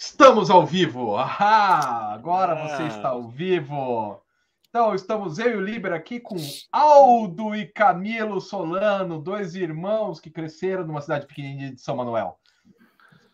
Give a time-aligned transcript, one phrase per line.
[0.00, 1.16] Estamos ao vivo!
[1.16, 4.22] Ah, agora você está ao vivo!
[4.68, 6.36] Então, estamos eu e o Liber aqui com
[6.70, 12.38] Aldo e Camilo Solano, dois irmãos que cresceram numa cidade pequenininha de São Manuel.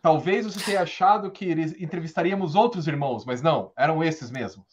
[0.01, 4.65] Talvez você tenha achado que entrevistaríamos outros irmãos, mas não, eram esses mesmos.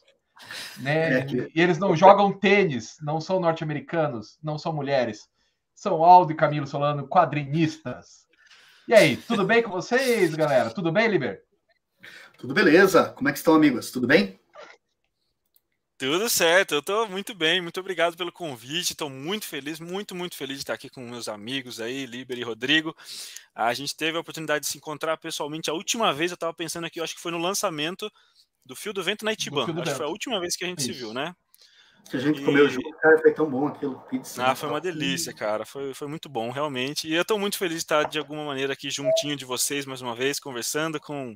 [0.79, 1.19] Né?
[1.19, 1.51] É que...
[1.53, 5.27] E eles não jogam tênis, não são norte-americanos, não são mulheres.
[5.75, 8.25] São Aldo e Camilo Solano, quadrinistas.
[8.87, 10.69] E aí, tudo bem com vocês, galera?
[10.69, 11.50] Tudo bem, Liber?
[12.41, 13.09] Tudo beleza?
[13.09, 13.91] Como é que estão, amigos?
[13.91, 14.39] Tudo bem?
[15.95, 20.35] Tudo certo, eu estou muito bem, muito obrigado pelo convite, estou muito feliz, muito, muito
[20.35, 22.97] feliz de estar aqui com meus amigos aí, Liber e Rodrigo.
[23.53, 26.85] A gente teve a oportunidade de se encontrar pessoalmente a última vez, eu estava pensando
[26.85, 28.11] aqui, eu acho que foi no lançamento
[28.65, 30.79] do Fio do Vento na Itiban, acho que foi a última vez que a gente
[30.79, 30.87] Isso.
[30.87, 31.35] se viu, né?
[32.09, 32.45] Que a gente e...
[32.45, 34.43] comeu junto, cara, foi tão bom aquilo, pizza.
[34.43, 37.07] Ah, foi uma delícia, cara, foi, foi muito bom, realmente.
[37.07, 40.01] E eu estou muito feliz de estar, de alguma maneira, aqui juntinho de vocês, mais
[40.01, 41.35] uma vez, conversando com,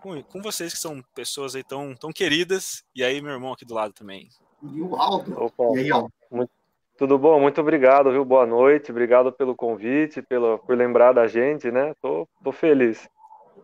[0.00, 3.64] com, com vocês, que são pessoas aí tão, tão queridas, e aí meu irmão aqui
[3.64, 4.28] do lado também.
[4.62, 5.40] E o Aldo.
[5.40, 6.12] Opa, e aí, Aldo?
[6.30, 6.50] Muito,
[6.96, 7.40] tudo bom?
[7.40, 8.24] Muito obrigado, viu?
[8.24, 11.94] Boa noite, obrigado pelo convite, pelo, por lembrar da gente, né?
[12.00, 13.08] Tô, tô feliz.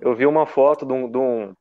[0.00, 1.55] Eu vi uma foto de, um, de, um,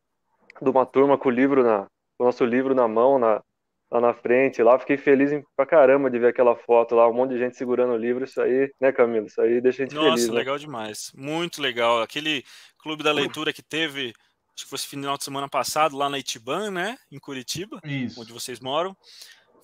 [0.61, 1.87] de uma turma com o livro na,
[2.19, 3.43] o nosso livro na mão, na,
[3.89, 7.31] lá na frente, lá fiquei feliz pra caramba de ver aquela foto lá, um monte
[7.31, 9.27] de gente segurando o livro, isso aí, né, Camilo?
[9.27, 10.21] Isso aí deixa a gente Nossa, feliz.
[10.21, 10.39] Nossa, né?
[10.39, 10.59] legal né?
[10.59, 12.01] demais, muito legal.
[12.01, 12.43] Aquele
[12.77, 14.13] clube da leitura que teve,
[14.55, 18.21] acho que foi final de semana passado, lá na Itiban, né, em Curitiba, Isso.
[18.21, 18.95] onde vocês moram.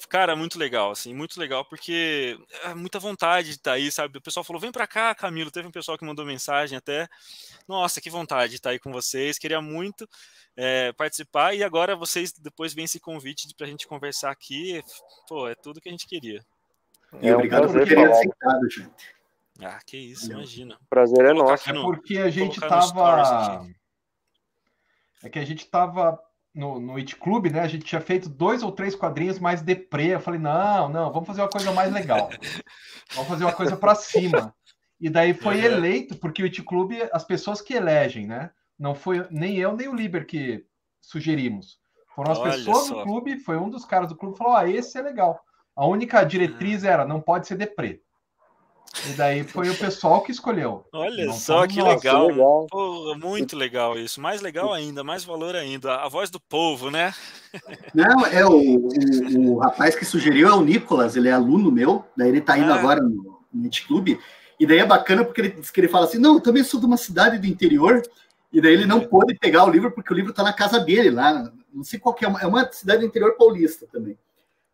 [0.10, 4.18] Cara, muito legal, assim, muito legal, porque é muita vontade de estar tá aí, sabe?
[4.18, 5.52] O pessoal falou, vem pra cá, Camilo.
[5.52, 7.08] Teve um pessoal que mandou mensagem até.
[7.68, 10.08] Nossa, que vontade de estar tá aí com vocês, queria muito
[10.56, 11.54] é, participar.
[11.54, 14.84] E agora vocês depois vem esse convite para a gente conversar aqui.
[15.28, 16.44] Pô, é tudo que a gente queria.
[17.22, 19.16] É, obrigado por ter aceitado, gente.
[19.62, 20.80] Ah, que isso, imagina.
[20.90, 21.70] Prazer é nosso.
[21.70, 23.68] É porque a gente tava.
[25.24, 26.20] É que a gente tava
[26.54, 27.62] no, no It Club, né?
[27.62, 30.14] A gente tinha feito dois ou três quadrinhos mais deprê.
[30.14, 32.30] Eu falei, não, não, vamos fazer uma coisa mais legal.
[33.14, 34.54] vamos fazer uma coisa para cima.
[35.00, 35.66] E daí foi uhum.
[35.66, 38.52] eleito, porque o It Club, as pessoas que elegem, né?
[38.78, 40.66] Não foi nem eu nem o Liber que
[41.02, 41.80] sugerimos.
[42.16, 42.96] Foram as Olha pessoas só.
[42.96, 45.40] do clube, foi um dos caras do clube que falou: ah, esse é legal.
[45.76, 48.02] A única diretriz era não pode ser deprê.
[49.10, 50.86] E daí foi o pessoal que escolheu.
[50.94, 52.28] Olha não só que legal.
[52.28, 52.68] legal.
[52.70, 54.22] Pô, muito legal isso.
[54.22, 55.96] Mais legal ainda, mais valor ainda.
[55.96, 57.14] A voz do povo, né?
[57.94, 62.06] Não, é o, o, o rapaz que sugeriu é o Nicolas, ele é aluno meu,
[62.16, 62.76] daí ele tá indo ah.
[62.76, 64.20] agora no, no Clube.
[64.60, 66.80] E daí é bacana porque ele diz que ele fala assim: não, eu também sou
[66.80, 68.02] de uma cidade do interior.
[68.52, 71.10] E daí ele não pôde pegar o livro porque o livro está na casa dele
[71.10, 71.52] lá.
[71.74, 74.16] Não sei qual que é, é uma cidade do interior paulista também.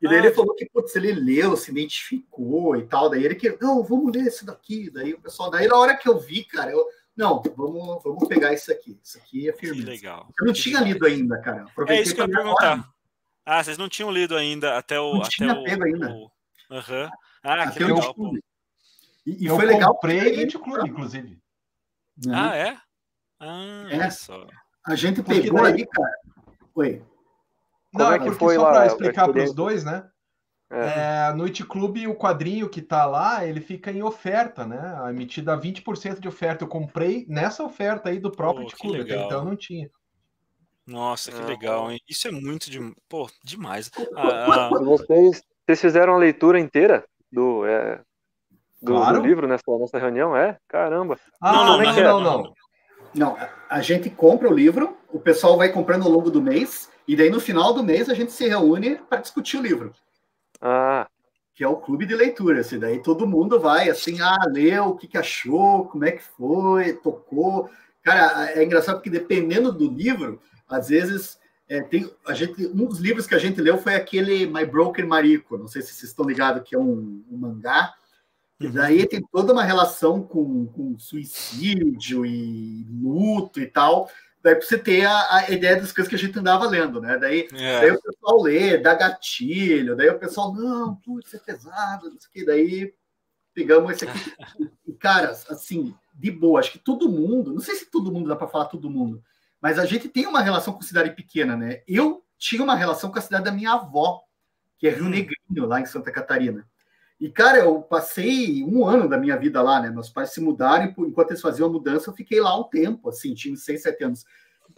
[0.01, 3.09] E daí ah, ele falou que, putz, ele leu, se identificou e tal.
[3.09, 4.89] Daí ele que, não, vamos ler esse daqui.
[4.89, 8.53] Daí o pessoal, daí na hora que eu vi, cara, eu, não, vamos, vamos pegar
[8.53, 8.97] isso aqui.
[9.03, 9.81] Isso aqui é firme.
[9.81, 10.29] legal.
[10.39, 11.63] Eu não tinha lido ainda, cara.
[11.63, 12.89] Aproveitei é isso que eu ia perguntar.
[13.45, 15.15] Ah, vocês não tinham lido ainda até o.
[15.15, 16.11] Não até tinha o, pego ainda.
[16.11, 16.31] O...
[16.69, 17.09] Uhum.
[17.43, 18.15] Ah, até que legal.
[19.25, 19.93] E, e eu foi legal.
[19.95, 21.39] Comprei no clube, inclusive.
[22.31, 22.77] Ah, é?
[23.39, 24.09] Ah, é.
[24.09, 24.47] só.
[24.85, 26.17] A gente pegou aí, cara.
[26.75, 27.01] Oi.
[27.93, 30.07] Não, é, é porque foi só para explicar para os dois, né?
[30.71, 31.29] É.
[31.29, 34.79] É, Noite Clube, o quadrinho que tá lá, ele fica em oferta, né?
[35.09, 36.63] Emitida a 20% de oferta.
[36.63, 39.89] Eu comprei nessa oferta aí do próprio Pô, Clube, até então não tinha.
[40.85, 41.99] Nossa, que legal, hein?
[42.07, 42.79] Isso é muito de...
[43.07, 43.89] Pô, demais.
[44.15, 48.01] Ah, ah, vocês, vocês fizeram a leitura inteira do, é,
[48.81, 49.21] do, claro.
[49.21, 50.35] do, livro nessa, nessa reunião?
[50.35, 50.57] É?
[50.67, 51.17] Caramba.
[51.41, 52.53] Ah, não, não, não, não, não.
[53.13, 53.37] Não,
[53.69, 57.31] a gente compra o livro, o pessoal vai comprando ao longo do mês, e daí
[57.31, 59.91] no final do mês a gente se reúne para discutir o livro.
[60.61, 61.09] Ah.
[61.55, 62.59] Que é o clube de leitura.
[62.59, 66.21] Assim, daí todo mundo vai assim, ah, leu, o que, que achou, como é que
[66.21, 67.67] foi, tocou.
[68.03, 72.99] Cara, é engraçado porque dependendo do livro, às vezes é, tem a gente um dos
[72.99, 75.57] livros que a gente leu foi aquele My Broken Mariko.
[75.57, 77.91] Não sei se vocês estão ligados que é um, um mangá
[78.59, 84.11] e daí tem toda uma relação com, com suicídio e luto e tal.
[84.41, 87.17] Daí para você ter a, a, ideia das coisas que a gente andava lendo, né?
[87.17, 87.81] Daí, é.
[87.81, 92.45] daí o pessoal lê, dá gatilho, daí o pessoal, não, putz, é pesado, isso aqui.
[92.45, 92.93] Daí
[93.53, 94.33] pegamos esse aqui.
[94.87, 98.35] e, cara, assim, de boa, acho que todo mundo, não sei se todo mundo dá
[98.35, 99.21] para falar todo mundo,
[99.61, 101.81] mas a gente tem uma relação com cidade pequena, né?
[101.85, 104.21] Eu tinha uma relação com a cidade da minha avó,
[104.77, 105.09] que é Rio hum.
[105.09, 106.65] Negrinho, lá em Santa Catarina.
[107.19, 109.89] E, cara, eu passei um ano da minha vida lá, né?
[109.89, 113.33] Meus pais se mudaram, enquanto eles faziam a mudança, eu fiquei lá um tempo, assim,
[113.33, 114.25] tinha seis, sete anos.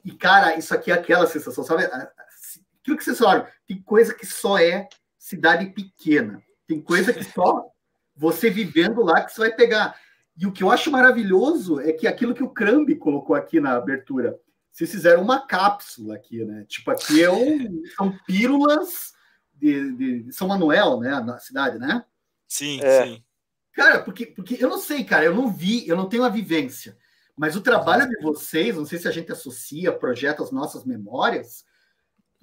[0.04, 1.84] E, cara, isso aqui é aquela sensação, sabe?
[1.84, 4.88] Aquilo que vocês falaram, tem coisa que só é
[5.20, 6.42] cidade pequena.
[6.68, 7.68] Tem coisa que só
[8.16, 9.96] você vivendo lá que você vai pegar.
[10.36, 13.74] E o que eu acho maravilhoso é que aquilo que o Crambi colocou aqui na
[13.74, 14.40] abertura,
[14.72, 16.66] vocês fizeram uma cápsula aqui, né?
[16.68, 19.14] Tipo, aqui é um, são pílulas
[19.54, 21.20] de, de, São Manuel, né?
[21.20, 22.04] Na cidade, né?
[22.52, 23.06] Sim, é.
[23.06, 23.24] sim.
[23.74, 26.98] Cara, porque, porque eu não sei, cara, eu não vi, eu não tenho a vivência,
[27.38, 31.64] mas o trabalho de vocês, não sei se a gente associa, projeta as nossas memórias,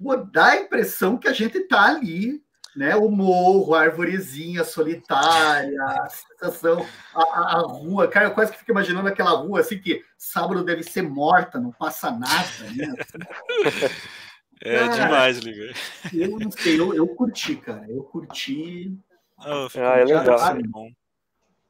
[0.01, 2.43] pô, dá a impressão que a gente tá ali
[2.75, 2.95] né?
[2.95, 8.07] O morro, a arvorezinha solitária, a sensação, a, a, a, rua.
[8.07, 11.71] Cara, eu quase que fico imaginando aquela rua assim que sábado deve ser morta, não
[11.71, 12.93] passa nada, né?
[14.61, 15.73] É cara, demais, Liga.
[16.13, 17.89] Eu não sei, eu, eu curti, cara.
[17.89, 18.93] Eu curti.
[19.45, 20.39] Oh, ah, é legal.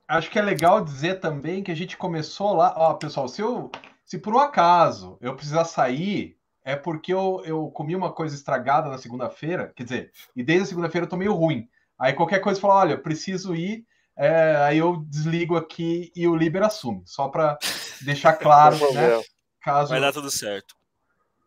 [0.08, 2.74] Acho que é legal dizer também que a gente começou lá.
[2.76, 3.72] Ó, pessoal, se eu.
[4.06, 8.90] Se por um acaso eu precisar sair, é porque eu, eu comi uma coisa estragada
[8.90, 11.70] na segunda-feira, quer dizer, e desde a segunda-feira eu tô meio ruim.
[11.98, 13.86] Aí qualquer coisa fala, olha, preciso ir,
[14.18, 17.58] é, aí eu desligo aqui e o Liber assume, só para
[18.02, 19.22] deixar claro, né?
[19.62, 19.90] Caso...
[19.90, 20.76] Vai dar tudo certo.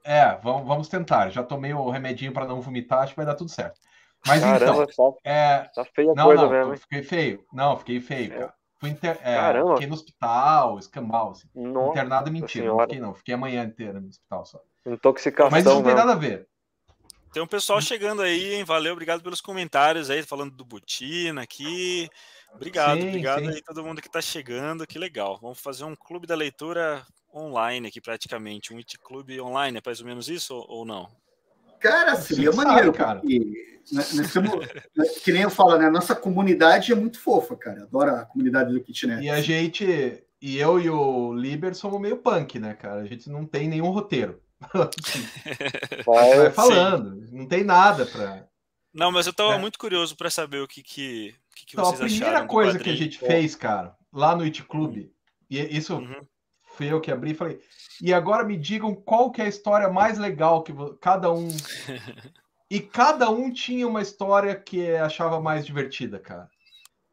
[0.04, 1.30] É, vamos, vamos tentar.
[1.30, 3.80] Já tomei o remedinho para não vomitar, acho que vai dar tudo certo.
[4.26, 5.12] Mas Caramba, então.
[5.12, 5.70] Tá, é...
[5.74, 6.76] tá feia a não, coisa não, mesmo.
[6.76, 7.44] Fiquei feio.
[7.52, 8.38] Não, fiquei feio, é.
[8.38, 8.54] cara.
[8.78, 9.16] Fui inter...
[9.22, 11.48] é, fiquei no hospital, escambau, assim.
[11.54, 13.14] Internado é mentira, não fiquei não.
[13.14, 14.60] Fiquei a manhã inteira no hospital só.
[14.84, 15.50] Intoxicação.
[15.50, 16.48] Mas isso não tem nada a ver.
[17.32, 18.64] Tem um pessoal chegando aí, hein?
[18.64, 22.10] Valeu, obrigado pelos comentários aí, falando do Butina aqui.
[22.54, 23.48] Obrigado, sim, obrigado sim.
[23.48, 25.38] aí todo mundo que está chegando, que legal.
[25.40, 30.00] Vamos fazer um clube da leitura online aqui praticamente, um IT Clube online, é mais
[30.00, 31.08] ou menos isso ou não?
[31.82, 33.20] Cara, seria maneiro, cara.
[33.90, 34.66] Nós, nós temos,
[35.24, 35.90] que nem eu falo, né?
[35.90, 37.82] Nossa comunidade é muito fofa, cara.
[37.82, 39.22] Adoro a comunidade do Kitnet.
[39.22, 43.00] E a gente, e eu e o Liber somos meio punk, né, cara?
[43.00, 44.40] A gente não tem nenhum roteiro.
[46.06, 47.36] Vai falando, sim.
[47.36, 48.46] não tem nada para.
[48.94, 49.58] Não, mas eu tava é.
[49.58, 52.04] muito curioso para saber o que, que, que, que então, vocês acharam.
[52.04, 55.08] A primeira coisa que a gente fez, cara, lá no It Club,
[55.50, 56.24] e isso uhum.
[56.76, 57.60] foi eu que abri e falei.
[58.02, 61.46] E agora me digam qual que é a história mais legal que cada um.
[62.68, 66.50] e cada um tinha uma história que achava mais divertida, cara.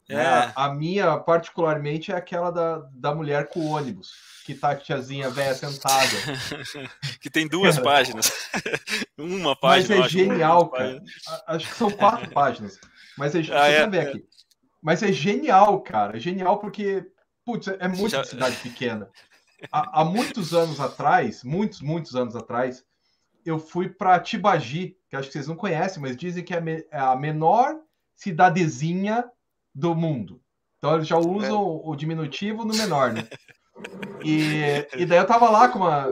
[0.10, 0.16] É.
[0.16, 0.52] Né?
[0.56, 4.10] A minha, particularmente, é aquela da, da mulher com o ônibus
[4.44, 6.10] que tá a tiazinha velha sentada.
[7.22, 8.50] que tem duas páginas.
[9.16, 9.98] Uma página.
[10.00, 11.04] Mas é genial, cara.
[11.46, 12.80] Acho que são quatro páginas.
[13.16, 14.26] Mas é, ah, é, ver aqui.
[14.82, 16.18] Mas é genial, cara.
[16.18, 17.06] É genial porque,
[17.46, 18.24] putz, é muito Já...
[18.24, 19.08] cidade pequena.
[19.72, 22.84] Há, há, muitos anos atrás, muitos, muitos anos atrás,
[23.46, 26.86] eu fui para Tibagi, que acho que vocês não conhecem, mas dizem que é, me,
[26.92, 27.78] é a menor
[28.16, 29.26] cidadezinha
[29.74, 30.42] do mundo.
[30.78, 31.82] Então eles já usam é.
[31.84, 33.28] o diminutivo no menor, né?
[34.26, 36.08] E, e daí eu tava lá com uma.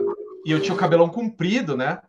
[0.46, 2.00] E eu tinha o cabelão comprido, né?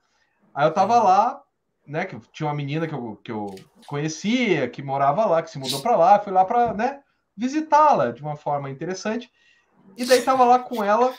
[0.54, 1.44] Aí eu tava lá,
[1.86, 2.06] né?
[2.06, 3.54] Que tinha uma menina que eu, que eu
[3.86, 7.02] conhecia, que morava lá, que se mudou pra lá, fui lá pra, né?
[7.36, 9.30] Visitá-la de uma forma interessante.
[9.98, 11.14] E daí tava lá com ela,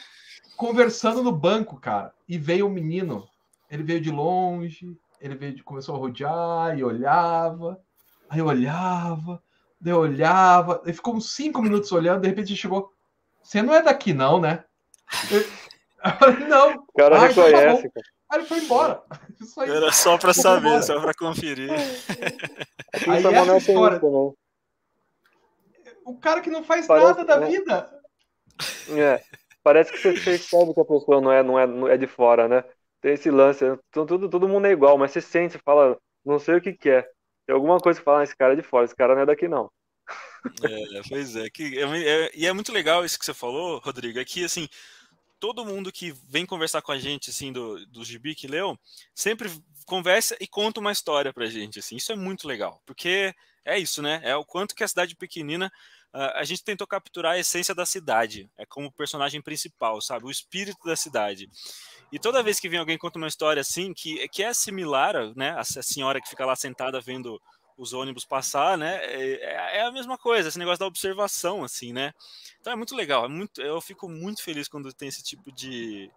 [0.56, 2.12] conversando no banco, cara.
[2.28, 3.28] E veio o um menino.
[3.70, 7.80] Ele veio de longe, ele veio de, começou a rodear e olhava.
[8.28, 9.42] Aí eu olhava,
[9.80, 10.80] daí eu olhava.
[10.84, 12.92] Ele ficou uns cinco minutos olhando, de repente chegou.
[13.42, 14.64] Você não é daqui, não, né?
[15.30, 15.44] Eu...
[16.48, 16.84] não.
[16.88, 17.90] O cara ah, reconhece.
[17.90, 19.02] Tá Aí ele foi embora.
[19.66, 20.82] Era só para saber, embora.
[20.82, 21.70] só para conferir.
[23.08, 24.00] Aí essa história...
[26.04, 27.46] O cara que não faz Parece, nada da né?
[27.46, 27.99] vida.
[28.90, 29.22] É.
[29.62, 32.48] Parece que você percebe que a pessoa não é, não é, não é de fora,
[32.48, 32.64] né?
[33.00, 33.78] Tem esse lance, né?
[33.90, 37.02] todo, todo mundo é igual, mas você sente, fala, não sei o que, que é.
[37.46, 39.26] Tem alguma coisa que fala, ah, esse cara é de fora, esse cara não é
[39.26, 39.70] daqui, não.
[40.62, 44.18] É, pois é, que é, é, e é muito legal isso que você falou, Rodrigo,
[44.18, 44.68] é que assim,
[45.38, 48.78] todo mundo que vem conversar com a gente assim do, do gibi que leu,
[49.14, 49.50] sempre
[49.86, 51.96] conversa e conta uma história pra gente, assim.
[51.96, 54.20] Isso é muito legal, porque é isso, né?
[54.22, 55.70] É o quanto que a cidade pequenina
[56.12, 60.26] a gente tentou capturar a essência da cidade, é como personagem principal, sabe?
[60.26, 61.48] O espírito da cidade.
[62.12, 65.50] E toda vez que vem alguém conta uma história assim, que, que é similar, né?
[65.50, 67.40] A, a senhora que fica lá sentada vendo
[67.76, 69.00] os ônibus passar, né?
[69.04, 72.12] É, é, a mesma coisa, esse negócio da observação, assim, né?
[72.60, 76.10] Então é muito legal, é muito, eu fico muito feliz quando tem esse tipo de.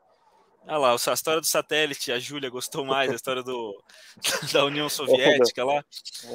[0.66, 3.82] Olha lá, a história do satélite, a Júlia gostou mais, a história do,
[4.52, 5.84] da União Soviética lá.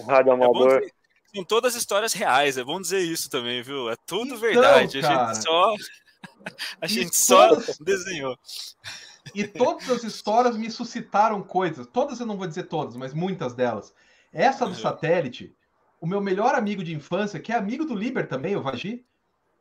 [0.06, 0.82] Rádio é Amador.
[0.82, 0.97] É
[1.34, 3.90] são todas histórias reais, é bom dizer isso também, viu?
[3.90, 5.00] É tudo então, verdade.
[5.00, 5.74] Cara, a gente só.
[6.80, 7.78] A gente só todas...
[7.78, 8.36] desenhou.
[9.34, 11.86] E todas as histórias me suscitaram coisas.
[11.86, 13.92] Todas eu não vou dizer todas, mas muitas delas.
[14.32, 15.54] Essa do satélite,
[16.00, 19.04] o meu melhor amigo de infância, que é amigo do Liber também, o Vagi,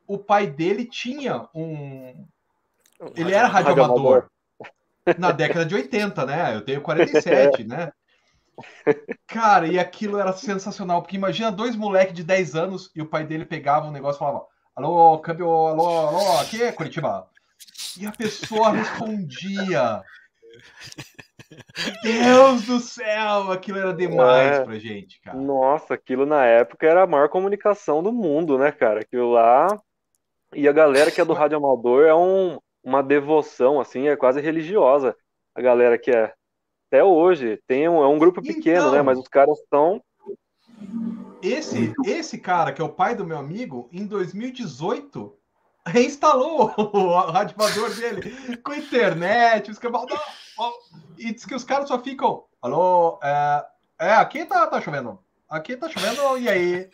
[0.06, 2.26] o pai dele tinha um.
[3.14, 4.28] Ele era radioamador
[5.18, 6.54] na década de 80, né?
[6.56, 7.92] Eu tenho 47, né?
[9.26, 13.24] Cara, e aquilo era sensacional, porque imagina dois moleques de 10 anos e o pai
[13.24, 17.28] dele pegava um negócio e falava: Alô, câmbio, alô, alô, aqui é Curitiba.
[17.98, 20.02] E a pessoa respondia
[22.02, 25.36] Deus do céu, aquilo era demais é, pra gente, cara.
[25.38, 29.00] Nossa, aquilo na época era a maior comunicação do mundo, né, cara?
[29.00, 29.66] Aquilo lá.
[30.54, 34.40] E a galera que é do Rádio Amador é um, uma devoção, assim, é quase
[34.40, 35.16] religiosa.
[35.54, 36.32] A galera que é.
[36.88, 37.60] Até hoje.
[37.66, 39.02] Tem um, é um grupo pequeno, né, então, né?
[39.02, 40.02] Mas os caras estão.
[41.42, 45.34] Esse, esse cara, que é o pai do meu amigo, em 2018
[45.86, 50.02] reinstalou o radioador dele com internet, os caras
[51.16, 53.64] e diz que os caras só ficam, alô, é,
[54.00, 55.18] é, aqui tá, tá chovendo,
[55.48, 56.90] aqui tá chovendo, e aí?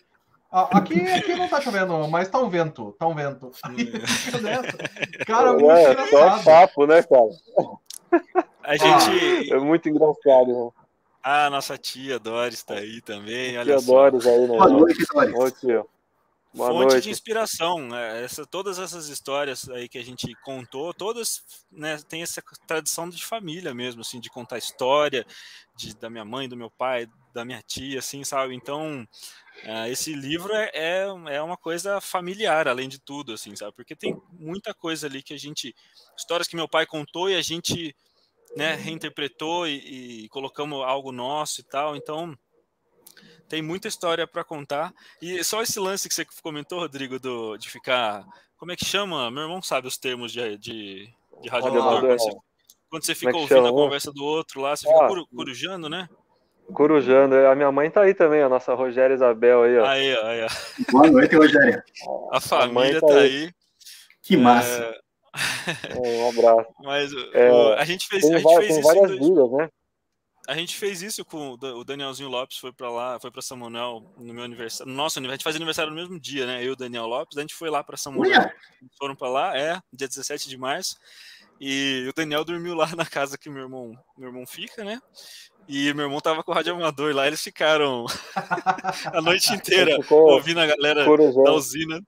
[0.50, 3.50] Aqui, aqui não tá chovendo, mas tá um vento, tá um vento.
[5.26, 6.42] cara, muito é, engraçado.
[6.42, 8.43] Só papo, né, cara?
[8.64, 9.52] A gente...
[9.52, 10.71] É muito engraçado, né?
[11.23, 13.56] Ah, nossa tia Doris tá aí também.
[13.56, 14.11] Olha tia só.
[14.11, 14.47] Doris aí, né?
[14.49, 15.62] Boa noite, Doris.
[15.62, 15.85] Oi.
[16.54, 17.04] Boa fonte noite.
[17.04, 17.88] de inspiração.
[17.88, 18.23] Né?
[18.23, 21.42] Essa, todas essas histórias aí que a gente contou, todas
[21.73, 25.26] né, têm essa tradição de família mesmo, assim, de contar história
[25.76, 28.54] de, da minha mãe, do meu pai, da minha tia, assim, sabe?
[28.54, 29.06] Então,
[29.64, 33.73] uh, esse livro é, é, é, uma coisa familiar, além de tudo, assim, sabe?
[33.75, 35.75] Porque tem muita coisa ali que a gente.
[36.16, 37.97] Histórias que meu pai contou e a gente
[38.56, 41.96] né, reinterpretou e, e colocamos algo nosso e tal.
[41.96, 42.37] Então
[43.49, 44.92] tem muita história para contar.
[45.20, 48.25] E só esse lance que você comentou, Rodrigo, do, de ficar.
[48.56, 49.30] Como é que chama?
[49.30, 51.08] Meu irmão sabe os termos de, de,
[51.42, 52.00] de radioamador.
[52.00, 52.30] Quando, você,
[52.88, 53.68] quando você fica é ouvindo chama?
[53.68, 56.08] a conversa do outro lá, você fica ah, corujando, né?
[56.73, 57.34] Corujando.
[57.34, 59.87] A minha mãe tá aí também, a nossa Rogéria Isabel aí, ó.
[59.87, 60.92] Aí, aí, ó.
[60.92, 61.84] Boa noite, Rogéria.
[62.32, 63.52] A família a tá, tá, aí.
[64.23, 64.82] Que massa.
[64.82, 65.03] É...
[66.04, 66.70] Um abraço.
[66.82, 68.88] Mas é, a gente fez, tem, a gente fez tem isso.
[68.88, 69.68] várias vidas, né?
[70.46, 74.04] a gente fez isso com o Danielzinho Lopes, foi para lá, foi para São Manuel
[74.18, 76.62] no meu aniversário, no nosso aniversário, a gente faz aniversário no mesmo dia, né?
[76.62, 78.50] Eu e o Daniel Lopes, a gente foi lá para São Manuel,
[78.98, 80.96] foram para lá, é, dia 17 de março,
[81.58, 85.00] e o Daniel dormiu lá na casa que meu irmão, meu irmão fica, né?
[85.66, 88.04] E meu irmão tava com o rádio amador lá, eles ficaram
[89.14, 92.00] a noite inteira ouvindo a galera da usina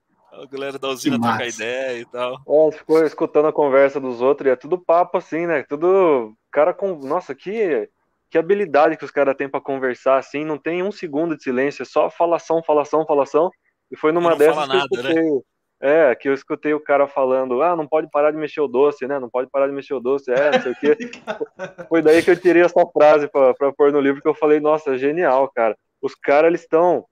[0.43, 2.35] a galera da usina trocar ideia e tal.
[2.35, 5.63] É, ficou escutando a conversa dos outros e é tudo papo assim, né?
[5.63, 6.95] Tudo cara com.
[6.97, 7.89] Nossa, que
[8.29, 11.83] que habilidade que os caras têm para conversar assim, não tem um segundo de silêncio,
[11.83, 13.51] é só falação, falação, falação.
[13.91, 15.11] E foi numa dessas que nada, eu né?
[15.11, 15.41] escutei, né?
[15.81, 19.07] é, que eu escutei o cara falando, ah, não pode parar de mexer o doce,
[19.07, 19.19] né?
[19.19, 20.97] Não pode parar de mexer o doce, é, não sei o quê.
[21.89, 24.99] foi daí que eu tirei essa frase para pôr no livro, que eu falei, nossa,
[24.99, 25.77] genial, cara.
[26.03, 27.05] Os caras, eles estão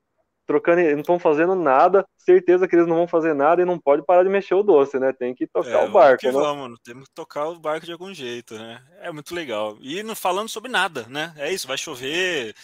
[0.46, 4.04] trocando, não estão fazendo nada, certeza que eles não vão fazer nada e não pode
[4.04, 5.12] parar de mexer o doce, né?
[5.12, 6.32] Tem que tocar é, o barco, que né?
[6.32, 8.82] Vamos, temos que tocar o barco de algum jeito, né?
[9.00, 9.76] É muito legal.
[9.80, 11.32] E não falando sobre nada, né?
[11.36, 12.54] É isso, vai chover.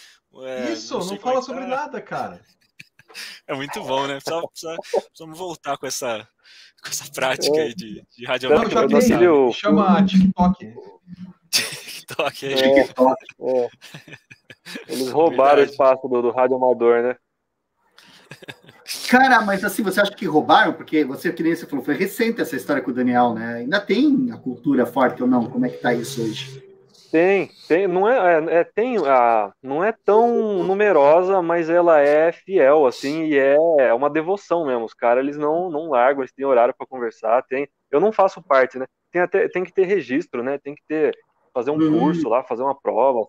[0.43, 1.41] É, isso, não, não fala tá.
[1.41, 2.41] sobre nada, cara.
[3.45, 4.21] É muito bom, né?
[4.21, 6.25] Precisa, precisa, precisamos voltar com essa,
[6.81, 7.63] com essa prática é.
[7.63, 8.89] aí de, de radioamadorismo.
[8.89, 10.73] Não, já tem, chama TikTok.
[11.49, 12.83] TikTok, é.
[12.85, 13.25] TikTok.
[14.87, 14.93] É.
[14.93, 15.69] Eles roubaram Verdade.
[15.69, 17.17] o espaço do, do rádio amador, né?
[19.09, 20.73] Cara, mas assim, você acha que roubaram?
[20.73, 23.55] Porque você, que nem você falou, foi recente essa história com o Daniel, né?
[23.55, 25.49] Ainda tem a cultura forte ou não?
[25.49, 26.61] Como é que tá isso hoje?
[27.11, 32.31] Tem, tem, não é, é, é tem, a, não é tão numerosa, mas ela é
[32.31, 34.85] fiel, assim, e é, é uma devoção mesmo.
[34.85, 38.41] Os caras, eles não, não largam, eles têm horário para conversar, tem, eu não faço
[38.41, 38.85] parte, né?
[39.11, 40.57] Tem até, tem que ter registro, né?
[40.57, 41.13] Tem que ter,
[41.53, 41.99] fazer um uhum.
[41.99, 43.27] curso lá, fazer uma prova.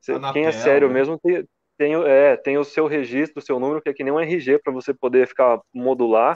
[0.00, 0.94] Você, quem é sério né?
[0.94, 4.12] mesmo tem, tem, é, tem o seu registro, o seu número, que é que nem
[4.12, 6.34] um RG para você poder ficar modular.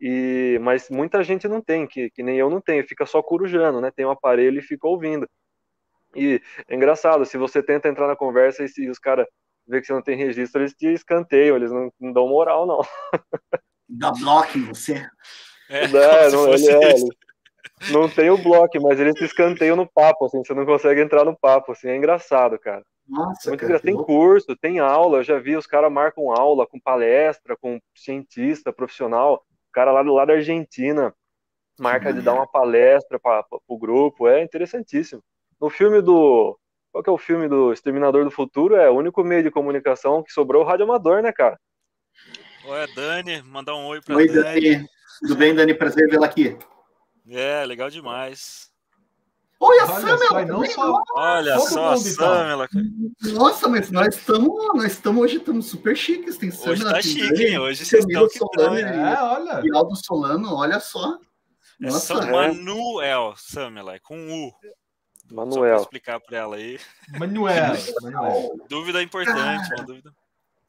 [0.00, 3.80] E, mas muita gente não tem, que, que nem eu não tenho, fica só corujando,
[3.80, 3.90] né?
[3.90, 5.28] Tem um aparelho e fica ouvindo.
[6.14, 9.26] E é engraçado, se você tenta entrar na conversa e, se os caras
[9.66, 12.80] vê que você não tem registro, eles te escanteiam, eles não, não dão moral, não.
[13.88, 15.04] Dá bloco em você.
[15.68, 17.08] É, é não, ele, é, ele,
[17.90, 21.24] não tem o bloco, mas eles te escanteiam no papo, assim, você não consegue entrar
[21.24, 22.82] no papo, assim, é engraçado, cara.
[23.08, 26.80] Nossa, Muito cara, tem curso, tem aula, eu já vi os caras marcam aula com
[26.80, 31.14] palestra, com cientista profissional, o cara lá do lado da Argentina
[31.78, 35.22] marca de dar uma palestra para o grupo, é interessantíssimo.
[35.60, 36.58] No filme do.
[36.90, 38.76] Qual que é o filme do Exterminador do Futuro?
[38.76, 41.58] É o único meio de comunicação que sobrou o radioamador, né, cara?
[42.64, 44.42] Oi, Dani, mandar um oi para Oi, Dani.
[44.42, 44.88] Dani.
[45.20, 45.74] Tudo bem, Dani?
[45.74, 46.56] Prazer vê-la aqui.
[47.28, 48.70] É, legal demais.
[49.58, 52.68] Olha, a Samela não só, Olha só a Samela.
[53.32, 56.36] Nossa, mas nós estamos nós estamos hoje estamos super chiques.
[56.36, 57.58] Tem Samela, hoje tá chique, hein?
[57.58, 59.60] Hoje vocês estão Solano, é, olha.
[59.60, 61.18] Rinaldo Solano, olha só.
[61.80, 64.16] É Nossa, São Manuel, Samela, é com
[64.46, 64.52] U.
[65.32, 65.78] Manuel.
[65.78, 66.78] Só explicar para ela aí.
[67.18, 67.72] Manuel.
[68.02, 68.66] Manuel.
[68.68, 70.12] Dúvida importante, uma dúvida.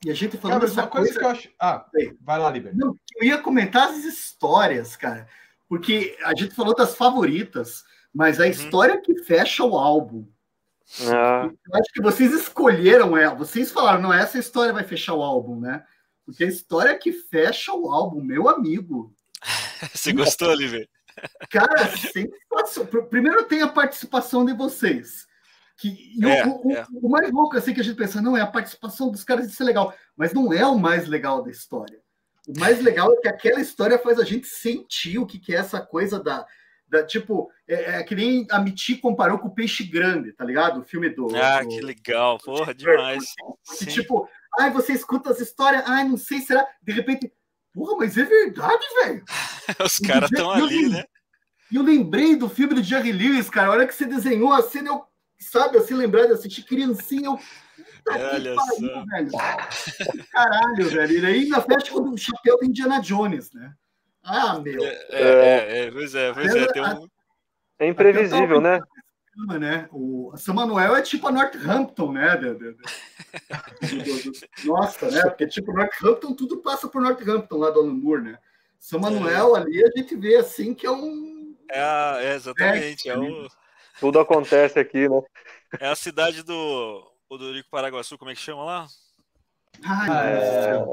[0.06, 1.50] E a gente falando cara, dessa coisa, coisa que eu acho.
[1.60, 1.86] Ah,
[2.22, 2.74] vai lá, Liber.
[2.78, 5.28] eu ia comentar as histórias, cara,
[5.68, 7.84] porque a gente falou das favoritas
[8.18, 8.50] mas a uhum.
[8.50, 10.28] história que fecha o álbum.
[11.04, 11.48] Ah.
[11.68, 15.60] Eu acho que vocês escolheram ela, vocês falaram, não, essa história vai fechar o álbum,
[15.60, 15.86] né?
[16.26, 19.14] Porque a história que fecha o álbum, meu amigo.
[19.94, 20.90] Você gostou, Oliver?
[21.52, 22.88] Cara, sensação.
[23.08, 25.28] Primeiro tem a participação de vocês.
[25.78, 26.86] Que, é, o, é.
[26.92, 29.48] O, o, mais louco assim que a gente pensa, não, é a participação dos caras,
[29.48, 29.94] isso é legal.
[30.16, 32.00] Mas não é o mais legal da história.
[32.48, 35.58] O mais legal é que aquela história faz a gente sentir o que, que é
[35.58, 36.46] essa coisa da.
[36.88, 40.80] da tipo, é, é que nem a Miti comparou com o Peixe Grande, tá ligado?
[40.80, 41.27] O filme do.
[41.36, 43.25] Ah, do, que legal, porra, demais.
[43.77, 46.66] Que, tipo, ai, você escuta as histórias, ai, não sei, será.
[46.82, 47.30] De repente,
[47.74, 49.25] porra, mas é verdade, velho.
[49.86, 51.04] Os caras estão ali, eu, né?
[51.70, 53.68] E eu lembrei do filme do Jerry Lewis, cara.
[53.68, 55.04] A hora que você desenhou a cena, eu,
[55.38, 57.38] sabe, assim, lembrar de assistir criancinha, eu
[58.10, 59.06] Olha pariu, só.
[59.06, 59.32] velho.
[60.32, 61.20] Caralho, velho.
[61.20, 63.74] E aí ainda fecha com o chapéu do Indiana Jones, né?
[64.24, 64.84] Ah, meu.
[64.84, 66.68] É, é, é, é pois é, pois é.
[66.68, 67.08] Tem um...
[67.80, 68.80] É imprevisível, né?
[69.60, 69.88] né?
[69.92, 72.36] O São Manuel é tipo a Northampton, né?
[74.66, 75.22] Nossa, né?
[75.24, 78.40] Porque tipo Northampton, tudo passa por Northampton lá do Alan Moore, né?
[78.80, 79.60] São Manuel é.
[79.60, 81.56] ali a gente vê assim que é um.
[81.70, 83.10] É, é exatamente.
[83.10, 83.48] É, é o...
[84.00, 85.22] Tudo acontece aqui, né?
[85.80, 88.88] É a cidade do Odorico Paraguaçu, como é que chama lá?
[89.84, 90.86] Ai, é...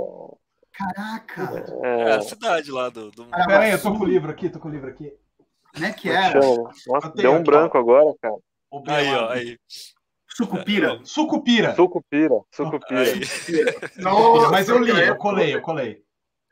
[0.72, 1.64] Caraca!
[1.82, 3.10] É a cidade lá do.
[3.12, 3.26] do...
[3.26, 5.12] Peraí, eu tô com o livro aqui, tô com o livro aqui.
[5.72, 6.40] Como é que era?
[6.86, 7.80] Nossa, deu um aqui, branco ó.
[7.80, 8.34] agora, cara.
[8.88, 9.58] Aí, ó, aí.
[10.28, 11.00] Sucupira.
[11.04, 11.76] Sucupira.
[11.76, 12.40] Sucupira.
[12.50, 13.12] Sucupira.
[13.98, 16.02] Nossa, Mas eu li, eu colei, eu colei.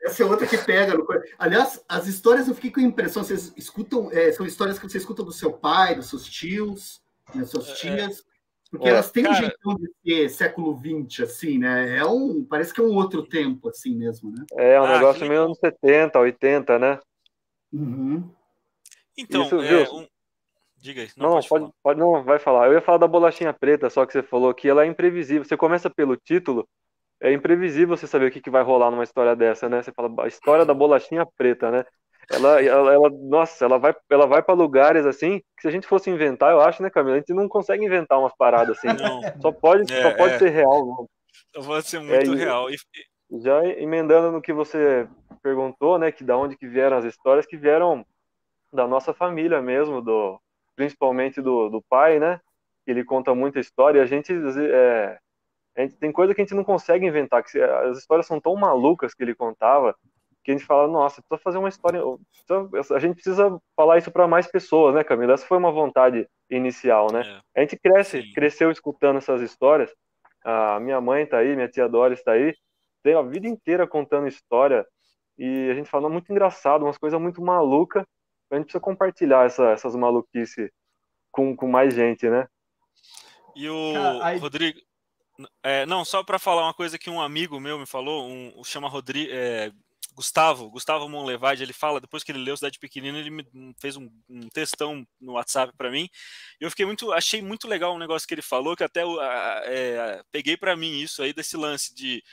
[0.01, 0.93] Essa é outra que pega.
[1.37, 4.97] Aliás, as histórias eu fiquei com a impressão, vocês escutam, é, são histórias que você
[4.97, 7.01] escuta do seu pai, dos seus tios,
[7.35, 8.23] das suas é, tias.
[8.73, 9.35] Porque elas têm cara...
[9.35, 11.95] um jeitão de ser século XX, assim, né?
[11.95, 14.43] É um, parece que é um outro tempo, assim mesmo, né?
[14.57, 15.29] É, um ah, negócio que...
[15.29, 16.99] meio anos 70, 80, né?
[17.71, 18.27] Uhum.
[19.15, 20.07] Então, Isso, é, um...
[20.75, 21.09] diga aí.
[21.15, 22.65] Não, não pode, pode, pode, não, vai falar.
[22.65, 25.45] Eu ia falar da bolachinha preta, só que você falou que ela é imprevisível.
[25.45, 26.67] Você começa pelo título,
[27.21, 29.83] é imprevisível você saber o que, que vai rolar numa história dessa, né?
[29.83, 31.85] Você fala a história da bolachinha preta, né?
[32.29, 35.87] Ela, ela, ela, nossa, ela vai, ela vai para lugares assim que se a gente
[35.87, 37.15] fosse inventar, eu acho, né, Camila?
[37.15, 38.87] A gente não consegue inventar umas paradas assim.
[38.87, 39.21] Não.
[39.41, 40.39] Só pode, é, só pode é.
[40.39, 40.85] ser real.
[40.85, 41.09] Não.
[41.55, 42.69] Só pode ser muito é, real.
[42.69, 42.75] E...
[43.39, 45.07] Já emendando no que você
[45.41, 48.05] perguntou, né, que da onde que vieram as histórias, que vieram
[48.71, 50.39] da nossa família mesmo, do,
[50.75, 52.39] principalmente do, do pai, né?
[52.85, 53.99] Ele conta muita história.
[53.99, 55.17] E a gente, é,
[55.77, 58.55] a gente tem coisa que a gente não consegue inventar, que as histórias são tão
[58.55, 59.95] malucas que ele contava
[60.43, 62.01] que a gente fala, nossa, precisa fazer uma história.
[62.91, 65.33] A gente precisa falar isso para mais pessoas, né, Camila?
[65.33, 67.21] Essa foi uma vontade inicial, né?
[67.55, 67.59] É.
[67.59, 68.31] A gente cresce, Sim.
[68.33, 69.91] cresceu escutando essas histórias.
[70.43, 72.53] A minha mãe tá aí, minha tia Doris está aí,
[73.01, 74.85] tem a vida inteira contando história
[75.37, 78.05] e a gente fala, muito engraçado, umas coisas muito malucas.
[78.51, 80.69] A gente precisa compartilhar essa, essas maluquices
[81.31, 82.47] com, com mais gente, né?
[83.55, 84.37] E o aí...
[84.37, 84.79] Rodrigo,
[85.63, 88.87] é, não, só para falar uma coisa que um amigo meu me falou, um, chama
[88.87, 89.71] Rodrigo, é,
[90.13, 93.45] Gustavo, Gustavo Monlevade, ele fala, depois que ele leu Cidade Pequenina, ele me
[93.79, 96.09] fez um, um textão no WhatsApp para mim.
[96.59, 99.01] Eu fiquei muito, achei muito legal um negócio que ele falou, que até
[99.65, 102.23] é, peguei para mim isso aí desse lance de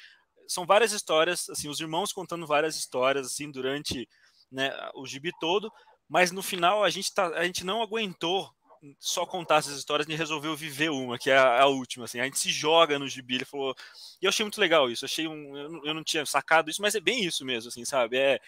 [0.47, 4.09] são várias histórias, assim, os irmãos contando várias histórias assim durante
[4.51, 5.73] né, o gibi todo,
[6.09, 8.53] mas no final a gente tá, a gente não aguentou
[8.99, 12.21] só contar essas histórias e resolveu viver uma, que é a, a, última, assim.
[12.21, 13.75] A gente se joga no gibi, ele falou...
[14.21, 15.57] E eu achei muito legal isso, achei um...
[15.57, 18.17] Eu, eu não tinha sacado isso, mas é bem isso mesmo, assim, sabe?
[18.17, 18.41] É,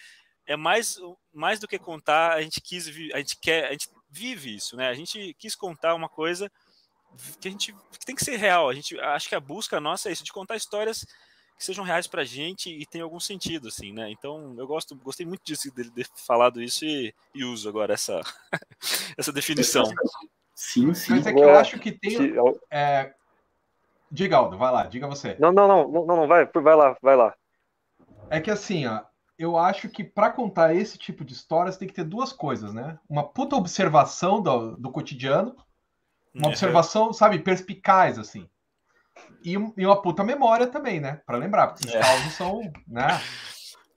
[0.46, 0.98] é mais,
[1.32, 2.88] mais do que contar, a gente quis...
[3.12, 3.66] A gente quer...
[3.66, 4.88] A gente vive isso, né?
[4.88, 6.50] A gente quis contar uma coisa
[7.40, 7.72] que a gente...
[7.72, 8.68] Que tem que ser real.
[8.68, 8.98] A gente...
[9.00, 11.04] Acho que a busca nossa é isso, de contar histórias
[11.56, 14.10] que sejam reais para a gente e tenham algum sentido, assim, né?
[14.10, 18.20] Então eu gosto, gostei muito disso dele ter falado isso e, e uso agora essa,
[19.16, 19.84] essa definição.
[20.54, 21.14] Sim, sim.
[21.14, 22.34] Mas é que eu acho que tem.
[22.70, 23.14] É...
[24.10, 25.36] Diga, Aldo, vai lá, diga você.
[25.40, 27.34] Não, não, não, não, não, vai, vai lá, vai lá.
[28.28, 29.02] É que assim, ó,
[29.38, 32.98] eu acho que para contar esse tipo de histórias tem que ter duas coisas, né?
[33.08, 35.56] Uma puta observação do, do cotidiano,
[36.34, 36.50] uma uhum.
[36.50, 38.48] observação, sabe, perspicaz, assim.
[39.44, 41.20] E, e uma puta memória também, né?
[41.26, 42.00] Para lembrar, porque esses é.
[42.00, 43.20] causos são, né?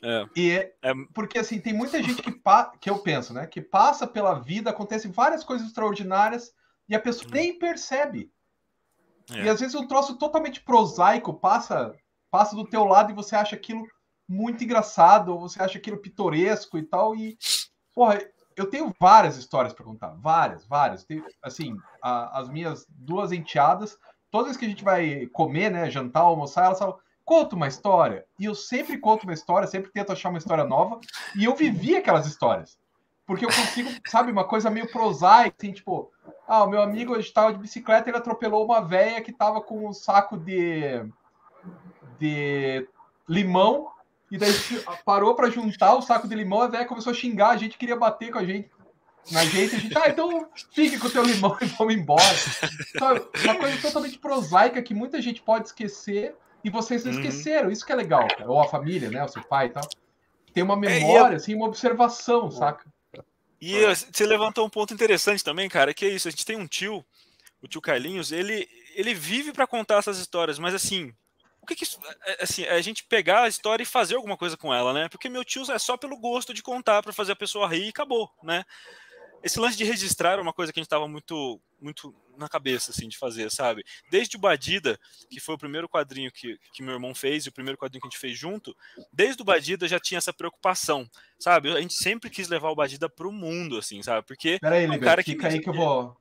[0.04, 0.26] É.
[0.36, 0.52] E
[0.82, 2.32] é, porque assim, tem muita gente que,
[2.80, 3.48] que eu penso, né?
[3.48, 6.52] Que passa pela vida, acontecem várias coisas extraordinárias
[6.88, 8.32] e a pessoa nem percebe.
[9.32, 9.44] É.
[9.44, 11.96] E às vezes um troço totalmente prosaico passa,
[12.30, 13.84] passa do teu lado e você acha aquilo
[14.28, 17.16] muito engraçado, ou você acha aquilo pitoresco e tal.
[17.16, 17.38] E,
[17.94, 18.20] porra,
[18.56, 21.04] eu tenho várias histórias para contar, várias, várias.
[21.04, 23.98] Tenho, assim, a, as minhas duas enteadas
[24.32, 28.26] todas as que a gente vai comer, né, jantar, almoçar, elas falam, conta uma história.
[28.40, 31.00] E eu sempre conto uma história, sempre tento achar uma história nova,
[31.36, 32.78] e eu vivi aquelas histórias.
[33.26, 36.12] porque eu consigo, sabe, uma coisa meio prosaica, assim, tipo,
[36.48, 39.94] ah, o meu amigo estava de bicicleta, ele atropelou uma velha que estava com um
[39.94, 41.04] saco de,
[42.20, 42.88] de
[43.28, 43.90] limão,
[44.30, 44.52] e daí
[45.04, 47.96] parou para juntar o saco de limão, a velha começou a xingar, a gente queria
[47.96, 48.70] bater com a gente,
[49.32, 52.36] na gente, a gente, ah, então fique com o teu limão e vamos embora.
[52.98, 53.22] Sabe?
[53.44, 57.20] Uma coisa totalmente prosaica que muita gente pode esquecer, e vocês não uhum.
[57.20, 58.50] esqueceram, isso que é legal, cara.
[58.50, 59.88] ou a família, né, o seu pai e tal.
[60.52, 62.86] Tem uma é, memória, é, assim, uma observação, saca?
[63.62, 66.28] E você levantou um ponto interessante também, cara, que é isso.
[66.28, 67.06] A gente tem um tio,
[67.62, 71.14] o tio Carlinhos, ele, ele vive para contar essas histórias, mas assim,
[71.62, 74.16] o que, que isso, é, é, assim, é a gente pegar a história e fazer
[74.16, 75.10] alguma coisa com ela, né?
[75.10, 77.90] Porque meu tio é só pelo gosto de contar para fazer a pessoa rir e
[77.90, 78.64] acabou, né?
[79.46, 82.90] Esse lance de registrar é uma coisa que a gente estava muito muito na cabeça
[82.90, 83.86] assim de fazer, sabe?
[84.10, 87.52] Desde o Badida, que foi o primeiro quadrinho que, que meu irmão fez e o
[87.52, 88.76] primeiro quadrinho que a gente fez junto,
[89.14, 91.72] desde o Badida já tinha essa preocupação, sabe?
[91.72, 94.26] A gente sempre quis levar o Badida pro mundo assim, sabe?
[94.26, 96.18] Porque Peraí, é um cara que fica aí que eu vou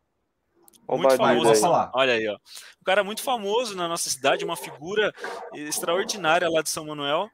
[0.87, 1.51] muito famoso.
[1.51, 2.35] Assim, olha aí, ó.
[2.35, 5.11] Um cara muito famoso na nossa cidade, uma figura
[5.55, 7.31] extraordinária lá de São Manuel.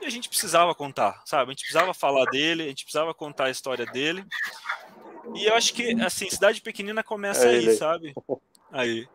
[0.00, 1.50] E a gente precisava contar, sabe?
[1.50, 4.24] A gente precisava falar dele, a gente precisava contar a história dele.
[5.34, 8.14] E eu acho que, assim, cidade pequenina começa é aí, sabe?
[8.70, 9.08] Aí.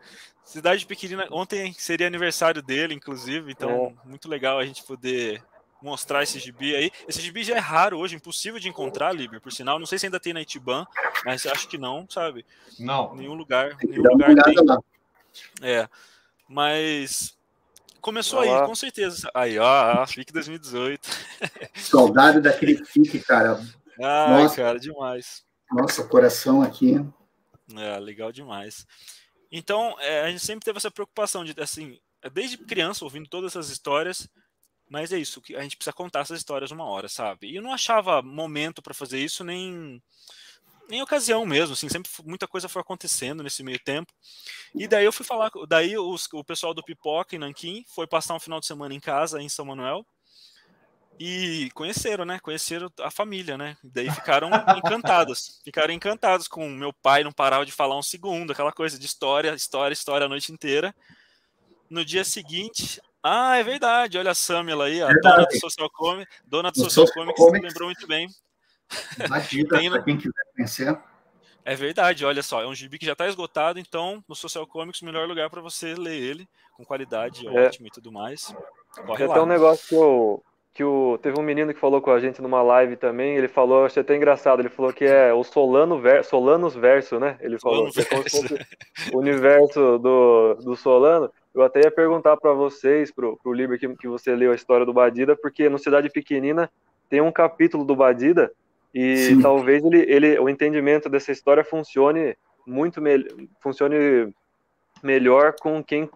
[0.43, 4.08] Cidade pequenina, ontem seria aniversário dele, inclusive, então é.
[4.08, 5.41] muito legal a gente poder
[5.82, 6.91] mostrar esse gibi aí.
[7.08, 9.80] Esse gibi já é raro hoje, impossível de encontrar, Liber, por sinal.
[9.80, 10.86] Não sei se ainda tem na Itiban,
[11.26, 12.45] mas acho que não, sabe?
[12.80, 13.15] Não.
[13.15, 14.56] Nenhum lugar, nenhum lugar tem.
[14.65, 14.80] Lá.
[15.62, 15.89] É.
[16.47, 17.38] Mas
[17.99, 18.62] começou Olá.
[18.62, 19.30] aí, com certeza.
[19.34, 21.10] Aí, ó, FIC 2018.
[21.76, 23.62] Saudade daquele FIC, cara.
[24.02, 24.56] Ah, Nossa.
[24.56, 25.45] cara, demais.
[25.74, 26.96] Nossa, coração aqui.
[27.76, 28.86] É, legal demais.
[29.52, 32.00] Então, é, a gente sempre teve essa preocupação de, assim,
[32.32, 34.28] desde criança, ouvindo todas essas histórias,
[34.90, 37.50] mas é isso, que a gente precisa contar essas histórias uma hora, sabe?
[37.50, 40.02] E eu não achava momento para fazer isso, nem
[40.90, 44.14] nem ocasião mesmo, assim, sempre muita coisa foi acontecendo nesse meio tempo.
[44.76, 48.36] E daí eu fui falar, daí os, o pessoal do Pipoca em Nanquim foi passar
[48.36, 50.06] um final de semana em casa em São Manuel.
[51.19, 52.39] E conheceram, né?
[52.39, 53.78] Conheceram a família, né?
[53.84, 55.62] Daí ficaram encantados.
[55.63, 59.54] Ficaram encantados com meu pai não parava de falar um segundo, aquela coisa de história,
[59.54, 60.93] história, história a noite inteira.
[61.89, 65.36] No dia seguinte, ah, é verdade, olha a Samila aí, a verdade.
[65.36, 68.28] dona do Social Comics, dona do Social, Social Comics, Comics, lembrou muito bem.
[69.30, 70.99] Batida, Tem, quem quiser conhecer.
[71.63, 75.02] É verdade, olha só, é um gibi que já está esgotado, então no Social Comics
[75.02, 77.49] o melhor lugar para você ler ele, com qualidade é.
[77.49, 78.54] ótima e tudo mais.
[79.06, 79.36] Corre lá.
[79.36, 80.43] até um negócio que eu,
[80.74, 83.86] que o, teve um menino que falou com a gente numa live também, ele falou,
[83.86, 87.38] achei até engraçado, ele falou que é o Solano ver, Solanos verso, né?
[87.40, 91.32] Ele falou que é o universo do, do Solano.
[91.54, 94.86] Eu até ia perguntar para vocês, pro, pro Liber, que, que você leu a história
[94.86, 96.68] do Badida, porque no Cidade Pequenina
[97.08, 98.52] tem um capítulo do Badida
[98.92, 99.42] e Sim.
[99.42, 103.30] talvez ele, ele, o entendimento dessa história funcione muito melhor,
[103.62, 104.34] funcione
[105.04, 106.10] melhor com quem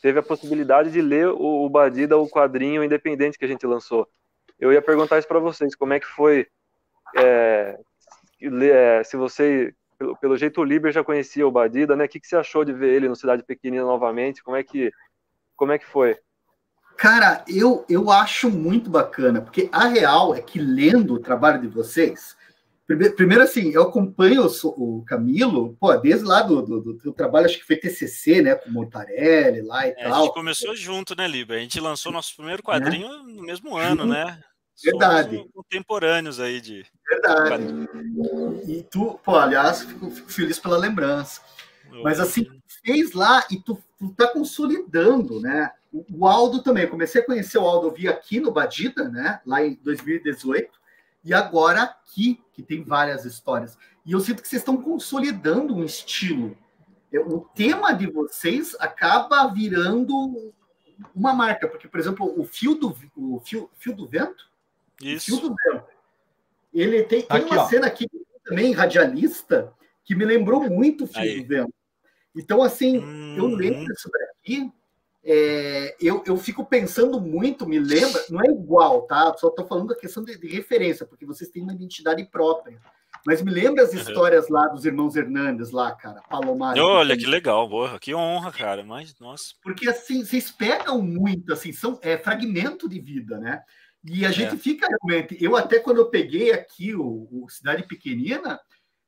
[0.00, 4.08] teve a possibilidade de ler o, o Badida, o quadrinho independente que a gente lançou.
[4.58, 6.46] Eu ia perguntar isso para vocês, como é que foi,
[7.16, 7.78] é,
[8.40, 12.04] é, se você, pelo, pelo, jeito o Liber já conhecia o Badida, né?
[12.04, 14.42] O que, que você achou de ver ele no Cidade Pequenina novamente?
[14.42, 14.90] Como é que,
[15.56, 16.18] como é que foi?
[16.96, 21.68] Cara, eu, eu acho muito bacana, porque a real é que lendo o trabalho de
[21.68, 22.36] vocês,
[22.88, 27.12] Primeiro, primeiro, assim, eu acompanho o, o, Camilo, pô, desde lá do, do, do, do,
[27.12, 30.14] trabalho, acho que foi TCC, né, com o Mortarelli lá e é, tal.
[30.14, 31.58] A gente começou junto, né, Liber?
[31.58, 34.42] A gente lançou nosso primeiro quadrinho no mesmo ano, né?
[34.82, 35.36] Verdade.
[35.36, 36.86] Somos contemporâneos aí de.
[37.06, 37.64] Verdade.
[38.66, 41.42] E tu, pô, aliás, fico, fico feliz pela lembrança.
[42.02, 42.46] Mas assim,
[42.82, 45.72] fez lá e tu, tu tá consolidando, né?
[45.92, 46.84] O, o Aldo também.
[46.84, 49.42] Eu comecei a conhecer o Aldo, eu vi aqui no Badida, né?
[49.44, 50.77] Lá em 2018
[51.28, 53.76] e agora aqui, que tem várias histórias.
[54.06, 56.56] E eu sinto que vocês estão consolidando um estilo.
[57.12, 60.54] O tema de vocês acaba virando
[61.14, 64.50] uma marca, porque, por exemplo, o fio do, o fio, fio do vento.
[65.02, 65.26] Isso.
[65.26, 65.84] fio do vento.
[66.72, 67.68] Ele tem, tem aqui, uma ó.
[67.68, 68.06] cena aqui
[68.42, 69.70] também radialista
[70.06, 71.42] que me lembrou muito o fio Aí.
[71.42, 71.74] do vento.
[72.34, 74.72] Então, assim, hum, eu lembro isso daqui
[75.30, 79.34] é, eu, eu fico pensando muito, me lembra, não é igual, tá?
[79.36, 82.80] Só estou falando da questão de, de, referência, porque vocês têm uma identidade própria.
[83.26, 86.78] Mas me lembra as histórias lá dos irmãos Hernandes, lá, cara, Palomar.
[86.78, 88.82] Olha, que legal, porra, que honra, cara.
[88.82, 89.52] Mas, nossa.
[89.62, 93.60] Porque assim, vocês pegam muito, assim, são é, fragmento de vida, né?
[94.02, 94.58] E a gente é.
[94.58, 95.36] fica realmente.
[95.44, 98.58] Eu até quando eu peguei aqui o, o Cidade Pequenina,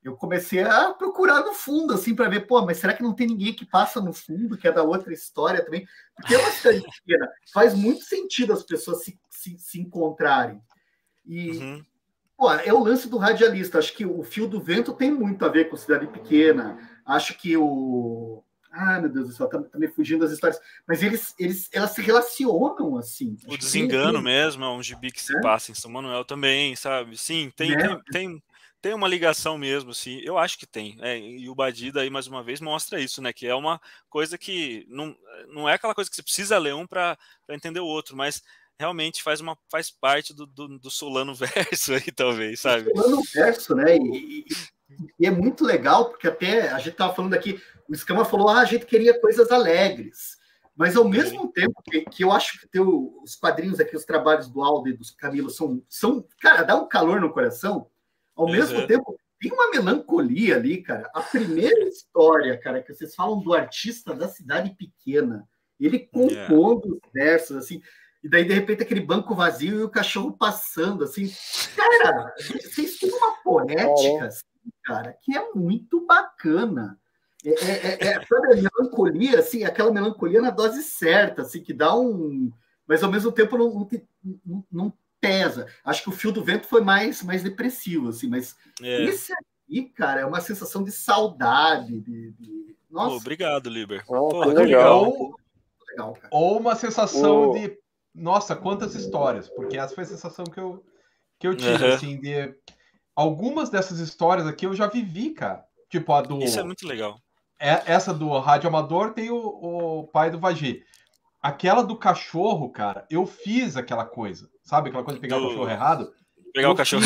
[0.03, 3.27] eu comecei a procurar no fundo, assim, para ver, pô, mas será que não tem
[3.27, 5.87] ninguém que passa no fundo, que é da outra história também?
[6.17, 10.61] Porque é uma cidade pequena, faz muito sentido as pessoas se, se, se encontrarem.
[11.27, 11.85] E, uhum.
[12.41, 13.79] Pô, é o lance do radialista.
[13.79, 16.79] Acho que o Fio do Vento tem muito a ver com Cidade Pequena.
[17.05, 18.43] Acho que o.
[18.73, 20.59] Ah, meu Deus do céu, tá, tá me fugindo das histórias.
[20.89, 23.37] Mas eles, eles, elas se relacionam assim.
[23.47, 24.23] O Desengano tem...
[24.23, 25.41] mesmo é um gibi que se é?
[25.43, 27.19] passa em São Manuel também, sabe?
[27.19, 27.77] Sim, tem, é.
[27.77, 28.43] tem, tem,
[28.81, 30.21] tem, uma ligação mesmo, assim.
[30.25, 30.99] Eu acho que tem.
[31.01, 33.33] É, e o Badida aí, mais uma vez, mostra isso, né?
[33.33, 35.17] Que é uma coisa que não,
[35.49, 38.43] não é aquela coisa que você precisa ler um para entender o outro, mas
[38.79, 42.91] realmente faz, uma, faz parte do, do, do Solano verso aí, talvez, sabe?
[42.95, 43.97] Solano verso, né?
[43.97, 44.47] E,
[45.19, 48.61] e, é muito legal, porque até a gente estava falando aqui, o Escama falou, ah,
[48.61, 50.41] a gente queria coisas alegres.
[50.75, 51.53] Mas ao mesmo Sim.
[51.53, 54.97] tempo que, que, eu acho que teu, os quadrinhos aqui, os trabalhos do Aldo e
[54.97, 57.90] dos Camilo são, são, cara, dá um calor no coração.
[58.41, 58.53] Ao uhum.
[58.53, 61.11] mesmo tempo, tem uma melancolia ali, cara.
[61.15, 65.47] A primeira história, cara, que vocês falam do artista da cidade pequena,
[65.79, 67.01] ele compondo yeah.
[67.05, 67.83] os versos, assim,
[68.25, 71.31] e daí, de repente, aquele banco vazio e o cachorro passando, assim.
[71.77, 74.45] Cara, vocês têm uma poética, assim,
[74.85, 76.99] cara, que é muito bacana.
[77.45, 81.75] É, é, é, é sabe, a melancolia, assim, aquela melancolia na dose certa, assim, que
[81.75, 82.51] dá um.
[82.87, 83.89] Mas ao mesmo tempo não,
[84.45, 85.67] não, não pesa.
[85.85, 89.05] Acho que o fio do vento foi mais, mais depressivo, assim, mas é.
[89.05, 92.01] esse aqui, cara, é uma sensação de saudade.
[92.01, 92.77] De, de...
[92.91, 93.17] Nossa.
[93.17, 94.03] obrigado, Liber.
[94.09, 95.05] Oh, legal.
[95.05, 95.37] Ou,
[95.91, 97.53] legal ou uma sensação oh.
[97.55, 97.79] de
[98.15, 100.85] nossa, quantas histórias, porque essa foi a sensação que eu,
[101.39, 101.95] que eu tive, uhum.
[101.95, 102.55] assim, de
[103.15, 105.65] algumas dessas histórias aqui eu já vivi, cara.
[105.89, 106.39] Tipo a do.
[106.43, 107.21] Isso é muito legal.
[107.59, 110.83] É, essa do Rádio Amador tem o, o pai do Vagi.
[111.43, 114.51] Aquela do cachorro, cara, eu fiz aquela coisa.
[114.63, 115.45] Sabe aquela coisa de pegar do...
[115.45, 116.13] o cachorro errado?
[116.53, 117.03] Pegar eu o cachorro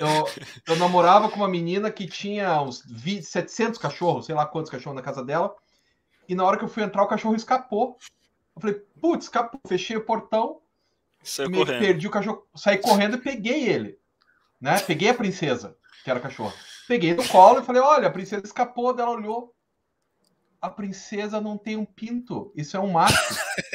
[0.00, 4.70] eu, eu namorava com uma menina que tinha uns 20, 700 cachorros, sei lá quantos
[4.70, 5.54] cachorros na casa dela.
[6.28, 7.96] E na hora que eu fui entrar, o cachorro escapou.
[8.56, 9.30] Eu falei, putz,
[9.66, 10.60] fechei o portão,
[11.48, 13.98] meio que perdi o cachorro, saí correndo e peguei ele.
[14.60, 14.78] Né?
[14.80, 16.52] Peguei a princesa, que era cachorro.
[16.86, 19.53] Peguei no colo e falei, olha, a princesa escapou, dela olhou.
[20.64, 23.14] A princesa não tem um pinto, isso é um macho.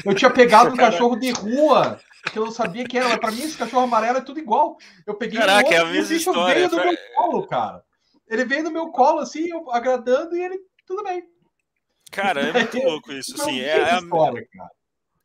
[0.04, 2.00] Eu tinha pegado um cachorro de rua,
[2.32, 4.76] que eu não sabia que era, mas pra mim esse cachorro amarelo é tudo igual.
[5.06, 7.84] Eu peguei Caraca, outro, é a mesma o bicho história, veio do meu colo, cara.
[8.28, 11.30] Ele veio no meu colo, assim, eu agradando, e ele, tudo bem.
[12.12, 13.60] Cara, é muito louco isso, assim.
[13.60, 14.72] É, é, história, cara.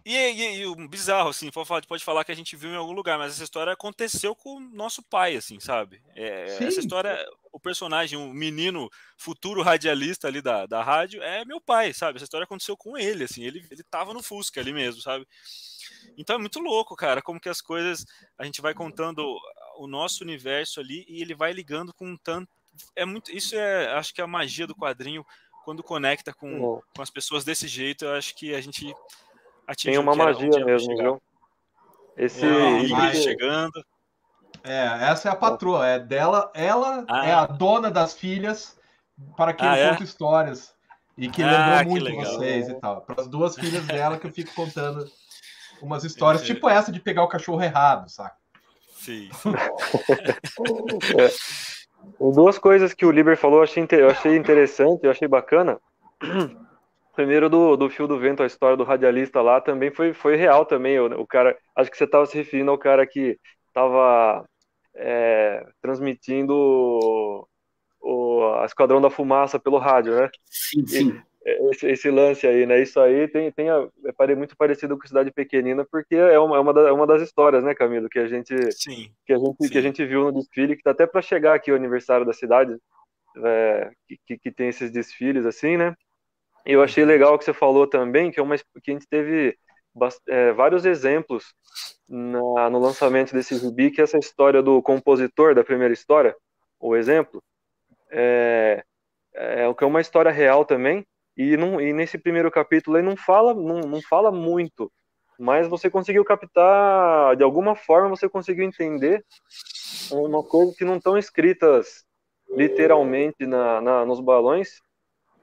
[0.04, 3.18] E, e, e, o bizarro, assim, pode falar que a gente viu em algum lugar,
[3.18, 6.02] mas essa história aconteceu com o nosso pai, assim, sabe?
[6.14, 11.58] É, essa história, o personagem, o menino futuro radialista ali da, da rádio, é meu
[11.58, 12.16] pai, sabe?
[12.16, 15.26] Essa história aconteceu com ele, assim, ele, ele tava no Fusca ali mesmo, sabe?
[16.18, 18.04] Então é muito louco, cara, como que as coisas,
[18.38, 19.24] a gente vai contando
[19.78, 22.52] o nosso universo ali e ele vai ligando com tanto.
[22.94, 23.32] É muito.
[23.32, 25.24] Isso é, acho que é a magia do quadrinho
[25.64, 28.94] quando conecta com, com as pessoas desse jeito, eu acho que a gente
[29.66, 31.22] atingiu Tem uma magia mesmo, viu?
[32.16, 33.84] Esse é, chegando.
[34.62, 38.78] É, essa é a patroa, é dela, ela ah, é a dona das filhas
[39.36, 40.04] para quem ah, conta é?
[40.04, 40.74] histórias
[41.18, 43.02] e que ah, lembrou muito vocês e tal.
[43.02, 45.04] Para as duas filhas dela que eu fico contando
[45.82, 46.46] umas histórias, é.
[46.46, 48.36] tipo essa de pegar o cachorro errado, saca?
[48.96, 49.28] Sim.
[51.18, 51.30] é.
[52.32, 55.78] Duas coisas que o Liber falou, eu achei, eu achei interessante, eu achei bacana.
[57.14, 60.66] Primeiro do, do Fio do Vento, a história do radialista lá também foi, foi real
[60.66, 60.98] também.
[60.98, 64.44] O, o cara, acho que você estava se referindo ao cara que estava
[64.94, 67.48] é, transmitindo o,
[68.00, 70.28] o a Esquadrão da Fumaça pelo rádio, né?
[70.50, 71.22] Sim, sim.
[71.70, 72.80] Esse, esse, lance aí, né?
[72.80, 73.86] Isso aí tem, tem a,
[74.20, 77.20] é muito parecido com Cidade Pequenina, porque é uma, é uma, da, é uma das
[77.20, 79.68] histórias, né, Camilo, que a gente, sim, que a gente, sim.
[79.68, 82.32] que a gente viu no desfile, que tá até para chegar aqui o aniversário da
[82.32, 82.74] cidade,
[83.44, 83.90] é,
[84.26, 85.94] que, que tem esses desfiles assim, né?
[86.64, 89.56] Eu achei legal que você falou também, que, é uma, que a gente teve
[90.28, 91.54] é, vários exemplos
[92.08, 96.34] na, no lançamento desse gibi, que é essa história do compositor da primeira história,
[96.80, 97.42] o exemplo,
[98.10, 98.82] é,
[99.34, 103.16] é, que é uma história real também, e, não, e nesse primeiro capítulo ele não
[103.16, 104.90] fala, não, não fala muito,
[105.38, 109.24] mas você conseguiu captar, de alguma forma você conseguiu entender
[110.10, 112.04] uma coisa que não estão escritas
[112.50, 114.80] literalmente na, na, nos balões,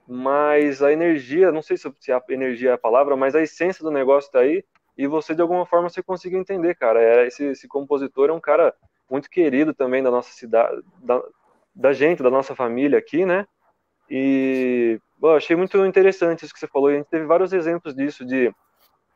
[0.07, 3.91] mas a energia, não sei se a energia é a palavra, mas a essência do
[3.91, 4.63] negócio está aí
[4.97, 7.01] e você de alguma forma você conseguiu entender, cara.
[7.01, 8.73] É, esse, esse compositor é um cara
[9.09, 11.21] muito querido também da nossa cidade, da,
[11.73, 13.45] da gente, da nossa família aqui, né?
[14.09, 16.89] E bom, achei muito interessante isso que você falou.
[16.89, 18.53] A gente teve vários exemplos disso, de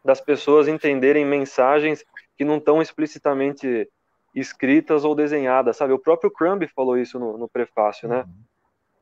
[0.04, 2.06] das pessoas entenderem mensagens
[2.38, 3.90] que não estão explicitamente
[4.36, 5.94] escritas ou desenhadas, sabe?
[5.94, 8.20] O próprio Crumb falou isso no, no prefácio, né?
[8.20, 8.44] Uhum.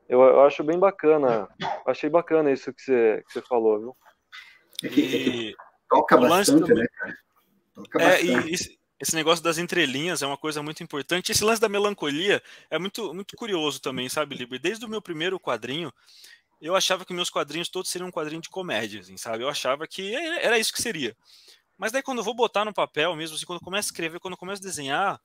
[0.08, 1.48] Eu, eu, acho bem bacana.
[1.86, 3.96] Achei bacana isso que você, que você falou, viu?
[4.82, 5.54] É que, é que
[5.88, 7.16] toca bastante, né, cara?
[7.74, 8.78] Toca é, bastante.
[9.00, 11.32] esse negócio das entrelinhas é uma coisa muito importante.
[11.32, 14.60] Esse lance da melancolia é muito, muito curioso também, sabe, Liber?
[14.60, 15.92] Desde o meu primeiro quadrinho,
[16.60, 19.42] eu achava que meus quadrinhos todos seriam um quadrinho de comédia, assim, sabe?
[19.42, 21.16] Eu achava que era isso que seria.
[21.76, 24.20] Mas daí quando eu vou botar no papel mesmo, assim, quando eu começo a escrever,
[24.20, 25.20] quando eu começo a desenhar,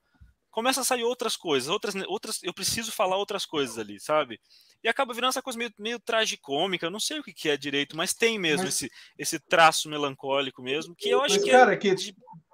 [0.50, 4.40] começa a sair outras coisas, outras, outras, eu preciso falar outras coisas ali, sabe?
[4.82, 7.56] E acaba virando essa coisa meio, meio tragicômica, eu não sei o que, que é
[7.56, 8.74] direito, mas tem mesmo mas...
[8.74, 11.50] esse, esse traço melancólico mesmo, que eu acho mas, que.
[11.50, 11.94] É cara, é que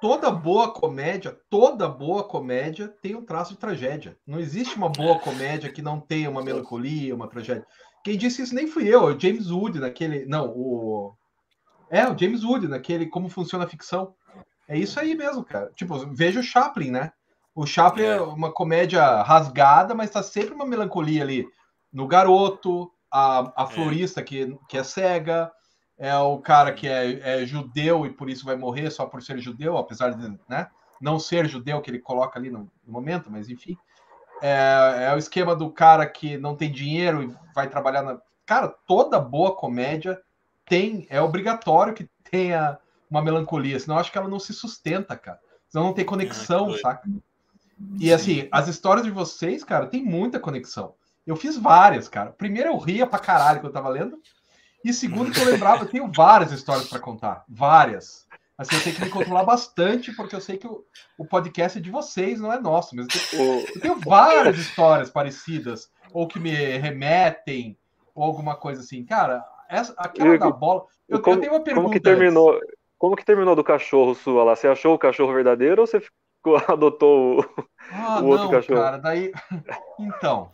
[0.00, 4.16] toda boa comédia, toda boa comédia tem um traço de tragédia.
[4.26, 7.66] Não existe uma boa comédia que não tenha uma melancolia, uma tragédia.
[8.04, 10.26] Quem disse isso nem fui eu, o James Wood, naquele.
[10.26, 11.14] Não, o.
[11.88, 14.14] É, o James Wood, naquele Como Funciona a Ficção.
[14.68, 15.70] É isso aí mesmo, cara.
[15.76, 17.12] Tipo, veja o Chaplin, né?
[17.56, 21.48] O Chaplin é, é uma comédia rasgada, mas tá sempre uma melancolia ali.
[21.90, 23.66] No garoto, a, a é.
[23.68, 25.50] florista que, que é cega,
[25.96, 29.38] é o cara que é, é, judeu e por isso vai morrer só por ser
[29.38, 30.68] judeu, apesar de né,
[31.00, 33.74] não ser judeu que ele coloca ali no, no momento, mas enfim.
[34.42, 38.20] É, é, o esquema do cara que não tem dinheiro e vai trabalhar na.
[38.44, 40.20] Cara, toda boa comédia
[40.66, 42.78] tem, é obrigatório que tenha
[43.10, 45.40] uma melancolia, senão acho que ela não se sustenta, cara.
[45.70, 47.08] Senão não tem conexão, é, saca?
[47.98, 50.94] E assim, as histórias de vocês, cara, tem muita conexão.
[51.26, 52.30] Eu fiz várias, cara.
[52.30, 54.18] Primeiro eu ria pra caralho quando eu tava lendo.
[54.84, 57.44] E segundo que eu lembrava, eu tenho várias histórias para contar.
[57.48, 58.26] Várias.
[58.56, 60.82] Assim, eu tenho que me controlar bastante, porque eu sei que o,
[61.18, 62.96] o podcast é de vocês, não é nosso.
[62.96, 67.76] Mas eu tenho, eu tenho várias histórias parecidas, ou que me remetem,
[68.14, 69.04] ou alguma coisa assim.
[69.04, 70.84] Cara, essa, aquela da bola.
[71.08, 71.82] Eu, como, eu tenho uma pergunta.
[71.82, 72.60] Como que terminou?
[72.96, 74.56] Como que terminou do cachorro sua lá?
[74.56, 76.00] Você achou o cachorro verdadeiro ou você
[76.68, 78.80] adotou o, ah, o outro não, cachorro.
[78.80, 79.32] Cara, daí.
[79.98, 80.52] Então.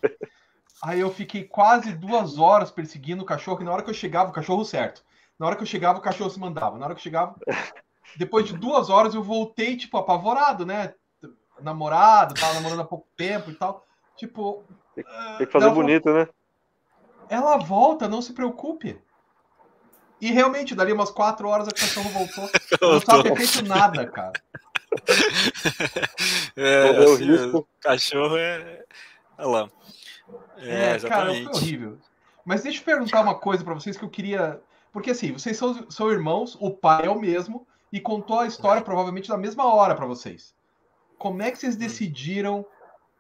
[0.83, 4.31] Aí eu fiquei quase duas horas perseguindo o cachorro, e na hora que eu chegava,
[4.31, 5.05] o cachorro certo.
[5.39, 6.79] Na hora que eu chegava, o cachorro se mandava.
[6.79, 7.37] Na hora que eu chegava.
[8.17, 10.95] Depois de duas horas, eu voltei, tipo, apavorado, né?
[11.61, 13.85] Namorado, tava namorando há pouco tempo e tal.
[14.17, 14.65] Tipo.
[14.95, 15.05] Tem,
[15.39, 16.29] tem que fazer bonito, falou, né?
[17.29, 19.01] Ela volta, não se preocupe.
[20.21, 22.49] E realmente, dali umas quatro horas, o cachorro voltou.
[22.81, 24.33] Eu não ter feito nada, cara.
[26.57, 28.85] É, assim, o cachorro é.
[29.39, 29.71] Olha lá.
[30.59, 31.99] É, é cara, foi horrível.
[32.45, 34.61] Mas deixa eu perguntar uma coisa para vocês que eu queria.
[34.93, 38.83] Porque assim, vocês são, são irmãos, o pai é o mesmo, e contou a história
[38.83, 40.55] provavelmente na mesma hora para vocês.
[41.19, 41.79] Como é que vocês hum.
[41.79, 42.67] decidiram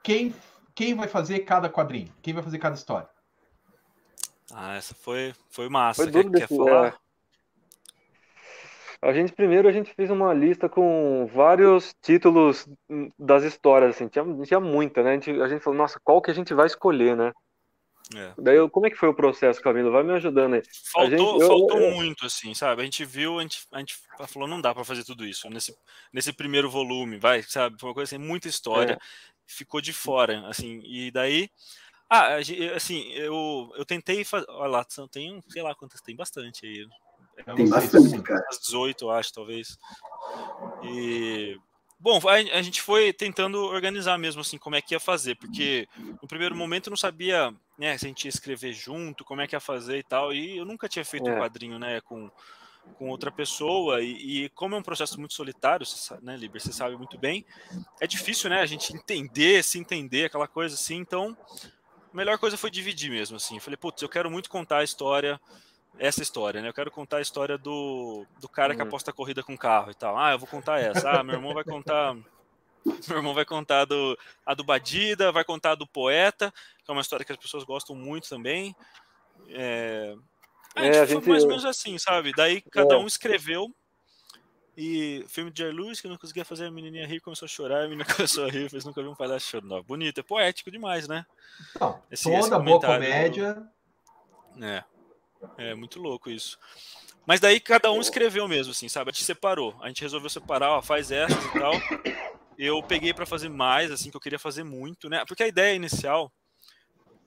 [0.02, 0.34] quem,
[0.74, 2.12] quem vai fazer cada quadrinho?
[2.20, 3.08] Quem vai fazer cada história?
[4.52, 6.02] Ah, essa foi, foi massa.
[6.02, 7.00] Foi quer, quer falar?
[9.02, 12.68] A gente primeiro a gente fez uma lista com vários títulos
[13.18, 15.10] das histórias, assim, tinha, tinha muita, né?
[15.10, 17.32] A gente, a gente falou, nossa, qual que a gente vai escolher, né?
[18.14, 18.32] É.
[18.38, 19.90] Daí, eu, como é que foi o processo, Camilo?
[19.90, 20.62] Vai me ajudando aí.
[20.92, 22.82] Faltou, gente, faltou eu, muito, assim, sabe?
[22.82, 23.96] A gente viu, a gente, a gente
[24.28, 25.76] falou, não dá para fazer tudo isso nesse,
[26.12, 27.80] nesse primeiro volume, vai, sabe?
[27.80, 28.98] Foi uma coisa assim, muita história, é.
[29.46, 31.50] ficou de fora, assim, e daí.
[32.08, 32.36] Ah,
[32.76, 34.46] assim, eu, eu tentei fazer.
[34.50, 36.86] Olha lá, tem, sei lá quantas, tem bastante aí.
[37.56, 38.44] Tem bastante, cara.
[38.60, 39.78] 18, eu acho, talvez.
[40.84, 41.58] E.
[41.98, 45.86] Bom, a, a, gente foi tentando organizar mesmo assim como é que ia fazer, porque
[46.20, 49.46] no primeiro momento eu não sabia né, se a gente ia escrever junto, como é
[49.46, 51.32] que ia fazer e tal, e eu nunca tinha feito é.
[51.32, 52.28] um quadrinho né, com,
[52.94, 56.72] com outra pessoa, e, e, como é um processo muito solitário, você, né, Liber, você
[56.72, 57.46] sabe muito bem,
[58.00, 61.36] é difícil né, a gente entender, se entender, aquela coisa assim, então
[62.12, 64.84] a melhor coisa foi dividir mesmo, assim, eu falei, putz, eu quero muito contar a
[64.84, 65.40] história
[65.98, 66.68] essa história, né?
[66.68, 68.88] Eu quero contar a história do, do cara que uhum.
[68.88, 70.18] aposta corrida com carro e tal.
[70.18, 71.10] Ah, eu vou contar essa.
[71.10, 72.16] Ah, meu irmão vai contar.
[73.06, 76.52] Meu irmão vai contar do, a do Badida, vai contar do Poeta,
[76.84, 78.74] que é uma história que as pessoas gostam muito também.
[79.50, 80.16] É,
[80.74, 81.28] a gente, é, a gente...
[81.28, 82.32] mais ou menos assim, sabe?
[82.34, 82.98] Daí cada é.
[82.98, 83.72] um escreveu.
[84.76, 87.48] E filme de Jerry Lewis, que eu não conseguia fazer, a menininha rir, começou a
[87.48, 89.82] chorar, a menina começou a rir, fez nunca vi um palhaço chorando.
[89.82, 91.26] Bonito, é poético demais, né?
[91.78, 93.62] Não, esse, toda esse boa comédia.
[94.60, 94.82] É.
[95.58, 96.58] É muito louco isso.
[97.26, 99.10] Mas daí cada um escreveu mesmo, assim, sabe?
[99.10, 99.76] A gente separou.
[99.80, 101.72] A gente resolveu separar, ó, faz essas e tal.
[102.58, 105.24] Eu peguei para fazer mais, assim, que eu queria fazer muito, né?
[105.26, 106.32] Porque a ideia inicial,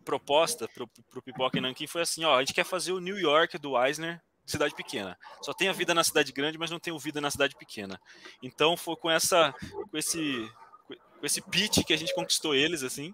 [0.03, 3.17] proposta pro, pro Pipoca e Nankin foi assim, ó, a gente quer fazer o New
[3.17, 5.17] York do Eisner de cidade pequena.
[5.41, 7.99] Só tem a vida na cidade grande, mas não tem o vida na cidade pequena.
[8.41, 9.53] Então foi com essa
[9.89, 10.47] com esse
[11.19, 13.13] com esse pitch que a gente conquistou eles assim.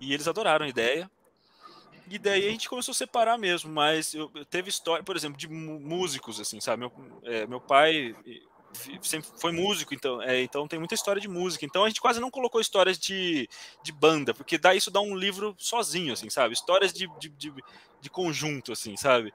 [0.00, 1.08] E eles adoraram a ideia.
[2.08, 5.38] E daí a gente começou a separar mesmo, mas eu, eu teve história, por exemplo,
[5.38, 6.80] de músicos, assim, sabe?
[6.80, 6.92] Meu,
[7.24, 8.14] é, meu pai
[9.02, 11.64] sempre foi músico, então, é, então tem muita história de música.
[11.64, 13.48] Então a gente quase não colocou histórias de,
[13.82, 16.54] de banda, porque dá isso dá um livro sozinho, assim, sabe?
[16.54, 17.52] Histórias de, de, de,
[18.00, 19.32] de conjunto, assim, sabe?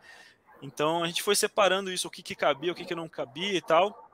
[0.61, 3.53] Então a gente foi separando isso, o que, que cabia, o que, que não cabia
[3.53, 4.05] e tal.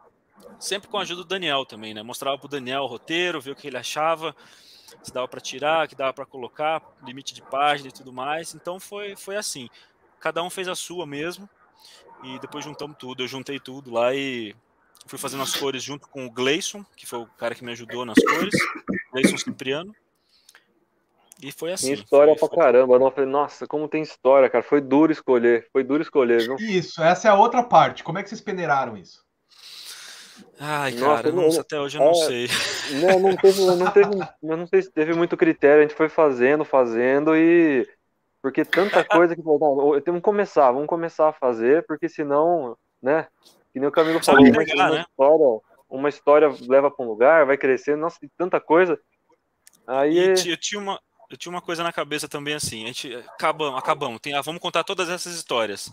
[0.59, 2.03] Sempre com a ajuda do Daniel também, né?
[2.03, 4.35] Mostrava pro Daniel o roteiro, ver o que ele achava,
[5.01, 8.53] se dava para tirar, que dava para colocar, limite de página e tudo mais.
[8.53, 9.69] Então foi, foi assim.
[10.19, 11.49] Cada um fez a sua mesmo.
[12.23, 13.23] E depois juntamos tudo.
[13.23, 14.55] Eu juntei tudo lá e
[15.05, 18.05] fui fazendo as cores junto com o Gleison, que foi o cara que me ajudou
[18.05, 18.55] nas cores.
[19.11, 19.93] Gleison Cipriano.
[21.41, 21.87] E foi assim.
[21.87, 22.65] Tem história foi, pra foi...
[22.65, 22.97] caramba.
[22.97, 24.63] Não, falei, nossa, como tem história, cara.
[24.63, 25.67] Foi duro escolher.
[25.73, 26.55] Foi duro escolher, viu?
[26.55, 28.03] Isso, essa é a outra parte.
[28.03, 29.25] Como é que vocês peneiraram isso?
[30.59, 32.47] Ai, cara, nossa, não, até hoje eu não é, sei.
[33.01, 34.09] Não, não teve, não teve,
[34.41, 35.79] não sei se teve muito critério.
[35.79, 37.87] A gente foi fazendo, fazendo e
[38.41, 43.27] porque tanta coisa que não, temos que começar, vamos começar a fazer, porque senão, né?
[43.71, 45.05] Que nem o Camilo falou, uma, uma, né?
[45.09, 48.99] história, uma história leva para um lugar, vai crescendo, nossa, tem tanta coisa.
[49.87, 50.99] Aí e eu tinha uma
[51.29, 54.61] eu tinha uma coisa na cabeça também assim, a gente acabamos, acabamos, tem, ah, vamos
[54.61, 55.91] contar todas essas histórias.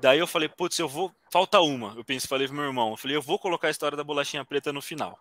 [0.00, 1.12] Daí eu falei, putz, eu vou.
[1.30, 1.94] Falta uma.
[1.96, 4.44] Eu pensei, falei pro meu irmão, eu falei, eu vou colocar a história da bolachinha
[4.44, 5.18] preta no final.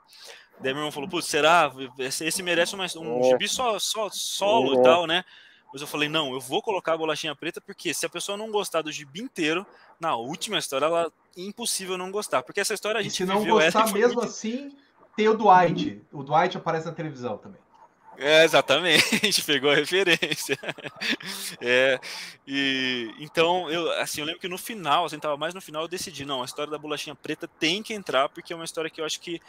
[0.60, 1.72] Daí meu irmão falou, putz, será?
[2.00, 3.24] Esse, merece uma, um é.
[3.24, 4.80] gibi só, só, solo é.
[4.80, 5.24] e tal, né?
[5.72, 8.50] Mas eu falei, não, eu vou colocar a bolachinha preta, porque se a pessoa não
[8.50, 9.66] gostar do gibi inteiro,
[10.00, 12.44] na última história, ela é impossível não gostar.
[12.44, 14.30] Porque essa história a gente e se não gostar mesmo muito...
[14.30, 14.76] assim,
[15.16, 16.02] tem o Dwight.
[16.12, 17.60] O Dwight aparece na televisão também.
[18.18, 20.58] É, exatamente, pegou a referência.
[21.62, 22.00] É,
[22.46, 25.88] e então eu assim, eu lembro que no final, assim, tava mais no final, eu
[25.88, 29.00] decidi, não, a história da bolachinha preta tem que entrar, porque é uma história que
[29.00, 29.42] eu acho que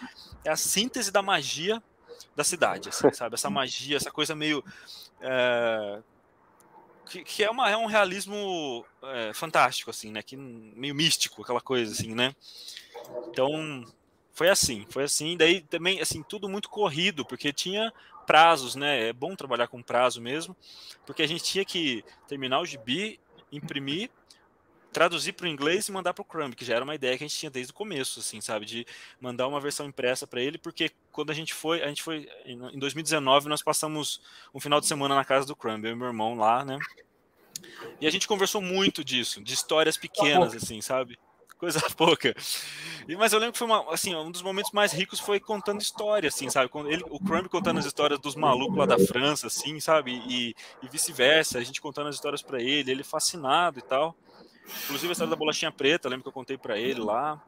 [0.44, 1.82] é a síntese da magia
[2.34, 3.34] da cidade, assim, sabe?
[3.34, 4.64] Essa magia, essa coisa meio
[5.20, 6.00] é,
[7.06, 10.22] que, que, é, uma, é um realismo é, fantástico, assim, né?
[10.22, 12.34] Que, meio místico, aquela coisa, assim, né?
[13.28, 13.84] Então,
[14.36, 15.34] foi assim, foi assim.
[15.34, 17.90] Daí também, assim, tudo muito corrido, porque tinha
[18.26, 19.08] prazos, né?
[19.08, 20.54] É bom trabalhar com prazo mesmo,
[21.06, 23.18] porque a gente tinha que terminar o gibi,
[23.50, 24.10] imprimir,
[24.92, 27.24] traduzir para o inglês e mandar para o Crumb, que já era uma ideia que
[27.24, 28.86] a gente tinha desde o começo, assim, sabe, de
[29.18, 32.78] mandar uma versão impressa para ele, porque quando a gente foi, a gente foi em
[32.78, 34.20] 2019 nós passamos
[34.52, 36.78] um final de semana na casa do Crumb, eu e meu irmão lá, né?
[38.02, 41.18] E a gente conversou muito disso, de histórias pequenas, assim, sabe?
[41.58, 42.34] coisa pouca.
[43.08, 45.80] E, mas eu lembro que foi uma, assim, um dos momentos mais ricos foi contando
[45.80, 46.70] história, assim, sabe?
[46.86, 50.22] Ele, o Crumb contando as histórias dos malucos lá da França, assim, sabe?
[50.26, 54.14] E, e vice-versa, a gente contando as histórias para ele, ele fascinado e tal.
[54.84, 57.40] Inclusive a história da bolachinha preta, lembro que eu contei para ele lá.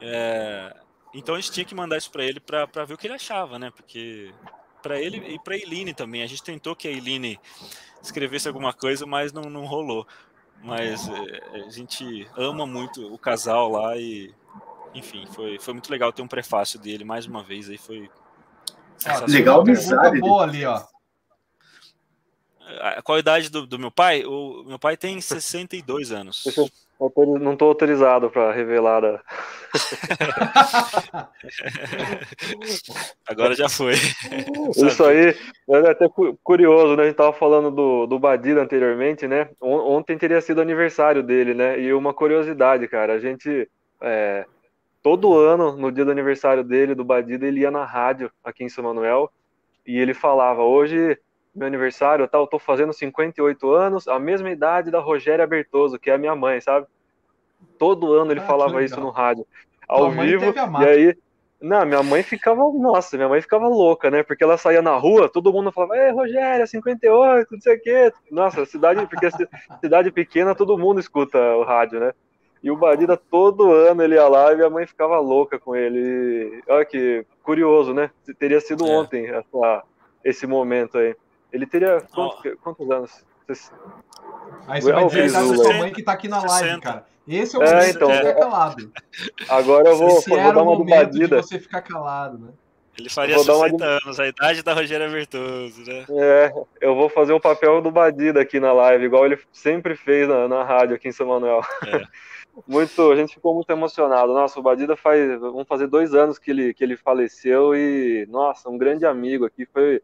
[0.00, 0.76] É,
[1.14, 3.58] então a gente tinha que mandar isso para ele para ver o que ele achava,
[3.58, 3.70] né?
[3.70, 4.32] Porque
[4.82, 6.22] para ele e para Eileen também.
[6.22, 7.38] A gente tentou que a Eileen
[8.02, 10.06] escrevesse alguma coisa, mas não, não rolou.
[10.62, 14.34] Mas é, a gente ama muito o casal lá e,
[14.94, 18.10] enfim, foi, foi muito legal ter um prefácio dele mais uma vez aí foi
[19.04, 20.20] ah, legal amizade.
[20.20, 20.84] boa ali, ó.
[23.02, 24.24] Qual a idade do, do meu pai?
[24.24, 26.44] O meu pai tem 62 anos.
[27.40, 29.04] Não estou autorizado para revelar.
[29.04, 29.20] A...
[33.28, 33.94] Agora já foi.
[34.76, 35.32] Isso aí
[35.70, 36.08] é até
[36.42, 37.02] curioso, né?
[37.02, 39.48] A gente estava falando do, do Badida anteriormente, né?
[39.60, 41.80] Ontem teria sido aniversário dele, né?
[41.80, 43.68] E uma curiosidade, cara, a gente
[44.00, 44.44] é,
[45.02, 48.68] todo ano, no dia do aniversário dele, do Badida, ele ia na rádio aqui em
[48.68, 49.30] São Manuel
[49.86, 51.18] e ele falava: hoje
[51.54, 56.14] meu aniversário, eu tô fazendo 58 anos, a mesma idade da Rogéria Bertoso, que é
[56.14, 56.86] a minha mãe, sabe?
[57.78, 59.46] Todo ano ele ah, falava isso no rádio,
[59.88, 61.16] ao vivo, e aí,
[61.60, 64.22] não, minha mãe ficava, nossa, minha mãe ficava louca, né?
[64.22, 68.12] Porque ela saía na rua, todo mundo falava, ei, Rogéria, 58, não sei o quê.
[68.30, 69.28] Nossa, cidade, porque
[69.80, 72.12] cidade pequena, todo mundo escuta o rádio, né?
[72.62, 76.62] E o Badida, todo ano ele ia lá e minha mãe ficava louca com ele.
[76.68, 78.10] Olha que curioso, né?
[78.38, 78.90] Teria sido é.
[78.90, 79.84] ontem essa,
[80.24, 81.14] esse momento aí.
[81.52, 82.56] Ele teria quantos, oh.
[82.58, 83.24] quantos anos?
[84.66, 86.80] Aí você vai dizer a sua mãe que tá aqui na live, 60.
[86.80, 87.06] cara.
[87.26, 88.92] Esse é o é, então, ficar calado.
[89.48, 91.42] Agora eu vou, Esse vou dar uma dubadida.
[91.42, 92.48] você ficar calado, né?
[92.98, 93.84] Ele faria vou 60 uma...
[93.84, 96.04] anos, a idade da Rogéria Bertoso, né?
[96.10, 100.28] É, eu vou fazer o papel do Badida aqui na live, igual ele sempre fez
[100.28, 101.60] na, na rádio aqui em São Manuel.
[101.86, 102.02] É.
[102.66, 104.32] Muito, a gente ficou muito emocionado.
[104.34, 108.68] Nossa, o Badida faz, vamos fazer dois anos que ele, que ele faleceu e, nossa,
[108.68, 109.64] um grande amigo aqui.
[109.66, 110.02] Foi,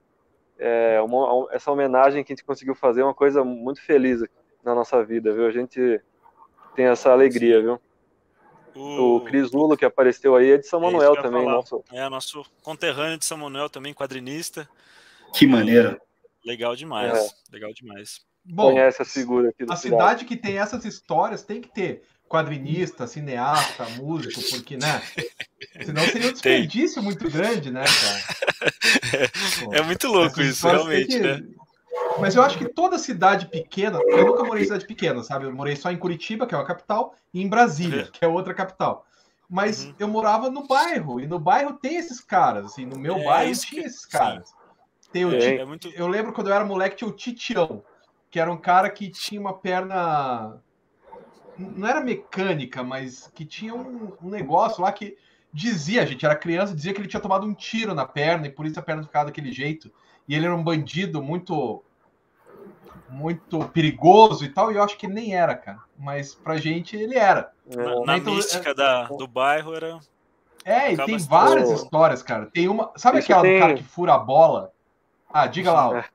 [0.58, 4.22] é, uma, essa homenagem que a gente conseguiu fazer é uma coisa muito feliz
[4.64, 5.46] na nossa vida, viu?
[5.46, 6.00] A gente
[6.74, 7.80] tem essa alegria, viu?
[8.74, 11.44] O, o Cris Lulo, que apareceu aí, é de São é Manuel também.
[11.44, 11.84] Nosso...
[11.92, 14.68] É, nosso conterrâneo de São Manuel também, quadrinista.
[15.32, 16.00] Que maneira.
[16.44, 17.52] Legal demais, é.
[17.52, 18.20] legal demais.
[18.44, 19.80] Bom, Conhece a figura aqui A cidade.
[19.80, 25.02] cidade que tem essas histórias tem que ter quadrinista, cineasta, músico, porque, né?
[25.84, 27.04] Senão seria um desperdício Tem.
[27.04, 29.30] muito grande, né, cara?
[29.64, 31.18] Pô, é muito louco isso, realmente, que...
[31.20, 31.42] né?
[32.18, 35.46] Mas eu acho que toda cidade pequena, eu nunca morei em cidade pequena, sabe?
[35.46, 38.10] Eu morei só em Curitiba, que é uma capital, e em Brasília, uhum.
[38.10, 39.06] que é outra capital.
[39.48, 39.94] Mas uhum.
[39.98, 43.54] eu morava no bairro, e no bairro tem esses caras, assim, no meu é, bairro
[43.54, 43.88] tinha que...
[43.88, 44.52] esses caras.
[45.12, 45.88] Tem o é, é muito...
[45.88, 47.84] Eu lembro quando eu era moleque, tinha o Titião,
[48.34, 50.60] que era um cara que tinha uma perna.
[51.58, 55.16] Não era mecânica, mas que tinha um, um negócio lá que
[55.52, 58.50] dizia, a gente era criança, dizia que ele tinha tomado um tiro na perna e
[58.50, 59.90] por isso a perna ficava daquele jeito.
[60.28, 61.82] E ele era um bandido muito
[63.08, 65.78] muito perigoso e tal, e eu acho que nem era, cara.
[65.96, 67.52] Mas pra gente ele era.
[67.64, 68.74] Na, na então, mística é...
[68.74, 70.00] da, do bairro era.
[70.64, 72.46] É, e tem várias histórias, cara.
[72.46, 72.90] Tem uma.
[72.96, 73.54] Sabe Isso aquela tem...
[73.54, 74.72] do cara que fura a bola?
[75.32, 75.98] Ah, diga lá.
[75.98, 76.04] É.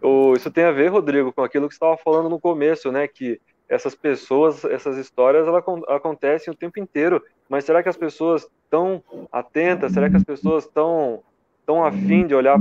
[0.00, 3.08] O, isso tem a ver, Rodrigo, com aquilo que você estava falando no começo, né?
[3.08, 7.22] Que essas pessoas, essas histórias, elas acontecem o tempo inteiro.
[7.48, 9.92] Mas será que as pessoas estão atentas?
[9.92, 11.22] Será que as pessoas estão
[11.66, 12.58] tão afim de olhar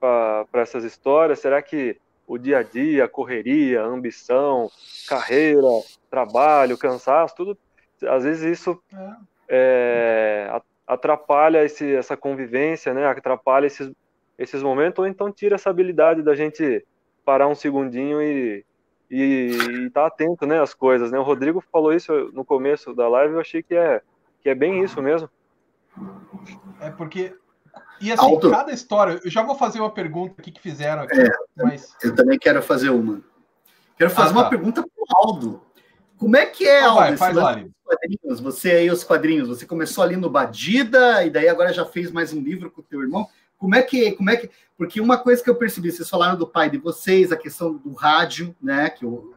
[0.00, 1.38] para essas histórias?
[1.38, 1.96] Será que
[2.26, 4.68] o dia a dia, a correria, a ambição,
[5.08, 5.66] carreira,
[6.08, 7.58] trabalho, cansaço, tudo,
[8.06, 8.80] às vezes isso
[9.48, 13.06] é, é atrapalha esse, essa convivência, né?
[13.06, 13.90] Atrapalha esses,
[14.38, 16.84] esses momentos, ou então tira essa habilidade da gente
[17.24, 18.64] parar um segundinho e
[19.10, 21.18] e estar tá atento, né, às coisas, né?
[21.18, 24.00] O Rodrigo falou isso no começo da live, eu achei que é
[24.40, 25.28] que é bem isso mesmo.
[26.80, 27.34] É porque
[28.00, 28.50] e assim, Alto.
[28.50, 32.14] cada história, eu já vou fazer uma pergunta aqui que fizeram aqui, é, mas eu
[32.14, 33.20] também quero fazer uma.
[33.98, 34.40] Quero fazer ah, tá.
[34.40, 35.62] uma pergunta para o Aldo.
[36.16, 38.40] Como é que é, ah, Aldo, vai, faz quadrinhos?
[38.40, 42.32] Você aí os quadrinhos, você começou ali no Badida e daí agora já fez mais
[42.32, 43.28] um livro com o teu irmão.
[43.60, 46.46] Como é que, como é que, porque uma coisa que eu percebi, vocês falaram do
[46.46, 49.34] pai de vocês, a questão do rádio, né, que eu,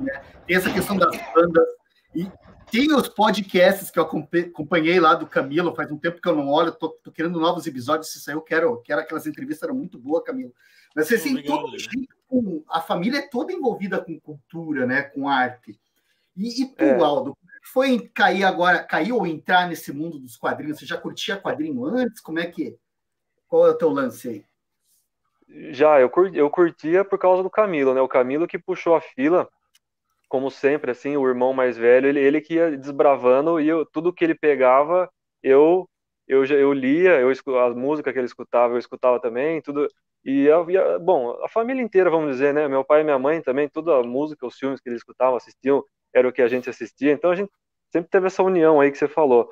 [0.00, 1.66] né, tem essa questão das bandas
[2.14, 2.26] e
[2.70, 6.48] tem os podcasts que eu acompanhei lá do Camilo, faz um tempo que eu não
[6.48, 10.24] olho, tô, tô querendo novos episódios, se eu quero, quero aquelas entrevistas, eram muito boas,
[10.24, 10.54] Camilo.
[10.96, 15.78] Mas assim, Obrigado, todo jeito, a família é toda envolvida com cultura, né, com arte.
[16.34, 16.98] E, e tu, é.
[16.98, 20.78] Aldo, foi cair agora, cair ou entrar nesse mundo dos quadrinhos?
[20.78, 22.18] Você já curtia quadrinho antes?
[22.22, 22.78] Como é que
[23.48, 24.44] qual é o teu lance aí?
[25.72, 28.00] Já, eu, curti, eu curtia por causa do Camilo, né?
[28.00, 29.48] O Camilo que puxou a fila,
[30.28, 34.12] como sempre, assim, o irmão mais velho, ele, ele que ia desbravando e eu, tudo
[34.12, 35.10] que ele pegava,
[35.42, 35.88] eu
[36.28, 39.88] eu, eu lia, eu as músicas que ele escutava, eu escutava também, tudo.
[40.24, 40.46] E,
[41.00, 42.68] bom, a família inteira, vamos dizer, né?
[42.68, 45.82] Meu pai e minha mãe também, toda a música, os filmes que eles escutavam, assistiam,
[46.14, 47.12] era o que a gente assistia.
[47.12, 47.50] Então a gente
[47.90, 49.50] sempre teve essa união aí que você falou.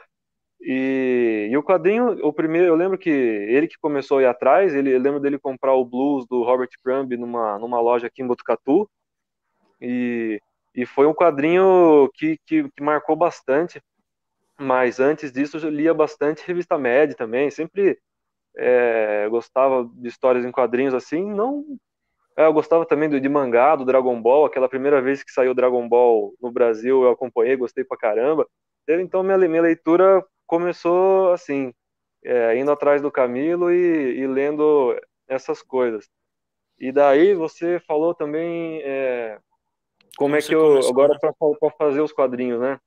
[0.61, 4.75] E, e, o quadrinho, o primeiro, eu lembro que ele que começou a ir atrás,
[4.75, 8.27] ele, eu lembro dele comprar o blues do Robert Crumb numa, numa loja aqui em
[8.27, 8.89] Botucatu,
[9.81, 10.41] e,
[10.75, 13.83] e foi um quadrinho que, que, que marcou bastante,
[14.59, 17.99] mas antes disso eu lia bastante revista Mad também, sempre
[18.57, 21.65] é, gostava de histórias em quadrinhos assim, não...
[22.39, 25.55] É, eu gostava também do, de mangá, do Dragon Ball, aquela primeira vez que saiu
[25.55, 28.47] Dragon Ball no Brasil, eu acompanhei, gostei pra caramba.
[28.87, 31.73] Então minha, minha leitura começou assim,
[32.25, 36.09] é, indo atrás do Camilo e, e, lendo essas coisas.
[36.79, 39.39] E daí você falou também é,
[40.17, 41.19] como, é que eu agora né?
[41.21, 42.79] para fazer os quadrinhos, né?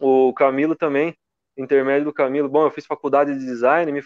[0.00, 1.16] O Camilo também,
[1.56, 2.48] intermédio do Camilo.
[2.48, 4.02] Bom, eu fiz faculdade de design, me,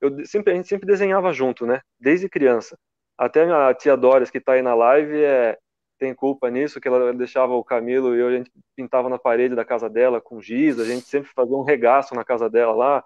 [0.00, 1.80] eu sempre a gente sempre desenhava junto, né?
[2.00, 2.78] Desde criança.
[3.18, 5.58] Até a tia Doris que está aí na live é
[5.98, 9.54] tem culpa nisso, que ela deixava o Camilo e eu, a gente pintava na parede
[9.54, 13.04] da casa dela com giz, a gente sempre fazia um regaço na casa dela lá,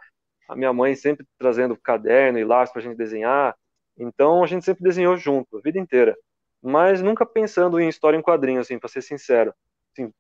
[0.48, 3.54] a minha mãe sempre trazendo caderno e lápis para a gente desenhar,
[3.98, 6.16] então a gente sempre desenhou junto, a vida inteira,
[6.62, 9.54] mas nunca pensando em história em quadrinho, assim, para ser sincero,
[9.92, 10.12] assim,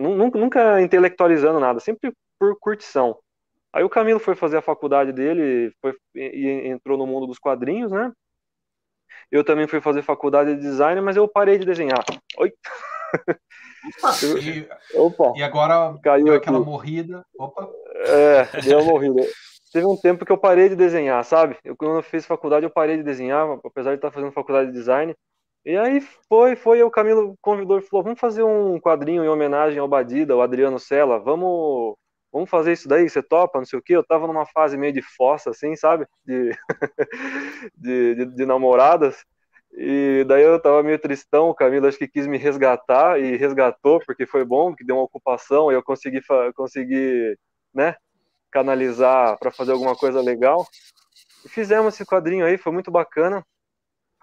[0.00, 3.18] nunca, nunca intelectualizando nada, sempre por curtição.
[3.72, 7.92] Aí o Camilo foi fazer a faculdade dele foi, e entrou no mundo dos quadrinhos,
[7.92, 8.10] né?
[9.30, 12.04] Eu também fui fazer faculdade de design, mas eu parei de desenhar.
[12.38, 12.52] Oi.
[14.42, 14.66] E,
[14.98, 15.32] Opa.
[15.36, 17.24] E agora caiu deu aquela morrida.
[17.38, 17.68] Opa.
[18.06, 19.22] É, deu uma morrida.
[19.72, 21.56] Teve um tempo que eu parei de desenhar, sabe?
[21.64, 24.76] Eu, quando eu fiz faculdade, eu parei de desenhar, apesar de estar fazendo faculdade de
[24.76, 25.14] design.
[25.64, 29.78] E aí foi, foi, o Camilo convidou e falou: vamos fazer um quadrinho em homenagem
[29.78, 31.96] ao Badida, o Adriano Sela, vamos
[32.36, 33.94] vamos fazer isso daí, você topa, não sei o que.
[33.94, 36.06] Eu tava numa fase meio de fossa, assim, sabe?
[36.22, 36.50] De,
[37.74, 39.24] de, de, de, namoradas.
[39.72, 44.00] E daí eu tava meio tristão, o Camilo acho que quis me resgatar e resgatou,
[44.04, 46.20] porque foi bom, que deu uma ocupação e eu consegui,
[46.54, 47.38] consegui
[47.72, 47.96] né,
[48.50, 50.66] canalizar para fazer alguma coisa legal.
[51.42, 53.42] E fizemos esse quadrinho aí, foi muito bacana.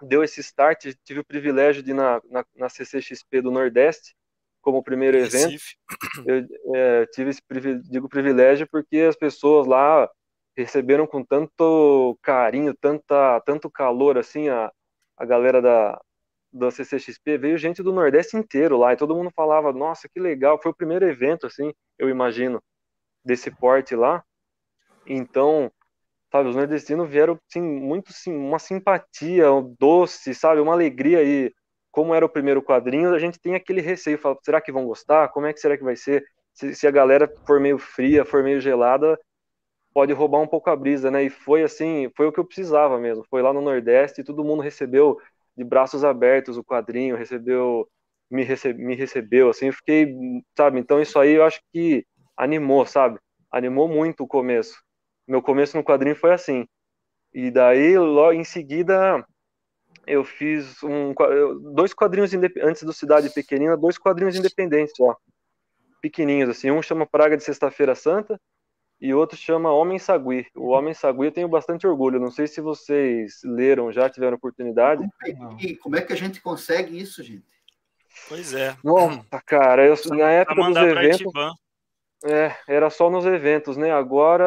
[0.02, 4.14] Deu esse start, tive o privilégio de ir na, na, na CCXP do Nordeste,
[4.64, 5.62] como primeiro evento.
[6.26, 6.44] Eu
[6.74, 7.42] é, tive esse
[7.84, 10.08] digo privilégio porque as pessoas lá
[10.56, 14.72] receberam com tanto carinho, tanta, tanto calor assim a,
[15.16, 16.00] a galera da
[16.56, 20.56] da CCXP veio gente do Nordeste inteiro lá e todo mundo falava nossa que legal
[20.62, 22.62] foi o primeiro evento assim eu imagino
[23.24, 24.22] desse porte lá.
[25.06, 25.72] Então,
[26.30, 31.52] sabe, os nordestinos vieram sim, muito sim, uma simpatia, um doce, sabe, uma alegria e
[31.94, 35.28] como era o primeiro quadrinho, a gente tem aquele receio, fala, será que vão gostar?
[35.28, 36.24] Como é que será que vai ser?
[36.52, 39.16] Se, se a galera for meio fria, for meio gelada,
[39.94, 41.22] pode roubar um pouco a brisa, né?
[41.22, 43.24] E foi assim, foi o que eu precisava mesmo.
[43.30, 45.16] Foi lá no Nordeste e todo mundo recebeu
[45.56, 47.88] de braços abertos o quadrinho, recebeu,
[48.28, 48.44] me,
[48.76, 50.12] me recebeu, assim, eu fiquei,
[50.56, 50.80] sabe?
[50.80, 52.04] Então isso aí eu acho que
[52.36, 53.20] animou, sabe?
[53.52, 54.76] Animou muito o começo.
[55.28, 56.66] Meu começo no quadrinho foi assim.
[57.32, 59.24] E daí, logo em seguida,
[60.06, 61.14] eu fiz um,
[61.74, 62.32] dois quadrinhos
[62.62, 65.16] antes do Cidade Pequenina, dois quadrinhos independentes ó,
[66.00, 66.70] pequenininhos assim.
[66.70, 68.40] Um chama Praga de Sexta-feira Santa
[69.00, 70.46] e outro chama Homem Sagui.
[70.54, 72.20] O Homem Sagui eu tenho bastante orgulho.
[72.20, 75.06] Não sei se vocês leram já, tiveram oportunidade.
[75.80, 77.44] Como é que a gente consegue isso, gente?
[78.28, 78.76] Pois é.
[78.82, 81.32] Nossa, cara, eu, na época dos eventos.
[82.26, 83.92] É, era só nos eventos, né?
[83.92, 84.46] Agora,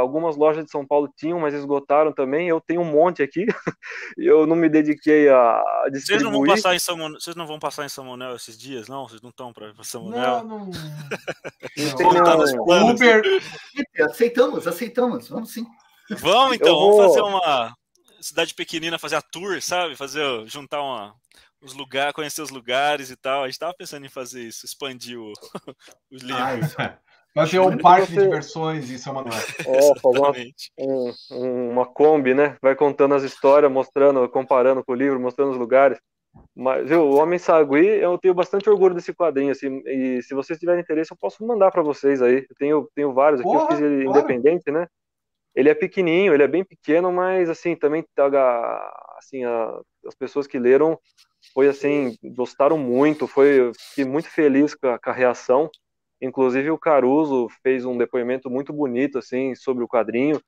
[0.00, 2.46] algumas lojas de São Paulo tinham, mas esgotaram também.
[2.46, 3.46] Eu tenho um monte aqui.
[4.18, 6.20] eu não me dediquei a distribuir.
[6.20, 8.58] Vocês não vão passar em São Manuel, vocês não vão passar em São Manuel esses
[8.58, 9.08] dias, não?
[9.08, 10.44] Vocês não estão para São Manuel?
[10.44, 10.70] Não, não.
[12.66, 12.90] não.
[12.90, 13.22] Uber.
[14.02, 15.28] Aceitamos, aceitamos.
[15.30, 15.64] Vamos sim.
[16.10, 16.96] Vamos então, vou...
[16.98, 17.74] vamos fazer uma
[18.20, 19.96] cidade pequenina, fazer a tour, sabe?
[19.96, 21.14] Fazer juntar uma
[21.60, 23.42] os lugares, conhecer os lugares e tal.
[23.42, 25.32] A gente estava pensando em fazer isso, expandir o,
[26.10, 26.74] os livros.
[26.78, 26.98] Ah,
[27.34, 28.16] fazer um parque você...
[28.16, 29.34] de diversões em São Manuel.
[29.66, 30.32] É, fazer uma,
[31.30, 32.56] um, uma Kombi, né?
[32.60, 35.98] Vai contando as histórias, mostrando, comparando com o livro, mostrando os lugares.
[36.54, 40.58] Mas, viu, o Homem Sagui, eu tenho bastante orgulho desse quadrinho, assim, e se vocês
[40.58, 42.46] tiverem interesse, eu posso mandar para vocês aí.
[42.48, 44.18] Eu tenho, tenho vários aqui, Porra, eu fiz ele claro.
[44.18, 44.86] independente, né?
[45.54, 48.04] Ele é pequenininho, ele é bem pequeno, mas, assim, também,
[49.18, 50.98] assim, a, as pessoas que leram
[51.52, 55.70] foi assim, gostaram muito, foi fiquei muito feliz com a, com a, reação.
[56.20, 60.40] Inclusive o Caruso fez um depoimento muito bonito assim sobre o quadrinho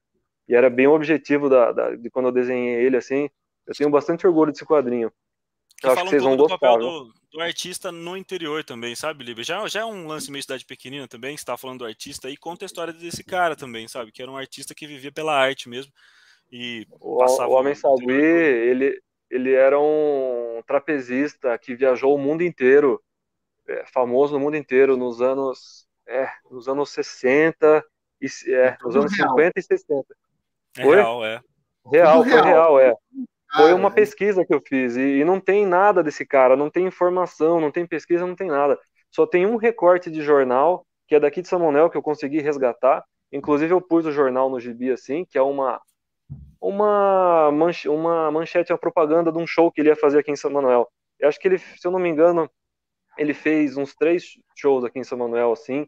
[0.49, 3.29] e era bem o objetivo da, da, de quando eu desenhei ele assim.
[3.67, 5.11] Eu tenho bastante orgulho desse quadrinho.
[5.83, 6.59] Eu acho que vocês um vão gostar.
[6.59, 9.43] papel do, do, artista no interior também, sabe, Libre?
[9.43, 12.37] Já, já é um lance meio cidade pequenina também, você tá falando do artista aí,
[12.37, 14.13] conta a história desse cara também, sabe?
[14.13, 15.93] Que era um artista que vivia pela arte mesmo.
[16.53, 19.01] E o, o Homem Sagui, ele,
[19.33, 23.03] ele era um trapezista que viajou o mundo inteiro,
[23.67, 27.83] é, famoso no mundo inteiro nos anos, é, nos anos 60
[28.21, 29.31] e é, nos anos real.
[29.31, 30.15] 50 e 60.
[30.77, 30.97] É foi?
[30.97, 31.41] real, é.
[31.91, 32.95] Real, foi real, é.
[33.57, 36.87] Foi uma pesquisa que eu fiz e, e não tem nada desse cara, não tem
[36.87, 38.79] informação, não tem pesquisa, não tem nada.
[39.11, 42.41] Só tem um recorte de jornal que é daqui de São Manuel que eu consegui
[42.41, 43.03] resgatar.
[43.33, 45.81] Inclusive eu pus o jornal no gibi assim, que é uma
[46.63, 50.37] uma, manche, uma manchete, uma propaganda de um show que ele ia fazer aqui em
[50.37, 50.89] São Manuel.
[51.19, 52.49] Eu acho que ele, se eu não me engano,
[53.19, 55.87] ele fez uns três shows aqui em São Manuel, assim,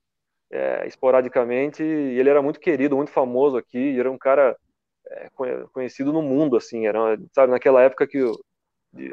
[0.50, 4.56] é, esporadicamente, e ele era muito querido, muito famoso aqui, era um cara
[5.06, 5.30] é,
[5.72, 8.36] conhecido no mundo, assim, era, sabe, naquela época que o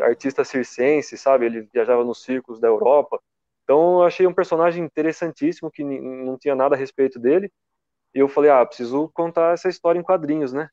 [0.02, 3.20] artista circense, sabe, ele viajava nos circos da Europa,
[3.64, 7.52] então eu achei um personagem interessantíssimo, que não tinha nada a respeito dele,
[8.14, 10.70] e eu falei, ah, preciso contar essa história em quadrinhos, né?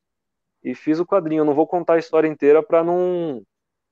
[0.62, 1.40] E fiz o quadrinho.
[1.40, 3.42] Eu não vou contar a história inteira para não,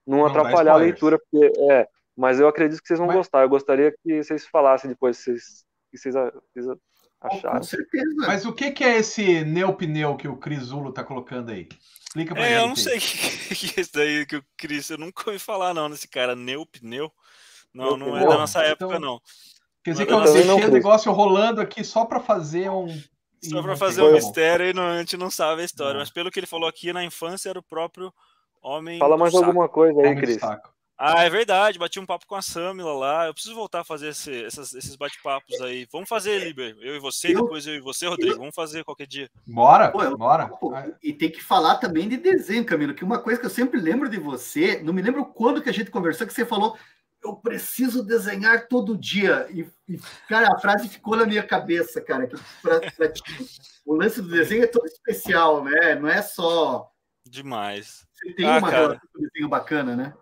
[0.07, 3.17] não, não atrapalhar a leitura, porque é, mas eu acredito que vocês vão mas...
[3.17, 3.43] gostar.
[3.43, 6.14] Eu gostaria que vocês falassem depois se vocês, que vocês,
[6.55, 6.79] vocês
[7.21, 7.59] acharam.
[7.59, 8.14] Com certeza.
[8.27, 11.69] Mas o que, que é esse neopneu que o Crisulo tá colocando aí?
[12.07, 12.61] Explica pra é, gente.
[12.61, 14.91] Eu não sei o que, que é isso daí que o Cris.
[14.91, 17.12] Eu nunca ouvi falar, não, nesse cara, neopneu.
[17.75, 19.21] Não, não é da nossa época, então, não.
[19.85, 22.87] Quer dizer não que eu deixei o negócio rolando aqui só para fazer um
[23.43, 25.95] só para fazer um mistério e não, a gente não sabe a história.
[25.95, 26.01] Não.
[26.01, 28.12] Mas pelo que ele falou aqui, na infância era o próprio
[28.62, 28.99] homem.
[28.99, 30.39] Fala mais alguma coisa aí, Cris.
[30.99, 31.78] Ah, é verdade.
[31.78, 33.26] Bati um papo com a Samila lá.
[33.26, 35.87] Eu preciso voltar a fazer esse, essas, esses bate-papos aí.
[35.93, 36.74] Vamos fazer, Liber.
[36.80, 38.32] Eu e você, eu, depois eu e você, Rodrigo.
[38.32, 39.28] Eu, Vamos fazer qualquer dia.
[39.47, 40.49] Bora, pô, eu, bora.
[40.49, 40.72] Pô,
[41.03, 44.09] e tem que falar também de desenho, Camilo, que uma coisa que eu sempre lembro
[44.09, 46.78] de você, não me lembro quando que a gente conversou, que você falou
[47.27, 49.47] eu preciso desenhar todo dia.
[49.51, 49.99] E, e,
[50.29, 52.27] cara, a frase ficou na minha cabeça, cara.
[52.27, 53.12] Que pra, pra,
[53.85, 55.95] o lance do desenho é todo especial, né?
[55.97, 56.91] Não é só.
[57.24, 58.07] Demais.
[58.12, 60.14] Você tem ah, uma cara, desenho bacana, né?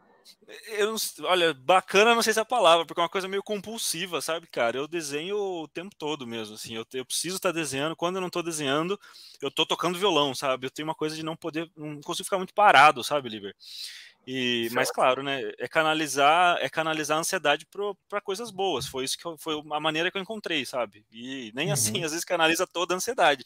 [0.68, 0.94] Eu,
[1.24, 4.46] olha, bacana não sei se é a palavra, porque é uma coisa meio compulsiva, sabe,
[4.46, 4.76] cara?
[4.76, 6.74] Eu desenho o tempo todo mesmo, assim.
[6.74, 7.96] Eu, eu preciso estar desenhando.
[7.96, 8.98] Quando eu não estou desenhando,
[9.40, 10.66] eu estou tocando violão, sabe?
[10.66, 13.54] Eu tenho uma coisa de não poder, não consigo ficar muito parado, sabe, Liber?
[14.26, 17.66] E, mas claro, né, é canalizar, é canalizar a ansiedade
[18.08, 18.86] para coisas boas.
[18.86, 21.04] Foi isso que eu, foi a maneira que eu encontrei, sabe?
[21.12, 21.96] E nem assim, uhum.
[21.96, 23.44] assim, às vezes canaliza toda a ansiedade.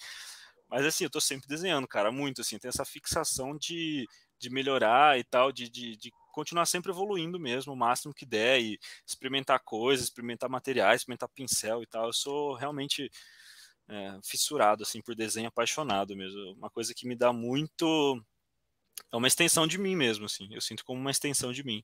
[0.69, 4.07] Mas assim, eu tô sempre desenhando, cara, muito assim, tem essa fixação de,
[4.39, 8.61] de melhorar e tal, de, de, de continuar sempre evoluindo mesmo, o máximo que der
[8.61, 12.07] e experimentar coisas, experimentar materiais, experimentar pincel e tal.
[12.07, 13.11] Eu sou realmente
[13.89, 16.53] é, fissurado assim por desenho, apaixonado mesmo.
[16.53, 18.23] Uma coisa que me dá muito
[19.13, 20.49] é uma extensão de mim mesmo, assim.
[20.53, 21.83] Eu sinto como uma extensão de mim.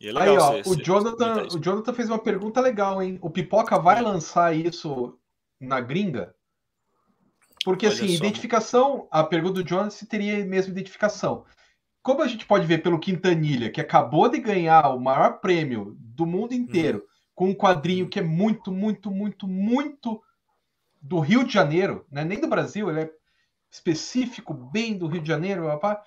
[0.00, 3.18] É Aí, ó, o, Jonathan, o Jonathan fez uma pergunta legal, hein?
[3.20, 5.18] O Pipoca vai lançar isso
[5.60, 6.34] na gringa?
[7.64, 11.44] Porque, Olha assim, só, identificação, a pergunta do Jonathan se teria mesmo identificação.
[12.00, 16.24] Como a gente pode ver pelo Quintanilha, que acabou de ganhar o maior prêmio do
[16.24, 17.04] mundo inteiro, uhum.
[17.34, 20.22] com um quadrinho que é muito, muito, muito, muito
[21.02, 22.24] do Rio de Janeiro, né?
[22.24, 23.10] nem do Brasil, ele é
[23.70, 25.98] específico, bem do Rio de Janeiro, rapaz.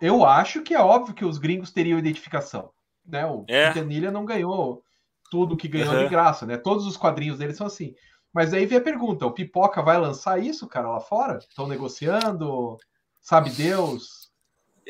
[0.00, 2.70] eu acho que é óbvio que os gringos teriam identificação.
[3.06, 3.26] Né?
[3.26, 3.68] O é.
[3.68, 4.82] Quintanilha não ganhou
[5.30, 6.04] tudo que ganhou uhum.
[6.04, 6.56] de graça, né?
[6.56, 7.94] Todos os quadrinhos dele são assim.
[8.32, 11.38] Mas aí vem a pergunta: o Pipoca vai lançar isso, cara, lá fora?
[11.38, 12.76] Estão negociando?
[13.20, 14.30] Sabe Deus?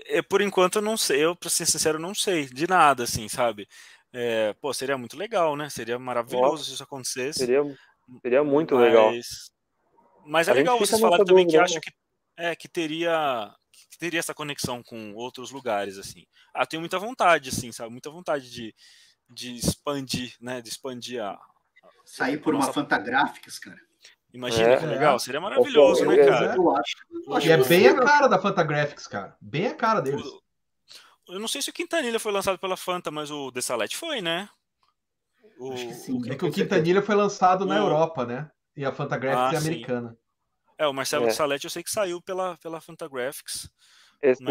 [0.06, 3.28] É, por enquanto eu não sei, eu, pra ser sincero, não sei de nada, assim,
[3.28, 3.68] sabe?
[4.12, 5.68] É, pô, seria muito legal, né?
[5.68, 7.40] Seria maravilhoso Nossa, se isso acontecesse.
[7.40, 7.62] Seria,
[8.22, 9.12] seria muito mas, legal.
[10.24, 11.62] Mas é legal vocês falarem também que né?
[11.62, 11.90] acho que,
[12.40, 13.54] é, que teria
[13.90, 16.26] que teria essa conexão com outros lugares, assim.
[16.54, 17.90] Ah, tenho muita vontade, assim, sabe?
[17.90, 18.74] Muita vontade de,
[19.28, 20.60] de expandir, né?
[20.60, 21.38] De expandir a.
[22.04, 23.78] Sair por uma Fantagraphics, cara.
[24.32, 26.54] Imagina é, que legal, seria maravilhoso, né, cara?
[26.56, 26.96] Eu acho.
[27.26, 29.36] Eu acho e é bem a cara da Fantagraphics, cara.
[29.40, 30.24] Bem a cara deles.
[31.28, 34.20] Eu não sei se o Quintanilha foi lançado pela Fanta, mas o The Salete foi,
[34.20, 34.48] né?
[35.58, 37.66] O, sim, o, é que o Quintanilha foi lançado o...
[37.66, 38.50] na Europa, né?
[38.76, 40.16] E a Fantagraphics ah, é americana.
[40.80, 41.30] É, o Marcelo é.
[41.30, 43.70] Salete eu sei que saiu pela, pela Fantagraphics.
[44.22, 44.42] Esse,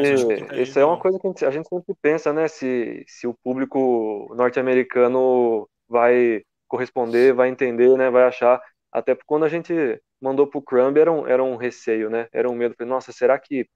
[0.53, 2.47] esse é uma coisa que a gente, a gente, sempre pensa, né?
[2.47, 8.11] Se, se o público norte-americano vai corresponder, vai entender, né?
[8.11, 8.61] Vai achar.
[8.91, 9.73] Até porque quando a gente
[10.21, 12.27] mandou pro Crumb era um, era um receio, né?
[12.32, 12.75] Era um medo.
[12.86, 13.67] Nossa, será que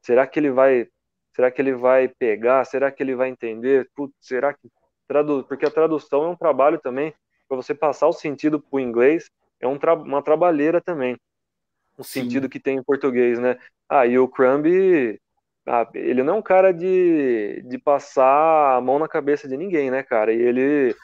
[0.00, 0.88] será que ele vai
[1.36, 2.64] será que ele vai pegar?
[2.64, 3.90] Será que ele vai entender?
[3.94, 4.66] Putz, será que
[5.06, 5.44] tradu...
[5.44, 7.12] porque a tradução é um trabalho também
[7.46, 9.30] para você passar o sentido para o inglês
[9.60, 9.94] é um tra...
[9.94, 11.18] uma trabalheira também
[11.96, 12.22] o Sim.
[12.22, 13.58] sentido que tem em português, né?
[13.88, 14.66] Ah, e o Crumb,
[15.66, 19.90] ah, ele não é um cara de, de passar a mão na cabeça de ninguém,
[19.90, 20.32] né, cara?
[20.32, 20.94] E ele,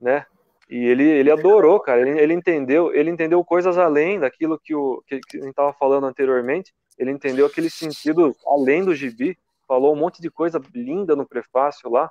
[0.00, 0.26] né?
[0.68, 2.00] E ele, ele adorou, cara.
[2.00, 5.72] Ele, ele entendeu, ele entendeu coisas além daquilo que, o, que, que a gente estava
[5.72, 6.72] falando anteriormente.
[6.98, 9.38] Ele entendeu aquele sentido além do gibi.
[9.66, 12.10] Falou um monte de coisa linda no prefácio lá.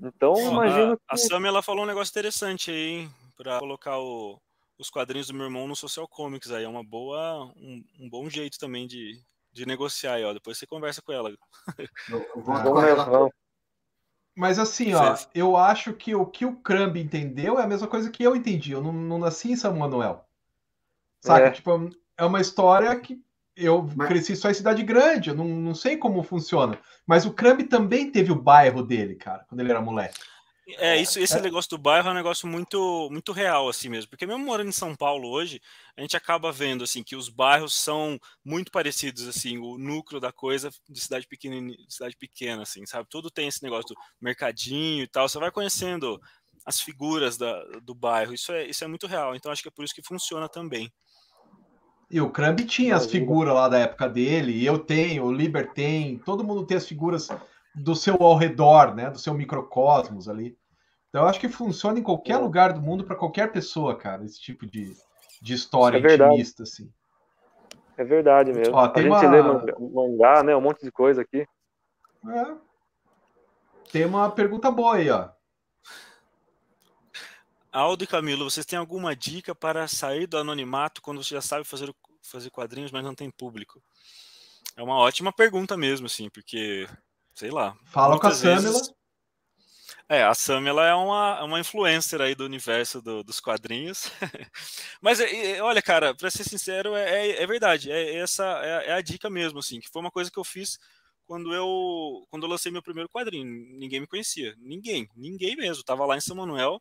[0.00, 1.02] Então, imagino a, que...
[1.08, 4.38] A Sam, ela falou um negócio interessante aí, para colocar o,
[4.78, 6.64] os quadrinhos do meu irmão no Social Comics aí.
[6.64, 9.22] É uma boa, um, um bom jeito também de,
[9.52, 10.32] de negociar aí, ó.
[10.32, 11.32] Depois você conversa com ela.
[14.34, 18.10] Mas assim, ó, eu acho que o que o Crumb entendeu é a mesma coisa
[18.10, 18.72] que eu entendi.
[18.72, 20.26] Eu não, não nasci em São Manuel.
[21.22, 21.46] Saca?
[21.46, 21.50] É.
[21.50, 23.18] Tipo, é uma história que
[23.56, 24.08] eu Mas...
[24.08, 26.78] cresci só em cidade grande, eu não, não sei como funciona.
[27.06, 30.20] Mas o Crumb também teve o bairro dele, cara, quando ele era moleque.
[30.68, 31.40] É, isso, esse é.
[31.40, 34.10] negócio do bairro é um negócio muito, muito real, assim mesmo.
[34.10, 35.60] Porque mesmo morando em São Paulo hoje,
[35.96, 40.32] a gente acaba vendo, assim, que os bairros são muito parecidos, assim, o núcleo da
[40.32, 43.08] coisa de cidade pequena, cidade pequena, assim, sabe?
[43.08, 45.28] Tudo tem esse negócio do mercadinho e tal.
[45.28, 46.20] Você vai conhecendo
[46.64, 48.34] as figuras da, do bairro.
[48.34, 49.36] Isso é, isso é muito real.
[49.36, 50.92] Então, acho que é por isso que funciona também.
[52.10, 56.18] E o Crumb tinha as figuras lá da época dele, eu tenho, o Liber tem,
[56.18, 57.28] todo mundo tem as figuras
[57.76, 59.10] do seu ao redor, né?
[59.10, 60.58] Do seu microcosmos ali.
[61.08, 62.38] Então eu acho que funciona em qualquer é.
[62.38, 64.96] lugar do mundo para qualquer pessoa, cara, esse tipo de,
[65.40, 66.90] de história é intimista, assim.
[67.96, 68.74] É verdade mesmo.
[68.74, 69.30] Ó, a gente uma...
[69.30, 69.42] lê
[69.78, 70.56] mangá, né?
[70.56, 71.46] Um monte de coisa aqui.
[72.28, 72.54] É.
[73.90, 75.28] Tem uma pergunta boa aí, ó.
[77.72, 81.64] Aldo e Camilo, vocês têm alguma dica para sair do anonimato quando você já sabe
[81.64, 83.82] fazer, fazer quadrinhos, mas não tem público?
[84.76, 86.86] É uma ótima pergunta mesmo, assim, porque
[87.36, 87.76] sei lá.
[87.84, 88.80] Fala com a Samela.
[90.08, 94.10] É, a Samela é uma, uma influencer aí do universo do, dos quadrinhos.
[95.02, 97.92] Mas é, olha, cara, para ser sincero, é, é, é verdade.
[97.92, 100.78] É, essa é, é, a dica mesmo, assim, que foi uma coisa que eu fiz
[101.26, 103.46] quando eu quando eu lancei meu primeiro quadrinho.
[103.78, 105.84] Ninguém me conhecia, ninguém, ninguém mesmo.
[105.84, 106.80] tava lá em São Manuel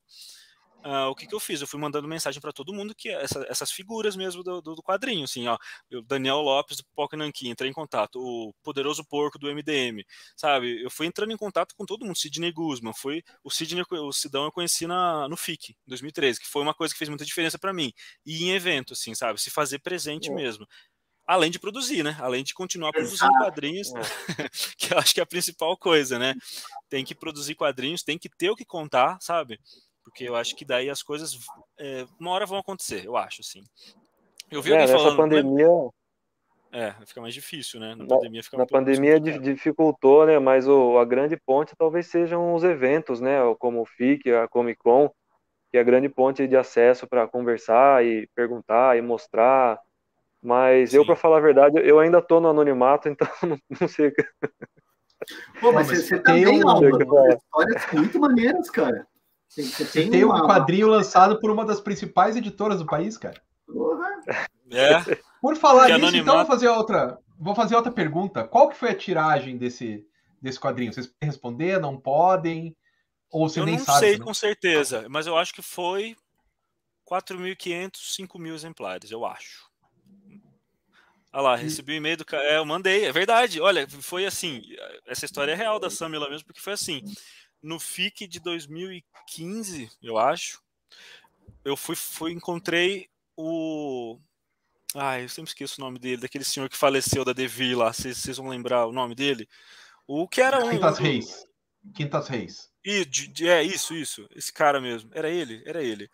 [0.86, 1.62] uh, o que, que eu fiz?
[1.62, 4.84] Eu fui mandando mensagem para todo mundo que essa, essas figuras mesmo do, do, do,
[4.84, 5.58] quadrinho, assim, ó,
[5.92, 10.04] o Daniel Lopes do Pipoca Nankin, entrei em contato, o Poderoso Porco do MDM,
[10.36, 10.84] sabe?
[10.84, 14.46] Eu fui entrando em contato com todo mundo, Sidney Guzman, foi o Sidney, o Sidão
[14.46, 17.58] eu conheci na, no FIC, em 2013, que foi uma coisa que fez muita diferença
[17.58, 17.92] para mim,
[18.26, 19.42] e em evento, assim, sabe?
[19.42, 20.34] Se fazer presente é.
[20.34, 20.68] mesmo
[21.28, 22.16] além de produzir, né?
[22.20, 24.50] Além de continuar produzindo quadrinhos, é.
[24.78, 26.36] que eu acho que é a principal coisa, né?
[26.88, 29.60] Tem que produzir quadrinhos, tem que ter o que contar, sabe?
[30.06, 31.39] Porque eu acho que daí as coisas
[31.80, 33.64] é, uma hora vão acontecer, eu acho, assim.
[34.51, 35.18] Eu vi é, alguém falando.
[35.18, 35.68] pandemia.
[36.72, 37.95] É, fica mais difícil, né?
[37.95, 40.38] Na pandemia fica Na pandemia dificultou, né?
[40.38, 43.39] Mas o, a grande ponte talvez sejam os eventos, né?
[43.58, 45.10] Como o FIC, a Comic Con,
[45.72, 49.80] que é a grande ponte de acesso para conversar e perguntar e mostrar.
[50.39, 50.97] Mas Sim.
[50.97, 54.12] eu, para falar a verdade, eu ainda estou no anonimato, então não, não sei.
[55.60, 57.34] Pô, mas, mas você, tem também, um...
[57.34, 59.08] histórias muito maneiras, cara.
[59.48, 60.43] Você tem, tem uma...
[60.43, 63.41] um quadrinho lançado por uma das principais editoras do país, cara.
[64.72, 65.16] É.
[65.41, 66.18] Por falar nisso, anonimato...
[66.18, 67.20] então vou fazer outra.
[67.38, 68.43] Vou fazer outra pergunta.
[68.43, 70.06] Qual que foi a tiragem desse,
[70.41, 70.91] desse quadrinho?
[70.91, 71.80] Vocês podem responder?
[71.80, 72.76] Não podem?
[73.32, 74.00] Ou você eu nem não sabe?
[74.00, 76.16] sei com certeza, mas eu acho que foi
[77.10, 79.66] 4.500, 5.000 exemplares, eu acho.
[81.34, 82.43] Olha lá, recebi o um e-mail do cara.
[82.46, 83.60] É, eu mandei, é verdade.
[83.60, 84.62] Olha, foi assim.
[85.06, 87.04] Essa história é real da Samila mesmo, porque foi assim.
[87.66, 90.61] No FIC de 2015, eu acho,
[91.63, 94.20] eu fui, fui encontrei o.
[94.93, 97.91] Ah, eu sempre esqueço o nome dele, daquele senhor que faleceu da Devi lá.
[97.91, 99.49] Vocês vão lembrar o nome dele?
[100.07, 100.70] O que era um.
[100.70, 101.47] Quintas Reis.
[101.95, 102.70] Quintas Reis.
[102.86, 103.07] E,
[103.47, 104.30] é, isso, isso.
[104.36, 105.09] Esse cara mesmo.
[105.13, 106.07] Era ele, era ele.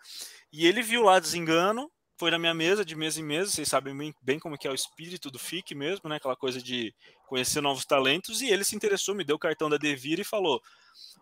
[0.54, 1.91] E ele viu lá desengano,
[2.22, 3.50] foi na minha mesa, de mesa em mesa.
[3.50, 6.18] Vocês sabem bem, bem como que é o espírito do FIC mesmo, né?
[6.18, 6.94] Aquela coisa de
[7.26, 8.44] conhecer novos talentos.
[8.44, 10.62] E ele se interessou, me deu o cartão da Devir e falou: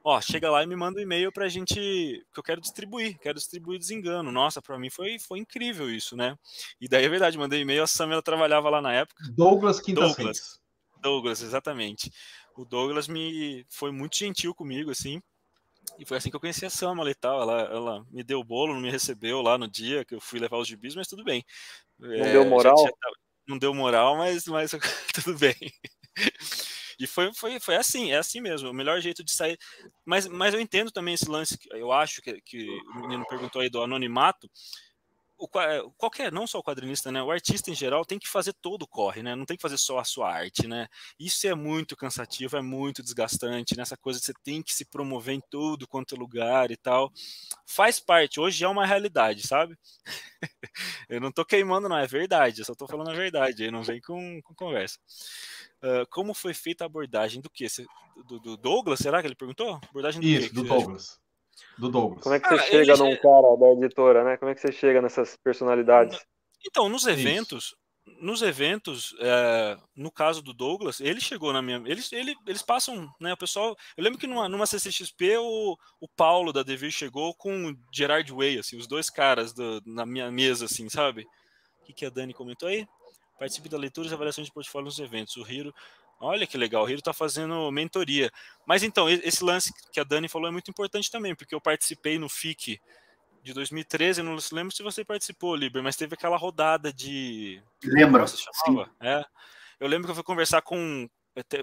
[0.04, 1.76] Ó, chega lá e me manda um e-mail pra gente.
[1.76, 4.30] que eu quero distribuir, quero distribuir desengano.
[4.30, 6.36] Nossa, para mim foi, foi incrível isso, né?
[6.82, 9.24] E daí é verdade, mandei e-mail, a Samela trabalhava lá na época.
[9.32, 10.60] Douglas Quintas Douglas,
[11.02, 12.12] Douglas, exatamente.
[12.58, 15.22] O Douglas me foi muito gentil comigo, assim.
[15.97, 17.41] E foi assim que eu conheci a Samala e tal.
[17.41, 20.39] Ela, ela me deu o bolo, não me recebeu lá no dia que eu fui
[20.39, 21.43] levar os gibis, mas tudo bem.
[21.97, 22.77] Não é, deu moral?
[22.77, 23.11] Já, já,
[23.47, 24.71] não deu moral, mas, mas
[25.13, 25.55] tudo bem.
[26.99, 29.57] E foi, foi, foi assim, é assim mesmo, o melhor jeito de sair.
[30.05, 33.69] Mas, mas eu entendo também esse lance, eu acho que, que o menino perguntou aí
[33.69, 34.49] do anonimato.
[35.41, 37.23] O, qualquer, não só o quadrinista, né?
[37.23, 39.35] O artista em geral tem que fazer todo o corre, né?
[39.35, 40.85] Não tem que fazer só a sua arte, né?
[41.17, 43.99] Isso é muito cansativo, é muito desgastante, nessa né?
[44.01, 47.09] coisa de você tem que se promover em tudo quanto é lugar e tal.
[47.65, 49.79] Faz parte, hoje é uma realidade, sabe?
[51.07, 53.81] eu não tô queimando, não, é verdade, eu só tô falando a verdade, aí não
[53.81, 54.99] vem com, com conversa.
[55.81, 57.65] Uh, como foi feita a abordagem do que?
[58.27, 59.79] Do, do, Douglas, será que ele perguntou?
[59.89, 61.17] Abordagem do Isso, do Douglas.
[61.78, 62.24] Do Douglas.
[62.24, 64.38] Como é que você ah, chega num cara da editora, né?
[64.38, 66.20] Como é que você chega nessas personalidades?
[66.66, 67.66] Então, nos eventos,
[68.05, 68.18] Isso.
[68.22, 71.82] nos eventos, é, no caso do Douglas, ele chegou na minha.
[71.86, 73.34] Eles, ele, eles passam, né?
[73.34, 73.76] O pessoal.
[73.95, 78.32] Eu lembro que numa, numa CCXP o, o Paulo da Devir chegou com o Gerard
[78.32, 81.26] Way, assim, os dois caras do, na minha mesa, assim, sabe?
[81.82, 82.86] O que, que a Dani comentou aí?
[83.39, 85.38] Participe da leitura e avaliação de portfólio nos eventos.
[85.38, 85.74] O Hiro,
[86.20, 88.32] olha que legal, o Hiro está fazendo mentoria.
[88.65, 92.20] Mas então, esse lance que a Dani falou é muito importante também, porque eu participei
[92.20, 92.80] no FIC
[93.43, 97.61] de 2013, não lembro se você participou, Liber, mas teve aquela rodada de.
[97.84, 98.26] Lembra?
[98.99, 99.24] É.
[99.80, 101.09] Eu lembro que eu fui conversar com,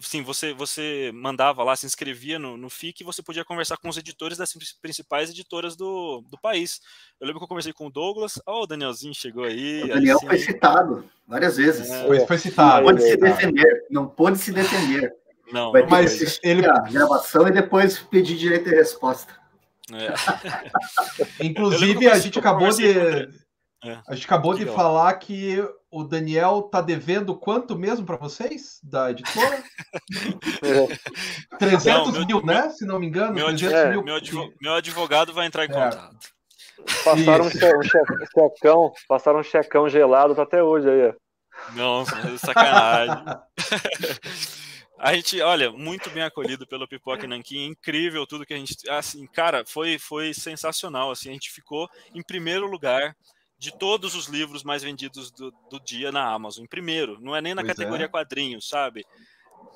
[0.02, 3.88] sim, você, você mandava lá, se inscrevia no, no FIC e você podia conversar com
[3.88, 6.80] os editores das principais editoras do, do país.
[7.20, 9.82] Eu lembro que eu conversei com o Douglas, ó, oh, o Danielzinho chegou aí.
[9.82, 11.90] O Daniel assim, foi citado várias vezes.
[11.90, 12.84] É, foi, foi citado.
[12.84, 15.14] Não pôde se defender, não pôde se defender.
[15.52, 16.66] Não, Vai ter mas que ele...
[16.66, 19.32] a gravação e depois pedir direito de resposta.
[19.92, 21.44] É.
[21.44, 23.28] Inclusive, a gente acabou de.
[23.84, 23.98] É.
[24.08, 29.10] A gente acabou de falar que o Daniel tá devendo quanto mesmo para vocês da
[29.10, 29.62] editora?
[31.58, 32.70] 300 não, meu, mil, né?
[32.70, 33.34] Se não me engano.
[33.34, 34.04] Meu, é, mil.
[34.60, 35.72] Meu, advogado vai entrar em é.
[35.72, 36.16] contato.
[37.04, 41.14] Passaram um, checão, passaram um checão gelado tá até hoje aí.
[41.74, 42.04] Não,
[42.38, 43.24] sacanagem.
[44.98, 49.26] A gente, olha, muito bem acolhido pelo Pipoca Nankin, incrível tudo que a gente, assim,
[49.26, 53.14] cara, foi foi sensacional, assim, a gente ficou em primeiro lugar
[53.58, 57.40] de todos os livros mais vendidos do, do dia na Amazon, em primeiro, não é
[57.40, 58.08] nem na pois categoria é.
[58.08, 59.04] quadrinhos, sabe?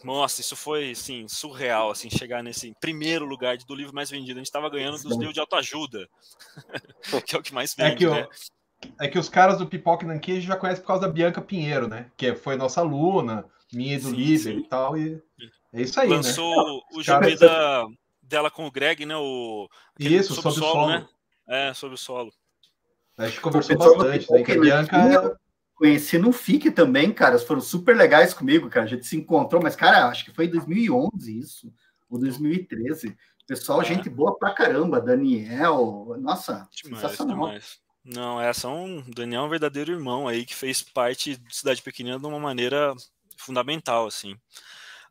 [0.04, 4.38] Nossa, isso foi assim, surreal, assim, chegar nesse primeiro lugar do livro mais vendido.
[4.38, 6.08] A gente estava ganhando dos livros de autoajuda,
[7.26, 8.28] que é o que mais vende, é que, né?
[8.98, 11.42] é que os caras do Pipoca Nanquim a gente já conhece por causa da Bianca
[11.42, 12.10] Pinheiro, né?
[12.16, 15.22] Que foi nossa aluna, minha do Líder e tal, e
[15.72, 16.16] é isso aí, né?
[16.16, 16.80] Lançou né?
[16.94, 17.86] o gibi da,
[18.22, 19.16] dela com o Greg, né?
[19.16, 19.68] O,
[19.98, 21.08] isso, sobre, sobre o solo, né?
[21.46, 22.32] É, sobre o solo.
[23.20, 24.42] A gente conversou bastante, né?
[24.42, 25.38] Que a Bianca.
[25.74, 27.34] Conheci no FIC também, cara.
[27.34, 28.84] Eles foram super legais comigo, cara.
[28.86, 31.72] A gente se encontrou, mas, cara, acho que foi em 2011 isso,
[32.08, 33.16] ou 2013.
[33.46, 33.84] Pessoal, é.
[33.84, 35.00] gente boa pra caramba.
[35.00, 37.36] Daniel, nossa, demais, sensacional.
[37.36, 37.78] Demais.
[38.04, 39.02] Não, é só um.
[39.08, 42.94] Daniel é um verdadeiro irmão aí que fez parte de Cidade Pequenina de uma maneira
[43.36, 44.36] fundamental, assim.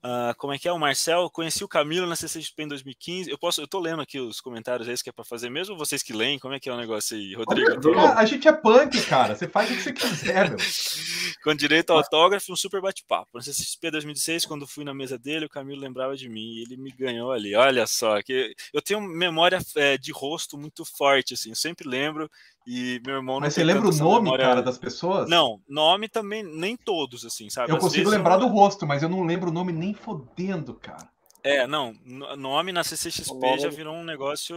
[0.02, 1.30] Uh, como é que é o Marcel?
[1.30, 3.30] Conheci o Camilo na CCXP em 2015.
[3.30, 6.02] Eu posso, eu tô lendo aqui os comentários aí que é para fazer mesmo, vocês
[6.02, 6.40] que leem?
[6.40, 7.98] Como é que é o negócio aí, Rodrigo?
[8.00, 9.36] a gente é punk, cara.
[9.36, 10.58] Você faz o que você quiser, meu.
[11.44, 13.30] Com direito ao autógrafo, um super bate-papo.
[13.34, 16.78] Na CCXP 2016, quando fui na mesa dele, o Camilo lembrava de mim e ele
[16.78, 17.56] me ganhou ali.
[17.56, 21.50] Olha só, que eu tenho memória é, de rosto muito forte, assim.
[21.50, 22.30] Eu sempre lembro
[22.68, 24.46] e meu irmão Mas você lembra o nome, memória...
[24.46, 25.30] cara, das pessoas?
[25.30, 27.72] Não, nome também, nem todos, assim, sabe?
[27.72, 28.42] Eu Às consigo lembrar eu...
[28.42, 31.10] do rosto, mas eu não lembro o nome nem fodendo, cara.
[31.44, 31.94] É, não,
[32.38, 33.60] nome na CCXP nome...
[33.60, 34.56] já virou um negócio.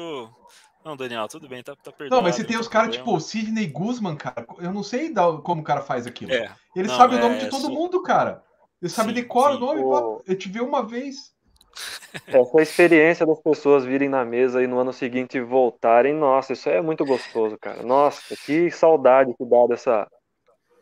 [0.85, 2.17] Não, Daniel, tudo bem, tá, tá perdoado.
[2.17, 4.45] Não, mas você tem os caras tipo Sidney Guzman, cara.
[4.59, 5.13] Eu não sei
[5.45, 6.33] como o cara faz aquilo.
[6.33, 8.43] É, ele não, sabe é, o nome de todo mundo, cara.
[8.81, 10.23] Ele sabe decorar o nome.
[10.27, 11.33] Eu te vi uma vez.
[12.27, 16.81] Essa experiência das pessoas virem na mesa e no ano seguinte voltarem, nossa, isso é
[16.81, 17.83] muito gostoso, cara.
[17.83, 20.09] Nossa, que saudade que dá dessa,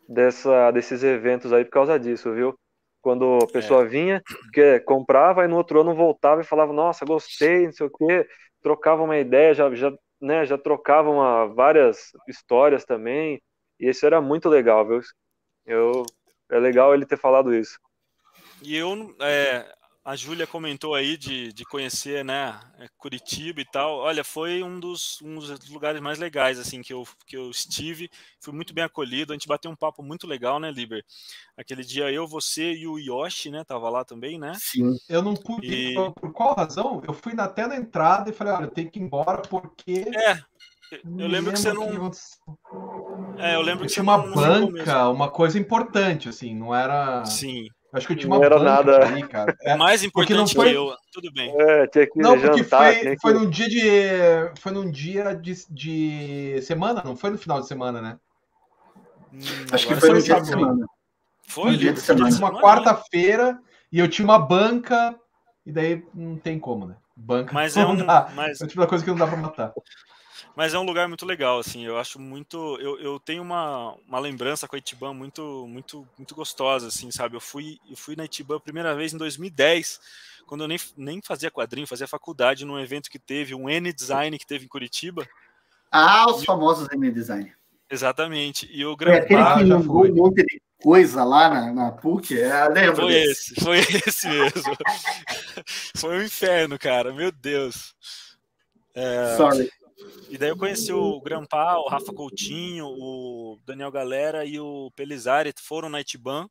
[0.08, 2.58] dessa, desses eventos aí por causa disso, viu?
[3.00, 3.86] Quando a pessoa é.
[3.86, 4.22] vinha,
[4.52, 8.26] que comprava e no outro ano voltava e falava, nossa, gostei, não sei o quê,
[8.62, 13.40] trocava uma ideia, já, já, né, já trocava uma, várias histórias também,
[13.78, 15.00] e isso era muito legal, viu?
[15.64, 16.04] Eu,
[16.50, 17.78] é legal ele ter falado isso.
[18.62, 19.64] E eu, é,
[20.04, 23.98] a Júlia comentou aí de, de conhecer, né, é, Curitiba e tal.
[23.98, 28.10] Olha, foi um dos, um dos lugares mais legais, assim, que eu, que eu estive.
[28.40, 29.32] Fui muito bem acolhido.
[29.32, 31.04] A gente bateu um papo muito legal, né, Liber?
[31.56, 34.52] Aquele dia eu, você e o Yoshi, né, tava lá também, né?
[34.58, 34.96] Sim.
[35.08, 35.66] Eu não pude.
[35.66, 35.94] E...
[35.94, 37.02] Por, por qual razão?
[37.06, 40.06] Eu fui até na entrada e falei, olha, eu tenho que ir embora porque.
[40.16, 40.40] É,
[41.18, 42.10] eu lembro que você não.
[43.38, 47.24] É, eu lembro eu que tinha uma banca, uma coisa importante, assim, não era.
[47.26, 47.68] Sim.
[47.92, 49.06] Acho que eu tinha uma não era nada.
[49.06, 49.56] Aí, cara.
[49.62, 50.70] É, mais importante não foi...
[50.70, 51.52] que eu, tudo bem.
[51.60, 54.60] É, tinha que não, porque jantar, foi, foi num dia de.
[54.60, 58.18] Foi num dia de, de semana, não foi no final de semana, né?
[59.32, 59.40] Hum,
[59.72, 60.86] Acho que foi no dia de semana.
[61.48, 61.72] Foi?
[61.72, 62.36] No dia de semana.
[62.36, 63.58] Uma quarta-feira
[63.92, 65.16] e eu tinha uma banca,
[65.66, 66.96] e daí não tem como, né?
[67.16, 68.30] Banca mas é um, dá.
[68.34, 68.60] Mas...
[68.60, 69.72] É o tipo da coisa que não dá pra matar.
[70.56, 71.84] Mas é um lugar muito legal, assim.
[71.84, 72.76] Eu acho muito.
[72.80, 77.36] Eu, eu tenho uma, uma lembrança com a Itiban muito, muito, muito gostosa, assim, sabe?
[77.36, 80.00] Eu fui, eu fui na Itiban a primeira vez em 2010,
[80.46, 84.46] quando eu nem, nem fazia quadrinho, fazia faculdade, num evento que teve, um N-Design que
[84.46, 85.26] teve em Curitiba.
[85.90, 87.52] Ah, os e famosos N-Design.
[87.90, 88.68] Exatamente.
[88.72, 90.10] E o Gran é aquele que já foi.
[90.12, 92.40] um monte de coisa lá na, na PUC.
[92.40, 93.52] É, lembra foi desse.
[93.52, 94.76] esse, foi esse mesmo.
[95.96, 97.12] foi um inferno, cara.
[97.12, 97.94] Meu Deus.
[98.94, 99.36] É...
[99.36, 99.70] Sorry.
[100.28, 105.52] E daí eu conheci o Grampá, o Rafa Coutinho, o Daniel Galera e o Pelizari
[105.60, 106.48] foram na Itiban.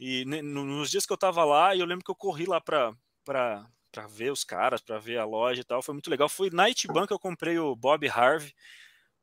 [0.00, 2.92] E nos dias que eu tava lá, eu lembro que eu corri lá pra,
[3.24, 5.80] pra, pra ver os caras, pra ver a loja e tal.
[5.80, 6.28] Foi muito legal.
[6.28, 8.52] Foi na Itiban que eu comprei o Bob Harvey,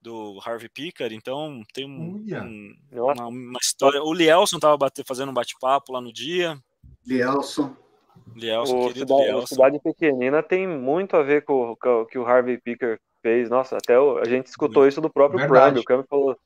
[0.01, 1.12] do Harvey Picker.
[1.12, 4.01] Então tem um, um, uma, uma, história.
[4.01, 6.57] O Lielson tava bate, fazendo um bate-papo lá no dia.
[7.05, 7.76] Lielson.
[8.36, 9.47] Lielson, o querido cidade, Lielson.
[9.47, 13.50] Cidade Pequenina tem muito a ver com o que o Harvey Picker fez.
[13.50, 15.80] Nossa, até o, a gente escutou isso do próprio Prime.
[15.80, 16.38] O Prime falou,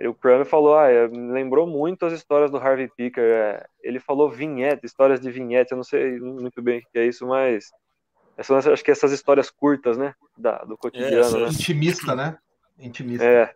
[0.00, 3.24] o Prime falou, ah, é, lembrou muito as histórias do Harvey Picker.
[3.24, 5.72] É, ele falou vinhete, histórias de vinhete.
[5.72, 7.70] Eu não sei muito bem o que é isso, mas
[8.42, 11.38] são, acho que essas histórias curtas, né, da, do cotidiano.
[11.38, 11.48] É, né?
[11.48, 12.38] Intimista, né?
[12.78, 13.24] Intimista.
[13.24, 13.54] É.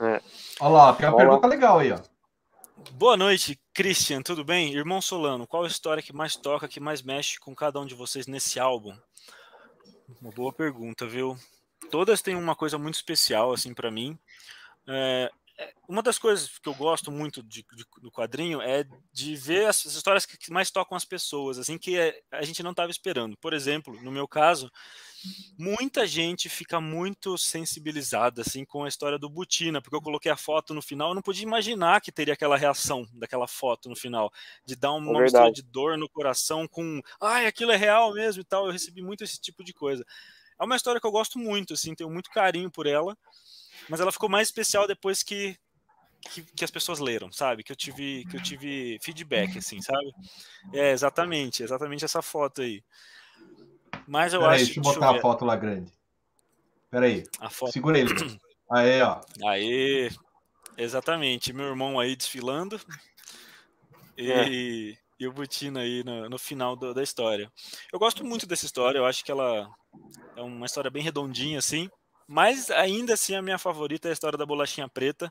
[0.00, 0.20] é.
[0.60, 1.98] Olha lá, tem uma Olha pergunta legal aí, ó.
[2.92, 4.74] Boa noite, Christian, tudo bem?
[4.74, 7.94] Irmão Solano, qual a história que mais toca, que mais mexe com cada um de
[7.94, 8.94] vocês nesse álbum?
[10.20, 11.36] Uma boa pergunta, viu?
[11.90, 14.18] Todas têm uma coisa muito especial, assim, para mim.
[14.86, 15.30] É,
[15.88, 19.86] uma das coisas que eu gosto muito de, de, do quadrinho é de ver as,
[19.86, 21.98] as, histórias que mais tocam as pessoas, assim, que
[22.30, 23.36] a gente não estava esperando.
[23.36, 24.72] Por exemplo, no meu caso,
[25.58, 30.36] muita gente fica muito sensibilizada, assim, com a história do Butina, porque eu coloquei a
[30.36, 34.32] foto no final, eu não podia imaginar que teria aquela reação daquela foto no final,
[34.64, 38.40] de dar uma, é mistura de dor no coração com, ai, aquilo é real mesmo
[38.40, 38.66] e tal.
[38.66, 40.04] Eu recebi muito esse tipo de coisa.
[40.58, 43.16] É uma história que eu gosto muito, assim, tenho muito carinho por ela
[43.88, 45.56] mas ela ficou mais especial depois que,
[46.20, 47.62] que, que, as pessoas leram, sabe?
[47.62, 50.12] Que eu tive que eu tive feedback, assim, sabe?
[50.72, 52.82] É exatamente, exatamente essa foto aí.
[54.06, 54.60] Mas eu Pera acho.
[54.60, 55.92] Aí, deixa eu botar deixa eu a foto lá grande.
[56.90, 57.24] Pera aí.
[57.40, 57.72] A foto...
[57.72, 58.10] Segura ele.
[58.70, 59.20] Aí, ó.
[59.44, 60.10] Aí,
[60.76, 61.52] exatamente.
[61.52, 62.80] Meu irmão aí desfilando.
[64.16, 64.48] E, é.
[64.48, 67.50] e o Butina aí no, no final do, da história.
[67.92, 69.70] Eu gosto muito dessa história, eu acho que ela
[70.36, 71.88] é uma história bem redondinha, assim.
[72.32, 75.30] Mas ainda assim a minha favorita é a história da bolachinha preta,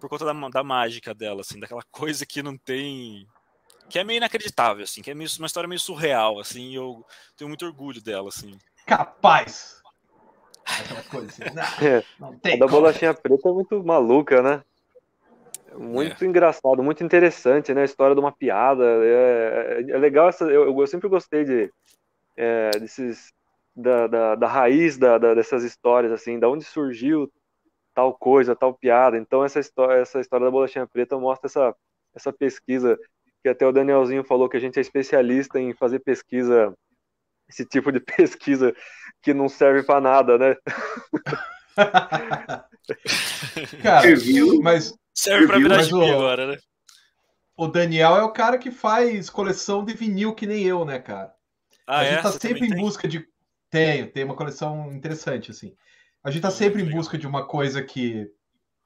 [0.00, 3.28] por conta da, da mágica dela, assim, daquela coisa que não tem.
[3.90, 7.04] que é meio inacreditável, assim, que é meio, uma história meio surreal, assim, e eu
[7.36, 8.56] tenho muito orgulho dela, assim.
[8.86, 9.82] Capaz!
[10.64, 11.54] Aquela coisa assim.
[11.54, 12.80] Não, é, não tem a da como.
[12.80, 14.64] bolachinha preta é muito maluca, né?
[15.76, 16.26] Muito é.
[16.26, 17.82] engraçado, muito interessante, né?
[17.82, 18.84] A história de uma piada.
[18.84, 20.44] É, é, é legal essa.
[20.44, 21.70] Eu, eu, sempre gostei de
[22.36, 23.32] é, desses
[23.74, 27.30] da, da, da raiz da, da, dessas histórias, assim, da onde surgiu
[27.94, 29.16] tal coisa, tal piada.
[29.16, 31.74] Então essa história, essa história da bolachinha preta mostra essa,
[32.14, 32.98] essa pesquisa
[33.42, 36.72] que até o Danielzinho falou que a gente é especialista em fazer pesquisa,
[37.48, 38.74] esse tipo de pesquisa
[39.20, 40.56] que não serve para nada, né?
[43.82, 44.06] Cara,
[44.62, 46.58] mas serve para virar gibi agora, né?
[47.56, 51.34] O Daniel é o cara que faz coleção de vinil que nem eu, né, cara?
[51.86, 52.22] Ah, a gente é?
[52.22, 52.80] tá sempre em tem?
[52.80, 53.26] busca de.
[53.72, 55.74] Tenho, tem uma coleção interessante, assim.
[56.22, 58.30] A gente tá sempre em busca de uma coisa que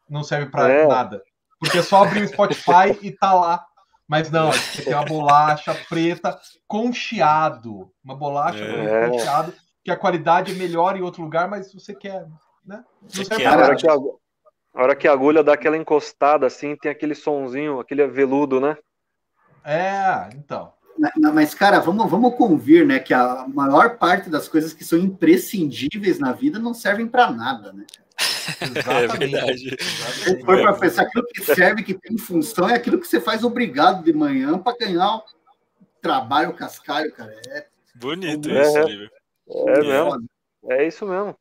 [0.08, 0.86] não serve para é.
[0.86, 1.20] nada.
[1.58, 3.66] Porque é só abrir o Spotify e tá lá.
[4.06, 7.90] Mas não, você tem uma bolacha preta com chiado.
[8.04, 9.10] Uma bolacha é.
[9.10, 9.52] com chiado,
[9.84, 12.24] que a qualidade é melhor em outro lugar, mas você quer,
[12.64, 12.84] né?
[13.02, 16.46] Não serve quer, a, hora que a, a hora que a agulha dá aquela encostada
[16.46, 18.78] assim, tem aquele sonzinho, aquele veludo, né?
[19.64, 20.72] É, então.
[21.32, 26.18] Mas, cara, vamos, vamos convir, né, que a maior parte das coisas que são imprescindíveis
[26.18, 27.84] na vida não servem para nada, né?
[28.86, 29.76] É verdade.
[30.12, 33.44] Se for para pensar, aquilo que serve, que tem função, é aquilo que você faz
[33.44, 35.22] obrigado de manhã para ganhar o
[36.00, 37.34] trabalho cascalho, cara.
[37.48, 40.28] É bonito é, isso, é, é mesmo.
[40.68, 41.36] É isso mesmo.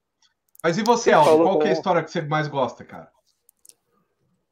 [0.64, 1.44] Mas e você, Aldo?
[1.44, 3.10] Qual é a história que você mais gosta, cara?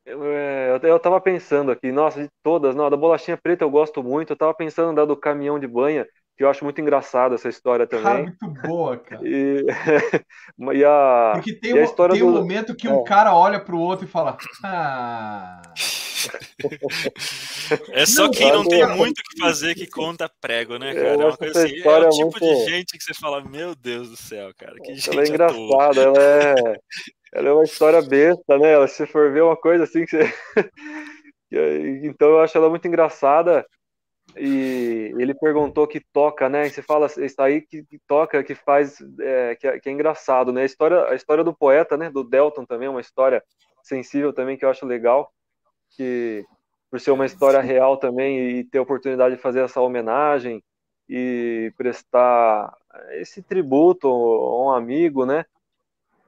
[0.05, 4.03] Eu, é, eu tava pensando aqui, nossa, de todas, não, da bolachinha preta eu gosto
[4.03, 4.33] muito.
[4.33, 6.05] Eu tava pensando da do caminhão de banha,
[6.37, 8.05] que eu acho muito engraçado essa história também.
[8.05, 9.21] Ah, muito boa, cara.
[9.23, 9.65] E,
[10.75, 12.29] e a, Porque tem, a história tem do...
[12.29, 12.91] um momento que é.
[12.91, 15.61] um cara olha pro outro e fala: Ah.
[17.91, 21.07] É só não, quem não tem muito o que fazer que conta prego, né, cara?
[21.09, 22.39] É uma coisa assim, é o tipo muito...
[22.39, 26.01] de gente que você fala, meu Deus do céu, cara, que gente Ela é engraçada,
[26.01, 26.55] ela é
[27.33, 28.73] ela é uma história besta, né?
[28.73, 30.33] Ela, se for ver uma coisa assim que você...
[32.03, 33.65] então eu acho ela muito engraçada.
[34.37, 36.67] E ele perguntou que toca, né?
[36.67, 39.91] E você fala isso aí que, que toca, que faz, é, que, é, que, é,
[39.91, 40.61] engraçado, né?
[40.61, 42.09] A história, a história do poeta, né?
[42.09, 43.43] Do Delton também, é uma história
[43.81, 45.31] sensível também que eu acho legal,
[45.91, 46.45] que
[46.89, 50.63] por ser uma história real também e ter a oportunidade de fazer essa homenagem
[51.09, 52.75] e prestar
[53.13, 55.45] esse tributo a um amigo, né?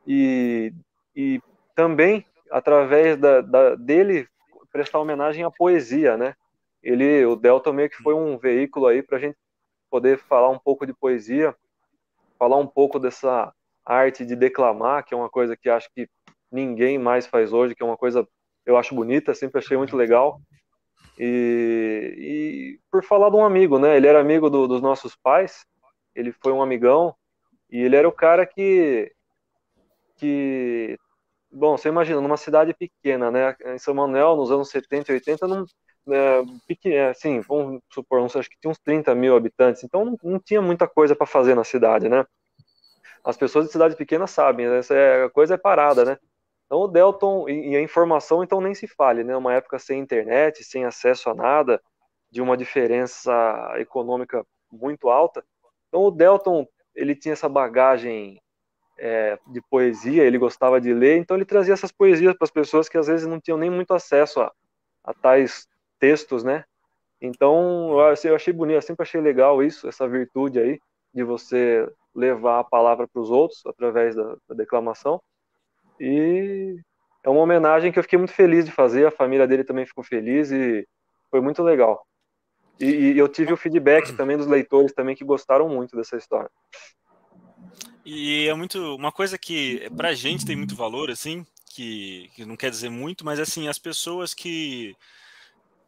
[0.06, 0.74] E
[1.16, 1.42] e
[1.76, 4.28] também através da, da, dele
[4.72, 6.36] prestar homenagem à poesia, né?
[6.84, 9.38] Ele, o Delta meio que foi um veículo aí para a gente
[9.90, 11.56] poder falar um pouco de poesia,
[12.38, 13.54] falar um pouco dessa
[13.86, 16.08] arte de declamar, que é uma coisa que acho que
[16.52, 18.28] ninguém mais faz hoje, que é uma coisa
[18.66, 20.42] eu acho bonita, sempre achei muito legal.
[21.18, 23.96] E, e por falar de um amigo, né?
[23.96, 25.66] Ele era amigo do, dos nossos pais,
[26.14, 27.16] ele foi um amigão
[27.70, 29.12] e ele era o cara que
[30.18, 30.98] que
[31.56, 35.48] bom, você imagina, numa cidade pequena, né, em São Manuel, nos anos 70 e 80,
[35.48, 35.66] não,
[36.10, 40.06] é, pequeno, assim, vamos supor, não sei, acho que tinha uns 30 mil habitantes, então
[40.06, 42.26] não, não tinha muita coisa para fazer na cidade, né?
[43.24, 44.80] As pessoas de cidade pequena sabem, né?
[44.80, 46.18] essa é, a coisa é parada, né?
[46.66, 49.36] Então o Delton, e, e a informação, então nem se fale, né?
[49.36, 51.82] Uma época sem internet, sem acesso a nada,
[52.30, 53.32] de uma diferença
[53.78, 55.44] econômica muito alta.
[55.88, 58.42] Então o Delton, ele tinha essa bagagem
[58.98, 62.88] é, de poesia, ele gostava de ler, então ele trazia essas poesias para as pessoas
[62.88, 64.52] que às vezes não tinham nem muito acesso a,
[65.04, 65.68] a tais
[66.00, 66.64] textos, né?
[67.22, 67.92] Então
[68.26, 70.80] eu achei bonito, eu sempre achei legal isso, essa virtude aí
[71.14, 75.22] de você levar a palavra para os outros através da, da, declamação.
[76.00, 76.78] E
[77.24, 80.04] é uma homenagem que eu fiquei muito feliz de fazer, a família dele também ficou
[80.04, 80.88] feliz e
[81.32, 82.06] foi muito legal.
[82.80, 86.50] E, e eu tive o feedback também dos leitores também que gostaram muito dessa história.
[88.06, 88.96] E é muito.
[88.96, 93.26] Uma coisa que pra gente tem muito valor, assim, que, que não quer dizer muito,
[93.26, 94.96] mas assim, as pessoas que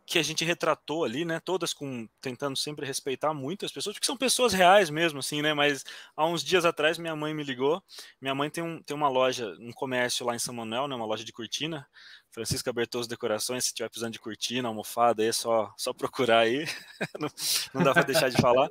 [0.07, 1.41] que a gente retratou ali, né?
[1.41, 5.53] Todas com tentando sempre respeitar muito as pessoas, porque são pessoas reais mesmo, assim, né?
[5.53, 5.83] Mas
[6.15, 7.83] há uns dias atrás minha mãe me ligou.
[8.21, 10.95] Minha mãe tem, um, tem uma loja, um comércio lá em São Manuel, né?
[10.95, 11.85] Uma loja de cortina.
[12.31, 16.65] Francisca Bertoso Decorações, se tiver precisando de cortina, almofada, aí é só, só procurar aí.
[17.19, 17.29] não,
[17.73, 18.69] não dá para deixar de falar.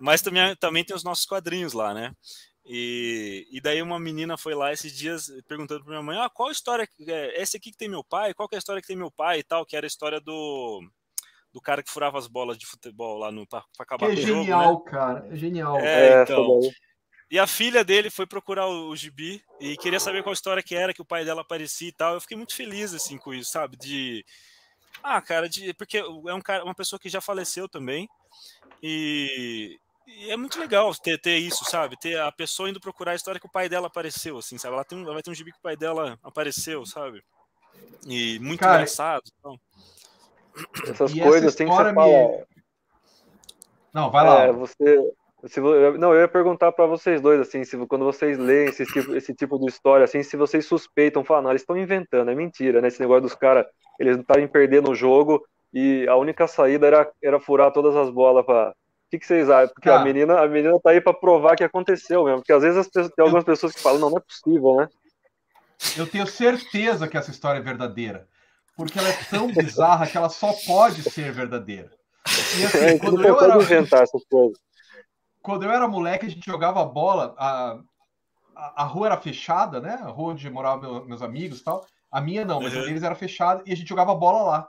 [0.00, 2.12] Mas também, também tem os nossos quadrinhos lá, né?
[2.68, 6.50] E, e daí uma menina foi lá esses dias perguntando para minha mãe, ah, qual
[6.50, 8.34] história é esse aqui que tem meu pai?
[8.34, 9.64] Qual é a história que tem meu pai e tal?
[9.64, 10.82] Que era a história do
[11.52, 14.22] do cara que furava as bolas de futebol lá no para acabar que é com
[14.22, 14.90] o genial, jogo, né?
[14.90, 15.80] cara, é genial.
[15.80, 16.60] É, é então.
[17.30, 20.74] E a filha dele foi procurar o, o gibi e queria saber qual história que
[20.74, 22.14] era que o pai dela aparecia e tal.
[22.14, 23.76] Eu fiquei muito feliz assim com isso, sabe?
[23.76, 24.24] De
[25.02, 28.08] ah, cara, de porque é um cara, uma pessoa que já faleceu também.
[28.82, 31.98] E, e é muito legal ter, ter isso, sabe?
[31.98, 34.74] Ter a pessoa indo procurar a história que o pai dela apareceu, assim, sabe?
[34.74, 37.22] Ela, tem, ela vai ter um gibi que o pai dela apareceu, sabe?
[38.06, 39.22] E muito Cara, engraçado.
[39.38, 39.58] Então.
[40.88, 42.44] Essas coisas tem que ser me...
[43.92, 44.42] Não, vai lá.
[44.42, 45.12] É, você,
[45.46, 49.14] se, não, eu ia perguntar para vocês dois, assim, se quando vocês leem esse tipo,
[49.14, 52.80] esse tipo de história, assim, se vocês suspeitam, falam, não, eles estão inventando, é mentira,
[52.80, 52.88] né?
[52.88, 53.66] Esse negócio dos caras,
[53.98, 58.44] eles estarem perdendo o jogo e a única saída era, era furar todas as bolas
[58.44, 58.74] para.
[59.06, 59.72] O que, que, vocês acham?
[59.72, 62.38] Porque a menina, a menina tá aí para provar que aconteceu mesmo.
[62.38, 64.88] Porque às vezes pessoas, tem algumas pessoas que falam, não, não é possível, né?
[65.96, 68.26] Eu tenho certeza que essa história é verdadeira.
[68.76, 71.90] Porque ela é tão bizarra que ela só pode ser verdadeira.
[72.58, 73.56] E assim, é, quando eu era...
[73.56, 74.58] inventar essas coisas
[75.46, 77.78] quando eu era moleque, a gente jogava bola, a,
[78.56, 79.92] a, a rua era fechada, né?
[80.02, 81.86] A rua onde moravam meus amigos e tal.
[82.10, 82.80] A minha não, mas uhum.
[82.80, 84.68] a deles era fechada e a gente jogava bola lá.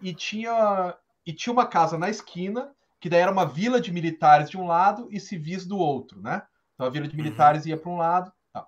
[0.00, 0.96] E tinha,
[1.26, 4.66] e tinha uma casa na esquina, que daí era uma vila de militares de um
[4.66, 6.42] lado e civis do outro, né?
[6.74, 7.22] Então a vila de uhum.
[7.22, 7.70] militares uhum.
[7.70, 8.32] ia para um lado.
[8.52, 8.66] Tá.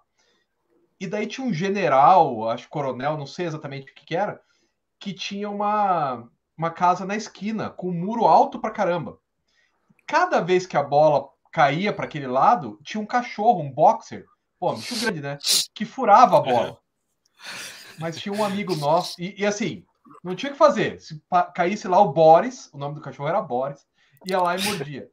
[0.98, 4.40] E daí tinha um general, acho coronel, não sei exatamente o que, que era,
[4.98, 9.19] que tinha uma, uma casa na esquina, com um muro alto pra caramba
[10.11, 14.27] cada vez que a bola caía para aquele lado, tinha um cachorro, um boxer,
[14.59, 15.39] pô, bicho grande, né?
[15.73, 16.78] Que furava a bola.
[17.97, 19.85] Mas tinha um amigo nosso, e, e assim,
[20.24, 21.01] não tinha o que fazer.
[21.01, 21.23] Se
[21.55, 23.86] caísse lá o Boris, o nome do cachorro era Boris,
[24.27, 25.09] ia lá e mordia.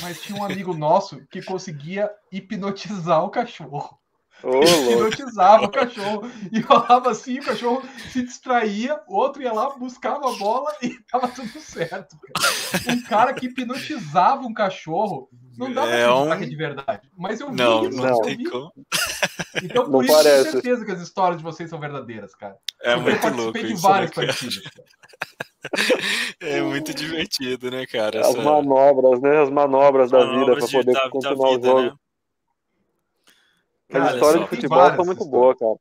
[0.00, 3.98] Mas tinha um amigo nosso que conseguia hipnotizar o cachorro.
[4.46, 9.70] Oh, hipnotizava o cachorro e falava assim, o cachorro se distraía, o outro ia lá,
[9.70, 12.18] buscava a bola e tava tudo certo.
[12.20, 12.94] Cara.
[12.94, 16.36] Um cara que hipnotizava um cachorro, não dá pra é um...
[16.36, 17.10] que é de verdade.
[17.16, 18.72] Mas eu vi não, isso, não.
[19.62, 20.42] Então, por não isso, parece.
[20.42, 22.56] tenho certeza que as histórias de vocês são verdadeiras, cara.
[22.82, 24.62] É eu muito participei louco de isso, várias né, partidas.
[26.40, 28.20] É muito divertido, né, cara?
[28.20, 29.42] As manobras, né?
[29.42, 31.82] As manobras, da vida para poder da, continuar da vida, o jogo.
[31.82, 31.96] Né?
[33.90, 35.76] Cara, As histórias de futebol são muito boas, cara.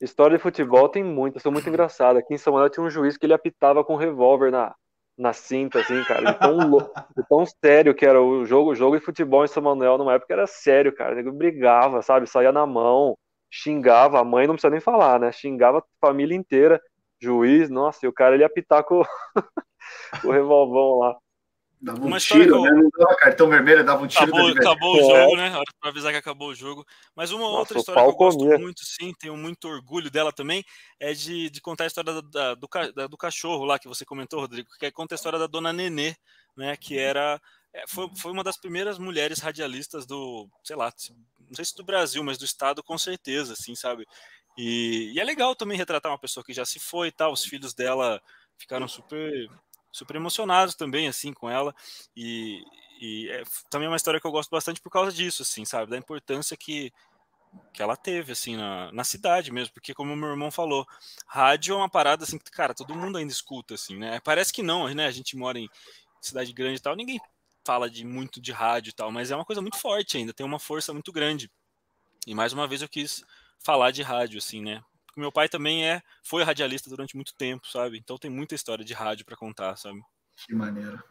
[0.00, 2.22] História de futebol tem muitas, são muito engraçadas.
[2.22, 4.74] Aqui em São Manuel tinha um juiz que ele apitava com um revólver na,
[5.16, 6.32] na cinta, assim, cara.
[6.32, 6.78] De tão,
[7.16, 8.70] de tão sério que era o jogo.
[8.70, 11.20] O jogo de futebol em São Manuel, numa época, era sério, cara.
[11.20, 12.26] Ele brigava, sabe?
[12.26, 13.16] Saía na mão,
[13.50, 14.18] xingava.
[14.18, 15.30] A mãe não precisa nem falar, né?
[15.30, 16.80] Xingava a família inteira.
[17.22, 19.04] Juiz, nossa, e o cara ele ia apitar com, o
[20.32, 21.16] revolvão lá.
[21.80, 22.62] Dava um uma tiro, eu...
[22.62, 22.70] né?
[22.70, 24.24] Não dava cartão vermelho, dava um tiro.
[24.24, 25.50] Acabou, acabou o jogo, né?
[25.50, 26.84] Hora para avisar que acabou o jogo.
[27.14, 28.58] Mas uma Nossa, outra história que eu gosto comia.
[28.58, 30.64] muito, sim, tenho muito orgulho dela também,
[30.98, 34.04] é de, de contar a história da, da, do, da, do cachorro lá que você
[34.04, 36.14] comentou, Rodrigo, que é conta a história da dona Nenê,
[36.56, 36.76] né?
[36.76, 37.40] Que era.
[37.72, 40.92] É, foi, foi uma das primeiras mulheres radialistas do, sei lá,
[41.48, 44.06] não sei se do Brasil, mas do estado com certeza, assim, sabe?
[44.56, 47.44] E, e é legal também retratar uma pessoa que já se foi e tal, os
[47.44, 48.20] filhos dela
[48.58, 49.48] ficaram super
[49.92, 51.74] super emocionados também, assim, com ela.
[52.16, 52.64] E,
[53.00, 55.90] e é, também é uma história que eu gosto bastante por causa disso, assim, sabe?
[55.90, 56.90] Da importância que,
[57.74, 59.74] que ela teve, assim, na, na cidade mesmo.
[59.74, 60.86] Porque, como meu irmão falou,
[61.26, 64.18] rádio é uma parada, assim, que, cara, todo mundo ainda escuta, assim, né?
[64.20, 65.06] Parece que não, né?
[65.06, 65.68] A gente mora em
[66.20, 67.20] cidade grande e tal, ninguém
[67.64, 70.44] fala de muito de rádio e tal, mas é uma coisa muito forte ainda, tem
[70.46, 71.50] uma força muito grande.
[72.26, 73.24] E mais uma vez eu quis
[73.64, 74.82] falar de rádio, assim, né?
[75.16, 77.98] meu pai também é foi radialista durante muito tempo, sabe?
[77.98, 80.00] Então tem muita história de rádio para contar, sabe?
[80.46, 81.02] Que maneiro.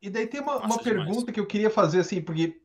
[0.00, 2.60] E daí tem uma, uma pergunta que eu queria fazer assim, porque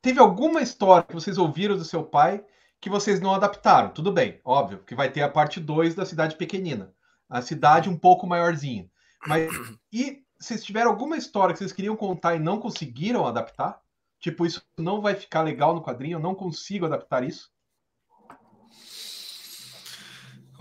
[0.00, 2.44] teve alguma história que vocês ouviram do seu pai
[2.80, 3.90] que vocês não adaptaram?
[3.90, 6.94] Tudo bem, óbvio, que vai ter a parte 2 da cidade pequenina,
[7.28, 8.90] a cidade um pouco maiorzinha.
[9.26, 9.50] Mas
[9.92, 13.78] e vocês tiveram alguma história que vocês queriam contar e não conseguiram adaptar?
[14.18, 17.50] Tipo, isso não vai ficar legal no quadrinho, eu não consigo adaptar isso?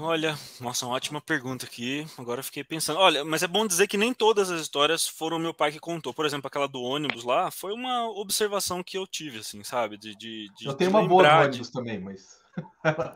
[0.01, 2.07] Olha, nossa, uma ótima pergunta aqui.
[2.17, 2.97] Agora eu fiquei pensando.
[2.97, 6.13] Olha, mas é bom dizer que nem todas as histórias foram meu pai que contou.
[6.13, 9.97] Por exemplo, aquela do ônibus lá, foi uma observação que eu tive, assim, sabe?
[9.97, 11.73] De, de, de eu tenho uma boa do ônibus de...
[11.73, 12.39] também, mas.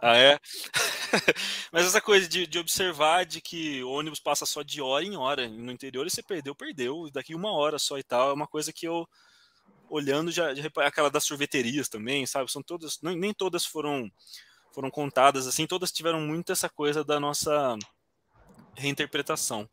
[0.01, 0.37] ah, é?
[1.71, 5.15] mas essa coisa de, de observar de que o ônibus passa só de hora em
[5.15, 7.09] hora no interior e você perdeu, perdeu.
[7.13, 8.31] Daqui uma hora só e tal.
[8.31, 9.07] É uma coisa que eu,
[9.89, 12.51] olhando, já, já aquela das sorveterias também, sabe?
[12.51, 12.99] São todas.
[13.01, 14.11] Nem, nem todas foram
[14.73, 17.77] foram contadas, assim, todas tiveram muito essa coisa da nossa
[18.75, 19.69] reinterpretação.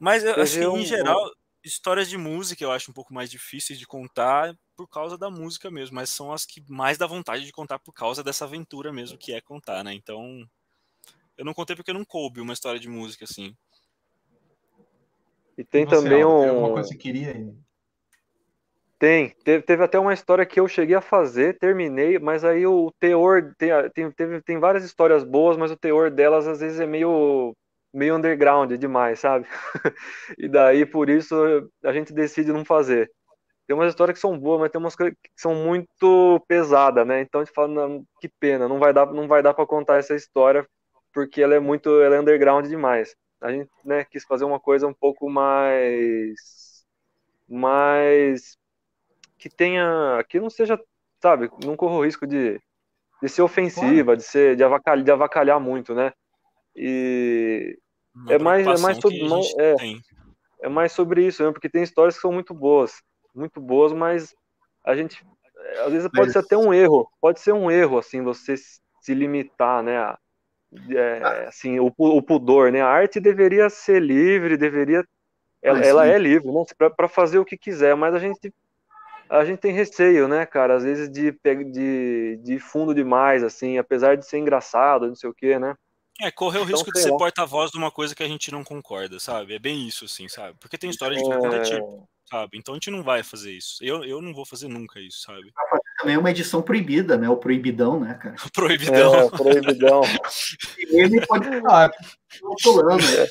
[0.00, 0.78] Mas, assim, um...
[0.78, 1.30] em geral,
[1.62, 5.70] histórias de música eu acho um pouco mais difíceis de contar por causa da música
[5.70, 9.18] mesmo, mas são as que mais dá vontade de contar por causa dessa aventura mesmo
[9.18, 9.94] que é contar, né?
[9.94, 10.44] Então,
[11.36, 13.56] eu não contei porque não coube uma história de música, assim.
[15.56, 16.48] E tem Você, também um.
[16.48, 17.54] Alguma coisa que você queria
[19.04, 22.90] tem, teve, teve, até uma história que eu cheguei a fazer, terminei, mas aí o
[22.98, 27.54] teor tem, teve, tem várias histórias boas, mas o teor delas às vezes é meio
[27.92, 29.46] meio underground demais, sabe?
[30.38, 31.34] e daí por isso
[31.84, 33.10] a gente decide não fazer.
[33.66, 37.20] Tem umas histórias que são boas, mas tem umas que são muito pesadas, né?
[37.20, 39.98] Então a gente fala, não, que pena, não vai dar, não vai dar para contar
[39.98, 40.66] essa história
[41.12, 43.14] porque ela é muito, ela é underground demais.
[43.40, 46.86] A gente, né, quis fazer uma coisa um pouco mais,
[47.48, 48.56] mais
[49.44, 50.80] que tenha, que não seja,
[51.20, 52.58] sabe, não corra o risco de,
[53.22, 56.14] de ser ofensiva, de ser, de avacalhar, de avacalhar muito, né?
[56.74, 57.78] E
[58.16, 59.20] uma é mais, é mais sobre,
[59.58, 59.74] é,
[60.62, 61.52] é mais sobre isso, né?
[61.52, 63.02] porque tem histórias que são muito boas,
[63.34, 64.34] muito boas, mas
[64.82, 65.22] a gente
[65.84, 66.32] às vezes pode mas...
[66.32, 69.98] ser até um erro, pode ser um erro assim você se limitar, né?
[69.98, 70.18] A,
[70.90, 71.48] é, ah.
[71.48, 72.80] assim, o, o, pudor, né?
[72.80, 75.04] A arte deveria ser livre, deveria,
[75.60, 76.64] ela, ela é livre, né?
[76.96, 78.50] Para fazer o que quiser, mas a gente
[79.34, 81.32] a gente tem receio, né, cara, às vezes de,
[81.70, 85.74] de, de fundo demais, assim, apesar de ser engraçado, não sei o quê, né?
[86.20, 88.62] É, correr o então, risco de ser porta-voz de uma coisa que a gente não
[88.62, 89.54] concorda, sabe?
[89.54, 90.56] É bem isso, assim, sabe?
[90.60, 91.62] Porque tem história de todo é...
[91.62, 92.56] tipo, sabe?
[92.56, 93.82] Então a gente não vai fazer isso.
[93.82, 95.52] Eu, eu não vou fazer nunca isso, sabe?
[96.04, 97.30] Também é uma edição proibida, né?
[97.30, 98.36] O proibidão, né, cara?
[98.52, 99.14] proibidão.
[99.14, 100.02] É, proibidão.
[100.90, 101.90] ele pode falar,
[102.62, 103.02] pulando.
[103.02, 103.26] É,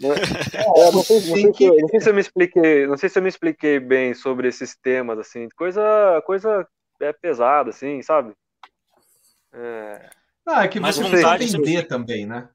[0.00, 3.22] não, sei, não, sei se, não sei se eu me expliquei, não sei se eu
[3.24, 6.64] me expliquei bem sobre esses temas, assim, coisa, coisa
[7.00, 8.32] é pesada, assim, sabe?
[9.52, 10.08] É...
[10.46, 12.48] Ah, é que você precisa entender também, né?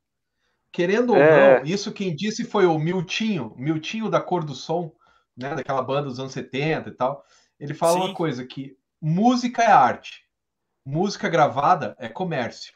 [0.71, 1.59] Querendo ou é.
[1.59, 4.93] não, isso quem disse foi o Miltinho, Miltinho da Cor do Som,
[5.35, 5.55] né?
[5.55, 7.21] Daquela banda dos anos 70 e tal.
[7.61, 7.99] Ele fala Sim.
[7.99, 10.23] uma coisa que música é arte,
[10.83, 12.73] música gravada é comércio.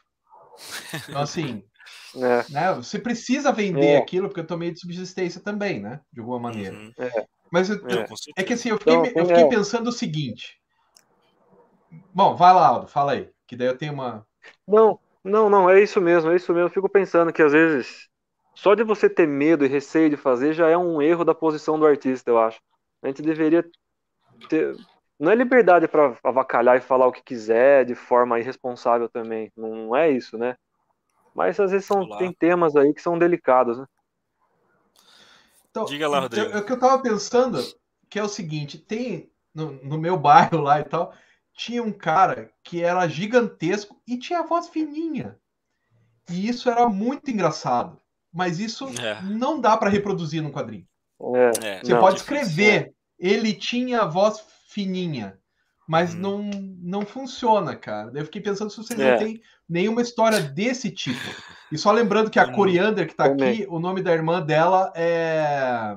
[1.08, 1.64] Então, assim,
[2.16, 2.44] é.
[2.48, 3.96] né, você precisa vender é.
[3.96, 6.00] aquilo, porque eu tô meio de subsistência também, né?
[6.12, 6.76] De alguma maneira.
[6.76, 6.92] Uhum.
[6.96, 7.26] É.
[7.50, 8.06] Mas eu, é.
[8.36, 8.44] é.
[8.44, 9.48] que assim, eu fiquei, então, eu fiquei é.
[9.48, 10.56] pensando o seguinte.
[12.14, 14.24] Bom, vai lá, Aldo, fala aí, que daí eu tenho uma.
[14.68, 16.68] Não, não, não, é isso mesmo, é isso mesmo.
[16.68, 18.08] Eu fico pensando que às vezes
[18.54, 21.76] só de você ter medo e receio de fazer já é um erro da posição
[21.76, 22.60] do artista, eu acho.
[23.02, 23.68] A gente deveria
[24.48, 24.76] ter.
[25.18, 29.50] Não é liberdade para avacalhar e falar o que quiser de forma irresponsável também.
[29.56, 30.56] Não é isso, né?
[31.34, 33.86] Mas às vezes são, tem temas aí que são delicados, né?
[35.70, 36.46] Então, Diga lá, Rodrigo.
[36.48, 37.62] Então, o que eu tava pensando
[38.08, 41.14] que é o seguinte: tem no, no meu bairro lá e tal,
[41.54, 45.38] tinha um cara que era gigantesco e tinha a voz fininha.
[46.30, 48.00] E isso era muito engraçado.
[48.32, 49.22] Mas isso é.
[49.22, 50.86] não dá para reproduzir num quadrinho.
[51.34, 51.66] É.
[51.66, 51.80] é.
[51.80, 52.92] Você não, pode escrever.
[53.18, 55.38] Ele tinha a voz fininha.
[55.86, 56.18] Mas hum.
[56.18, 56.38] não,
[56.80, 58.10] não funciona, cara.
[58.14, 59.16] Eu fiquei pensando se vocês não é.
[59.16, 61.20] têm nenhuma história desse tipo.
[61.70, 62.52] E só lembrando que a hum.
[62.52, 65.96] Coriander que tá aqui, o nome da irmã dela é.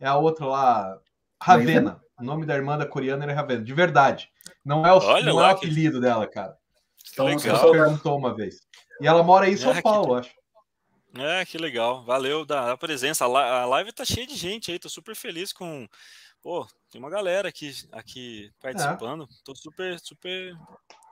[0.00, 0.98] É a outra lá.
[1.42, 2.00] Ravena.
[2.20, 4.28] O nome da irmã da coreana era Ravena, de verdade.
[4.64, 6.56] Não é o, Olha não é o apelido dela, cara.
[7.12, 8.60] Então você só perguntou uma vez.
[9.00, 10.20] E ela mora aí em São é, Paulo, que...
[10.20, 10.37] acho.
[11.16, 12.04] É, que legal.
[12.04, 13.24] Valeu da, presença.
[13.24, 15.88] A live tá cheia de gente aí, tô super feliz com.
[16.42, 19.24] Pô, tem uma galera aqui, aqui participando.
[19.24, 19.26] É.
[19.44, 20.56] Tô super, super,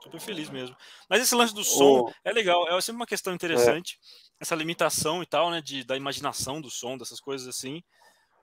[0.01, 0.75] super feliz mesmo.
[1.09, 2.11] Mas esse lance do som oh.
[2.23, 3.99] é legal, é sempre uma questão interessante.
[4.01, 4.43] É.
[4.43, 5.61] Essa limitação e tal, né?
[5.61, 7.83] De, da imaginação do som, dessas coisas assim.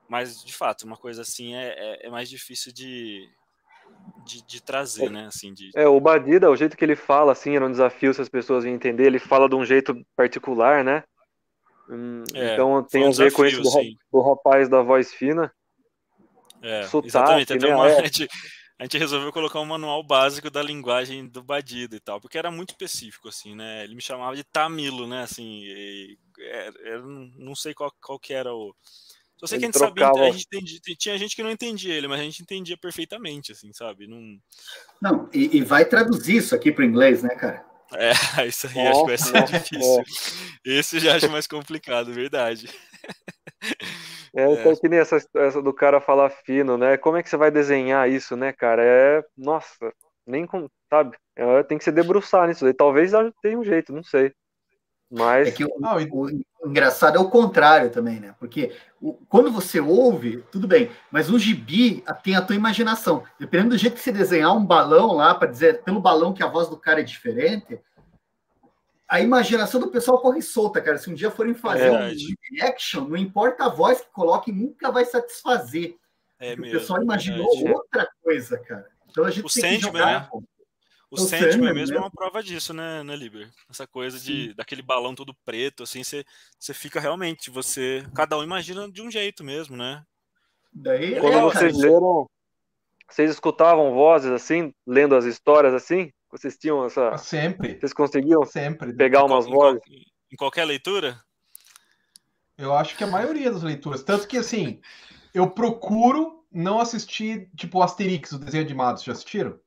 [0.08, 3.26] Mas, de fato, uma coisa assim é, é, é mais difícil de,
[4.26, 5.26] de, de, trazer, né?
[5.26, 5.70] Assim, de...
[5.74, 8.64] É, o Badida, o jeito que ele fala, assim, era um desafio se as pessoas
[8.64, 9.06] iam entender.
[9.06, 11.02] Ele fala de um jeito particular, né?
[11.88, 15.12] Hum, é, então tem um a ver desafio, com esse do, do, rapaz da voz
[15.12, 15.52] fina.
[16.62, 17.58] É, sotaque, exatamente.
[17.58, 17.74] Né?
[17.74, 17.98] Uma, é.
[18.00, 18.28] a, gente,
[18.78, 22.50] a gente resolveu colocar um manual básico da linguagem do Badida e tal, porque era
[22.50, 23.84] muito específico, assim, né?
[23.84, 25.22] Ele me chamava de Tamilo, né?
[25.22, 28.74] Assim, e, é, era, não sei qual, qual que era o
[29.36, 30.14] só sei que a gente trocava...
[30.14, 33.52] sabia, a gente entendia, tinha gente que não entendia ele, mas a gente entendia perfeitamente,
[33.52, 34.06] assim, sabe?
[34.06, 34.38] Não,
[35.02, 37.64] não e, e vai traduzir isso aqui para o inglês, né, cara?
[37.96, 38.12] É,
[38.46, 40.04] isso aí acho que vai ser difícil.
[40.64, 42.68] Esse já acho mais complicado, verdade.
[44.34, 44.76] É, então, é.
[44.76, 46.96] que nem essa, essa do cara falar fino, né?
[46.96, 48.82] Como é que você vai desenhar isso, né, cara?
[48.84, 49.92] É, nossa,
[50.26, 51.16] nem com, sabe?
[51.36, 52.74] É, tem que se debruçar nisso aí.
[52.74, 53.12] Talvez
[53.42, 54.32] tenha um jeito, não sei.
[55.10, 55.48] Mas.
[55.48, 56.30] É que o, o, o,
[56.64, 58.34] engraçado é o contrário também, né?
[58.38, 63.24] Porque o, quando você ouve, tudo bem, mas o gibi tem a tua imaginação.
[63.38, 66.48] Dependendo do jeito que você desenhar um balão lá, para dizer pelo balão que a
[66.48, 67.80] voz do cara é diferente,
[69.08, 70.98] a imaginação do pessoal corre solta, cara.
[70.98, 74.90] Se um dia forem fazer é, um action, não importa a voz que coloquem, nunca
[74.90, 75.96] vai satisfazer.
[76.38, 78.86] É mesmo, o pessoal imaginou é outra coisa, cara.
[79.10, 80.22] Então a gente o tem que jogar.
[80.22, 80.42] Né?
[81.14, 83.48] O Sandman mesmo é uma prova disso, né, né Liber?
[83.70, 86.24] Essa coisa de daquele balão todo preto, assim, você,
[86.58, 88.04] você fica realmente, você.
[88.14, 90.04] Cada um imagina de um jeito mesmo, né?
[90.72, 92.28] Daí, Quando é, vocês leram,
[93.08, 96.10] vocês escutavam vozes assim, lendo as histórias assim?
[96.30, 97.16] Vocês tinham essa.
[97.16, 97.78] Sempre.
[97.78, 99.80] Vocês conseguiam sempre pegar em umas vozes?
[99.88, 101.16] Em, em qualquer leitura?
[102.58, 104.02] Eu acho que a maioria das leituras.
[104.02, 104.80] Tanto que, assim,
[105.32, 109.02] eu procuro não assistir, tipo, o Asterix, o desenho animado.
[109.02, 109.58] Já assistiram?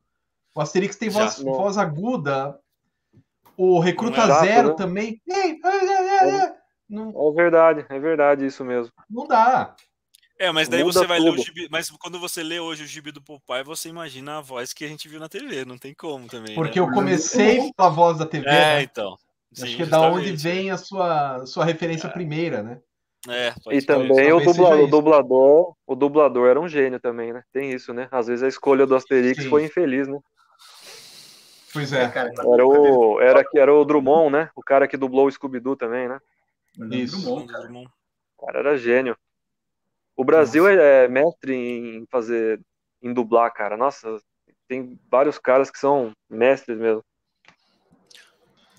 [0.57, 2.59] O Asterix tem voz, voz aguda
[3.55, 4.75] O Recruta é Zero né?
[4.75, 5.21] também.
[5.29, 8.91] É, é, verdade, é verdade isso mesmo.
[9.07, 9.75] Não dá.
[10.39, 11.29] É, mas daí Muda você vai tudo.
[11.29, 11.67] ler o gibi.
[11.69, 14.88] Mas quando você lê hoje o gibi do Popeye, você imagina a voz que a
[14.88, 15.63] gente viu na TV.
[15.63, 16.55] Não tem como também.
[16.55, 16.88] Porque né?
[16.88, 18.47] eu comecei pela voz da TV.
[18.47, 18.81] É, né?
[18.81, 19.15] então.
[19.53, 22.11] Sim, Acho que é da onde vem a sua, sua referência é.
[22.11, 22.79] primeira, né?
[23.29, 27.43] É, e também o dublador, o dublador, o dublador era um gênio também, né?
[27.51, 28.07] Tem isso, né?
[28.11, 29.49] Às vezes a escolha do Asterix Sim.
[29.49, 30.17] foi infeliz, né?
[31.78, 32.12] Pois é.
[32.54, 34.49] Era o, era, era o Drummond, né?
[34.56, 36.20] O cara que dublou o Scooby-Doo também, né?
[36.90, 37.22] Isso.
[37.22, 37.70] Drummond, cara.
[37.70, 39.16] O cara era gênio.
[40.16, 40.82] O Brasil Nossa.
[40.82, 42.60] é mestre em fazer,
[42.99, 43.78] em dublar, cara.
[43.78, 44.20] Nossa,
[44.68, 47.06] tem vários caras que são mestres mesmo.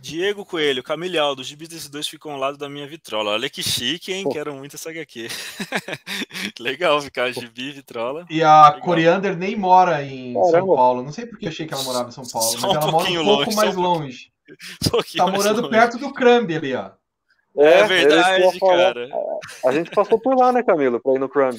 [0.00, 3.32] Diego Coelho, Camilhal, dos gibis desses dois ficam ao lado da minha vitrola.
[3.32, 4.24] Olha que chique, hein?
[4.24, 4.30] Pô.
[4.30, 5.28] Quero muito essa HQ.
[6.60, 8.24] Legal ficar gibi, vitrola.
[8.30, 8.80] E a Legal.
[8.80, 10.50] Coriander nem mora em Caramba.
[10.50, 11.02] São Paulo.
[11.02, 13.10] Não sei porque eu achei que ela morava em São Paulo, Só mas ela mora
[13.10, 14.32] um pouco longe, mais um longe.
[14.94, 15.70] Um tá morando longe.
[15.70, 16.90] perto do Crumb ali, ó.
[17.54, 19.08] É, é verdade, cara.
[19.66, 21.58] A gente passou por lá, né, Camilo, pra ir no Crumb.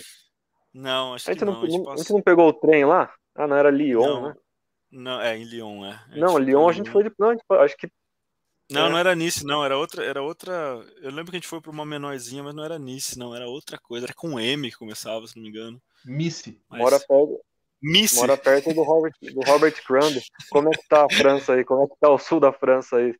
[0.73, 1.53] Não, acho a gente que não.
[1.53, 3.13] não a, gente a gente não pegou o trem lá?
[3.35, 4.21] Ah, não, era Lyon, não.
[4.29, 4.35] né?
[4.91, 5.99] Não, é em Lyon, é.
[6.15, 7.11] Não, Lyon a gente foi de.
[7.19, 7.91] Não, acho que
[8.69, 8.89] não, é.
[8.89, 10.53] não era Nice, não, era outra, era outra.
[11.01, 13.47] Eu lembro que a gente foi para uma menorzinha, mas não era Nice, não, era
[13.47, 15.81] outra coisa, era com M que começava, se não me engano.
[16.05, 16.61] Missy.
[16.69, 16.79] Mas...
[16.79, 17.39] Mora perto.
[17.81, 18.15] Missy.
[18.17, 20.21] Mora perto do Robert, do Robert Crumb.
[20.49, 21.63] Como é que tá a França aí?
[21.63, 23.15] Como é que tá o sul da França aí?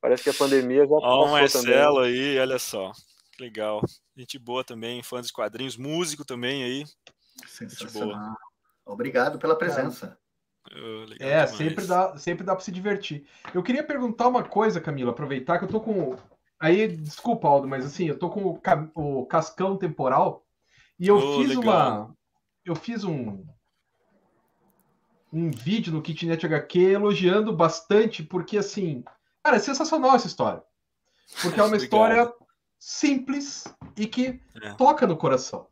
[0.00, 1.64] Parece que a pandemia já Ó, o Marcelo
[1.96, 2.12] também.
[2.12, 2.92] aí, olha só.
[3.40, 3.80] Legal.
[4.16, 6.84] Gente boa também, fã dos quadrinhos, músico também aí.
[7.48, 8.36] Sensacional.
[8.84, 10.16] Obrigado pela presença.
[10.72, 13.26] Uh, é, sempre dá, sempre dá para se divertir.
[13.52, 16.16] Eu queria perguntar uma coisa, Camila, aproveitar que eu tô com.
[16.58, 18.88] Aí, desculpa, Aldo, mas assim, eu tô com o, ca...
[18.94, 20.44] o cascão temporal
[20.98, 21.62] e eu oh, fiz legal.
[21.62, 22.16] uma.
[22.64, 23.44] Eu fiz um.
[25.32, 29.04] Um vídeo no Kitnet HQ elogiando bastante, porque assim.
[29.42, 30.62] Cara, é sensacional essa história.
[31.42, 32.32] Porque é uma história
[32.78, 33.64] simples
[33.96, 34.74] e que é.
[34.74, 35.66] toca no coração.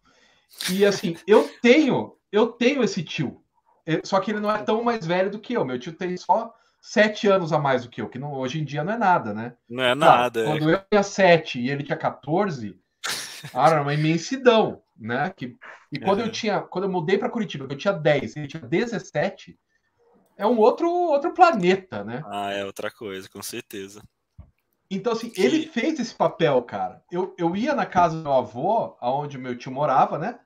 [0.71, 3.42] E assim, eu tenho, eu tenho esse tio
[4.05, 5.65] só que ele não é tão mais velho do que eu.
[5.65, 8.65] Meu tio tem só sete anos a mais do que eu, que não, hoje em
[8.65, 9.55] dia não é nada, né?
[9.69, 10.41] Não é nada.
[10.41, 10.45] É.
[10.47, 12.79] Quando eu tinha sete e ele tinha 14,
[13.55, 15.33] era uma imensidão, né?
[15.37, 15.57] Que,
[15.93, 19.57] e quando eu tinha, quando eu mudei para Curitiba, eu tinha 10, ele tinha 17,
[20.37, 22.23] é um outro outro planeta, né?
[22.27, 24.03] Ah, é outra coisa, com certeza.
[24.91, 27.03] Então, assim, ele fez esse papel, cara.
[27.11, 30.39] Eu, eu ia na casa do meu avô, aonde o meu tio morava, né?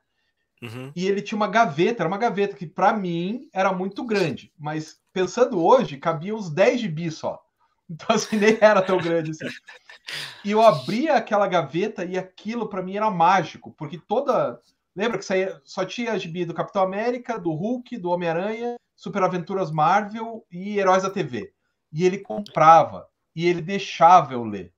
[0.63, 0.91] Uhum.
[0.97, 4.99] E ele tinha uma gaveta, era uma gaveta que para mim era muito grande, mas
[5.13, 7.43] pensando hoje, cabia uns 10 de só.
[7.89, 9.47] Então assim, nem era tão grande assim.
[10.45, 14.61] E eu abria aquela gaveta e aquilo para mim era mágico, porque toda.
[14.95, 19.71] Lembra que saía, só tinha gibi do Capitão América, do Hulk, do Homem-Aranha, Super Aventuras
[19.71, 21.53] Marvel e Heróis da TV.
[21.93, 23.07] E ele comprava,
[23.37, 24.73] e ele deixava eu ler.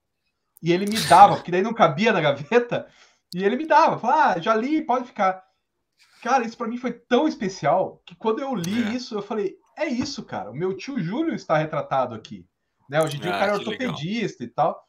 [0.62, 2.88] E ele me dava, porque daí não cabia na gaveta,
[3.34, 3.98] e ele me dava.
[3.98, 5.47] Falava, ah, já li, pode ficar.
[6.22, 8.94] Cara, isso para mim foi tão especial que quando eu li é.
[8.94, 10.50] isso, eu falei: é isso, cara.
[10.50, 12.44] O meu tio Júlio está retratado aqui.
[12.88, 13.00] Né?
[13.02, 14.52] Hoje em dia ah, o cara é ortopedista legal.
[14.52, 14.88] e tal.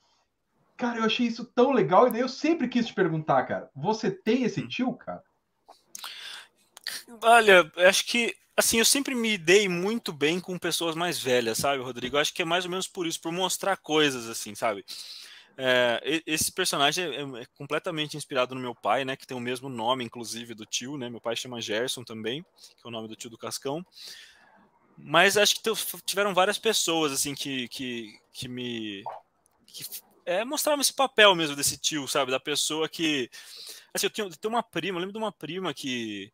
[0.77, 3.69] Cara, eu achei isso tão legal e daí eu sempre quis te perguntar, cara.
[3.75, 4.67] Você tem esse hum.
[4.67, 5.21] tio, cara?
[7.21, 11.81] Olha, acho que assim, eu sempre me dei muito bem com pessoas mais velhas, sabe,
[11.81, 12.17] Rodrigo?
[12.17, 14.85] Acho que é mais ou menos por isso, por mostrar coisas assim, sabe?
[15.61, 19.17] É, esse personagem é, é, completamente inspirado no meu pai, né?
[19.17, 21.09] Que tem o mesmo nome, inclusive, do tio, né?
[21.09, 22.43] Meu pai chama Gerson também,
[22.77, 23.85] que é o nome do tio do Cascão.
[24.97, 25.69] Mas acho que
[26.05, 29.03] tiveram várias pessoas, assim, que, que, que me...
[29.67, 29.83] Que,
[30.25, 32.31] é, mostravam esse papel mesmo desse tio, sabe?
[32.31, 33.29] Da pessoa que...
[33.93, 36.31] Assim, eu tenho, eu tenho uma prima, eu lembro de uma prima que,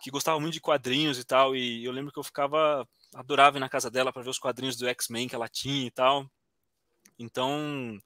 [0.00, 2.88] que gostava muito de quadrinhos e tal, e eu lembro que eu ficava...
[3.12, 5.90] Adorava ir na casa dela para ver os quadrinhos do X-Men que ela tinha e
[5.90, 6.30] tal.
[7.18, 8.00] Então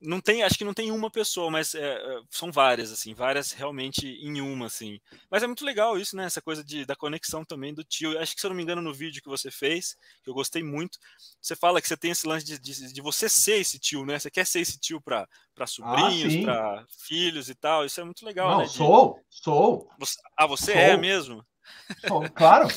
[0.00, 3.52] não tem, acho que não tem uma pessoa, mas é, é, são várias, assim, várias
[3.52, 5.00] realmente em uma, assim.
[5.30, 6.24] Mas é muito legal isso, né?
[6.24, 8.18] Essa coisa de, da conexão também do tio.
[8.18, 10.62] Acho que, se eu não me engano, no vídeo que você fez, que eu gostei
[10.62, 10.98] muito,
[11.40, 14.18] você fala que você tem esse lance de, de, de você ser esse tio, né?
[14.18, 15.26] Você quer ser esse tio para
[15.58, 17.86] ah, sobrinhos, ah, para filhos e tal.
[17.86, 18.68] Isso é muito legal, não, né?
[18.68, 19.88] Sou, sou.
[19.98, 20.80] Você, ah, você sou.
[20.80, 21.44] é mesmo?
[22.06, 22.68] Sou, claro.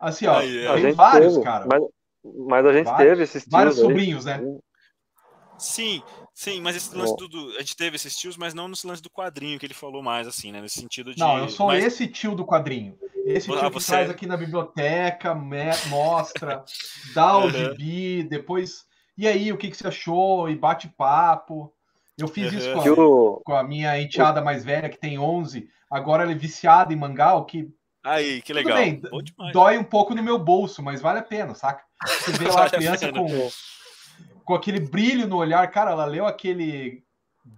[0.00, 0.80] Assim, ó, Aí, é.
[0.80, 1.66] tem vários, teve, cara.
[1.70, 1.82] Mas,
[2.46, 3.52] mas a gente vários, teve esses tios.
[3.52, 4.40] Vários sobrinhos, né?
[5.58, 6.02] Sim,
[6.40, 9.10] sim, mas esse lance do, A gente teve esses tios, mas não nesse lance do
[9.10, 10.60] quadrinho que ele falou mais, assim, né?
[10.60, 11.20] Nesse sentido de.
[11.20, 11.84] Não, eu sou mais...
[11.84, 12.98] esse tio do quadrinho.
[13.26, 13.92] Esse ah, tio que você...
[13.92, 16.64] traz aqui na biblioteca, mostra,
[17.14, 17.50] dá o uhum.
[17.50, 18.84] gibi, depois.
[19.18, 20.48] E aí, o que, que você achou?
[20.48, 21.72] E bate papo.
[22.16, 22.58] Eu fiz uhum.
[22.58, 25.68] isso com a, com a, minha enteada mais velha, que tem 11.
[25.90, 27.68] Agora ela é viciada em mangá, o que.
[28.02, 28.78] Aí, que legal.
[28.78, 29.02] Bem,
[29.52, 31.84] dói um pouco no meu bolso, mas vale a pena, saca?
[32.06, 33.50] Você vê lá a criança com
[34.50, 35.70] com aquele brilho no olhar.
[35.70, 37.04] Cara, ela leu aquele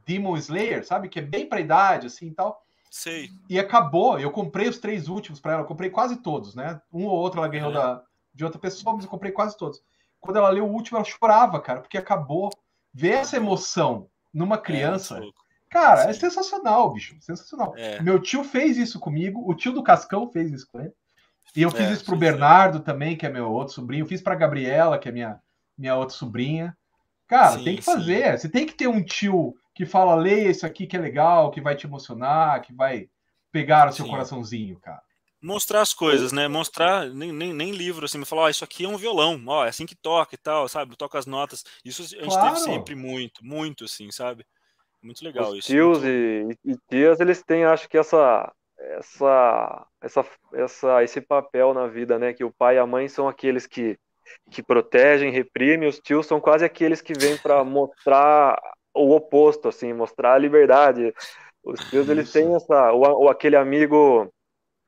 [0.05, 1.09] Demon Slayer, sabe?
[1.09, 2.63] Que é bem pra idade, assim e tal.
[2.91, 3.31] Sei.
[3.49, 4.21] E acabou.
[4.21, 5.63] Eu comprei os três últimos para ela.
[5.63, 6.83] Eu comprei quase todos, né?
[6.93, 7.75] Um ou outro ela ganhou é.
[7.75, 8.03] da,
[8.35, 9.83] de outra pessoa, mas eu comprei quase todos.
[10.21, 12.51] Quando ela leu o último, ela chorava, cara, porque acabou.
[12.95, 15.19] Ver essa emoção numa é, criança.
[15.19, 15.23] É,
[15.71, 16.11] cara, Sim.
[16.11, 17.17] é sensacional, bicho.
[17.23, 17.73] Sensacional.
[17.75, 18.03] É.
[18.03, 19.51] Meu tio fez isso comigo.
[19.51, 20.93] O tio do Cascão fez isso com ele.
[21.57, 24.03] E eu fiz é, isso pro Bernardo também, que é meu outro sobrinho.
[24.03, 25.41] Eu fiz pra Gabriela, que é minha,
[25.79, 26.77] minha outra sobrinha.
[27.33, 28.33] Cara, sim, tem que fazer.
[28.33, 28.39] Sim.
[28.39, 31.63] Você tem que ter um tio que fala, leia isso aqui que é legal, que
[31.63, 33.09] vai te emocionar, que vai
[33.51, 34.11] pegar o seu sim.
[34.11, 35.03] coraçãozinho, cara.
[35.41, 36.47] Mostrar as coisas, né?
[36.47, 39.65] Mostrar, nem, nem, nem livro, assim, me falar, ó, isso aqui é um violão, ó,
[39.65, 40.95] é assim que toca e tal, sabe?
[40.95, 41.65] Toca as notas.
[41.83, 42.55] Isso a gente claro.
[42.55, 44.45] teve sempre muito, muito, assim, sabe?
[45.03, 45.69] Muito legal Os isso.
[45.69, 51.87] Tios e, e tias, eles têm, acho que essa, essa, essa, essa, esse papel na
[51.87, 52.35] vida, né?
[52.35, 53.99] Que o pai e a mãe são aqueles que,
[54.51, 58.61] que protegem, reprimem, os tios são quase aqueles que vêm para mostrar
[58.95, 61.15] o oposto, assim, mostrar a liberdade.
[61.65, 64.33] Os tios, eles têm essa, ou, ou aquele amigo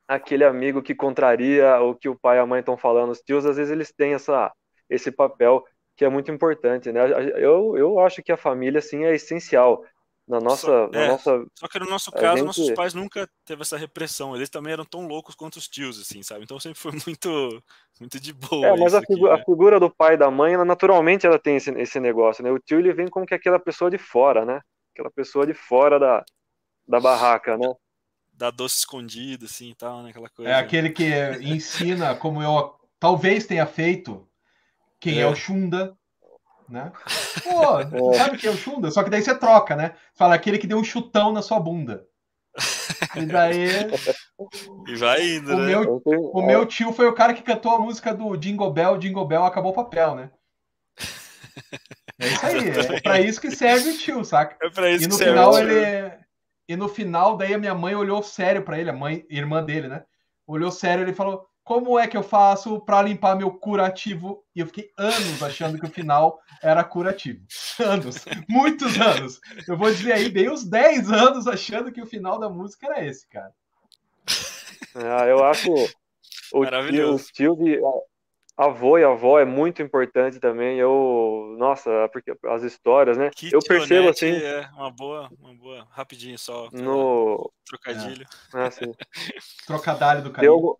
[0.07, 3.11] aquele amigo que contraria o que o pai e a mãe estão falando.
[3.11, 4.51] Os tios, às vezes, eles têm essa,
[4.89, 5.63] esse papel
[5.95, 7.01] que é muito importante, né?
[7.37, 9.83] Eu, eu acho que a família, assim, é essencial
[10.27, 12.45] na nossa, só, na é, nossa só que no nosso caso gente...
[12.45, 14.35] nossos pais nunca teve essa repressão.
[14.35, 16.43] Eles também eram tão loucos quanto os tios assim sabe?
[16.43, 17.63] Então sempre foi muito
[17.99, 19.41] muito de boa é mas a, figu aqui, né?
[19.41, 22.51] a, figura do pai e da mãe ela naturalmente ela tem esse, esse negócio né?
[22.51, 24.61] O tio ele vem como que aquela pessoa de fora né?
[24.93, 26.25] Aquela pessoa de fora da,
[26.87, 27.71] da barraca né?
[28.33, 30.09] Da doce escondido assim e tal né?
[30.09, 30.49] Aquela coisa.
[30.49, 31.07] é aquele que
[31.39, 34.27] ensina como eu talvez tenha feito
[34.99, 35.27] quem é, é.
[35.27, 35.95] o Chunda
[36.69, 36.91] né?
[37.43, 38.17] Pô, é.
[38.17, 38.91] sabe que é o Chunda?
[38.91, 39.95] Só que daí você troca, né?
[40.13, 42.05] Fala aquele que deu um chutão na sua bunda.
[43.15, 43.67] E daí.
[44.87, 45.65] E vai indo, o né?
[45.67, 49.27] Meu, o meu tio foi o cara que cantou a música do Jingle Bell, Jingle
[49.27, 50.31] Bell, acabou o papel, né?
[52.19, 54.57] É isso aí, é pra isso que serve o tio, saca?
[54.65, 56.25] É pra isso e no que final serve ele.
[56.67, 59.87] E no final, daí a minha mãe olhou sério para ele, a mãe, irmã dele,
[59.87, 60.03] né?
[60.47, 64.45] Olhou sério e ele falou: como é que eu faço para limpar meu curativo?
[64.55, 67.43] E eu fiquei anos achando que o final era curativo.
[67.79, 69.41] Anos, muitos anos.
[69.67, 73.03] Eu vou dizer aí, dei uns 10 anos achando que o final da música era
[73.03, 73.51] esse, cara.
[74.93, 75.69] Ah, eu acho
[76.53, 77.25] o Maravilhoso.
[77.33, 77.81] tio, o tio de
[78.55, 80.77] avô e avó é muito importante também.
[80.77, 83.31] Eu, nossa, porque as histórias, né?
[83.35, 84.31] Que eu percebo assim.
[84.31, 86.69] É uma boa, uma boa, rapidinho só.
[86.71, 88.23] No trocadilho.
[88.53, 88.57] É.
[88.57, 88.93] Ah, sim.
[89.65, 90.77] Trocadilho do carinho.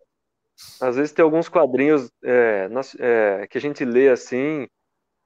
[0.80, 2.68] Às vezes tem alguns quadrinhos é,
[2.98, 4.66] é, que a gente lê assim,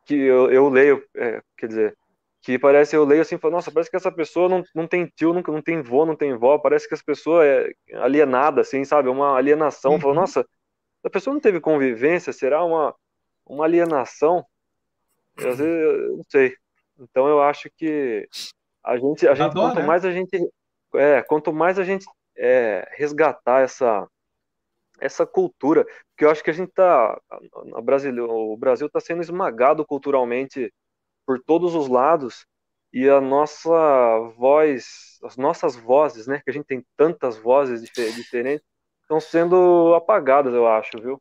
[0.04, 1.96] que eu, eu leio, é, quer dizer,
[2.42, 5.32] que parece, eu leio assim, falo, nossa, parece que essa pessoa não, não tem tio,
[5.32, 9.08] não, não tem vô, não tem vó, parece que essa pessoa é alienada, assim, sabe?
[9.08, 9.92] Uma alienação.
[9.92, 10.00] Uhum.
[10.00, 10.46] Falo, nossa,
[11.04, 12.94] a pessoa não teve convivência, será uma,
[13.46, 14.44] uma alienação?
[15.36, 16.54] Às vezes, eu não sei.
[16.98, 18.28] Então eu acho que
[18.84, 19.86] a gente, a gente quanto né?
[19.86, 20.50] mais a gente,
[20.94, 24.06] é, quanto mais a gente é, resgatar essa
[25.00, 25.86] essa cultura,
[26.16, 27.20] que eu acho que a gente tá,
[27.74, 30.72] o Brasil está sendo esmagado culturalmente
[31.26, 32.46] por todos os lados
[32.92, 33.70] e a nossa
[34.36, 38.64] voz, as nossas vozes, né, que a gente tem tantas vozes diferentes,
[39.02, 41.20] estão sendo apagadas, eu acho, viu?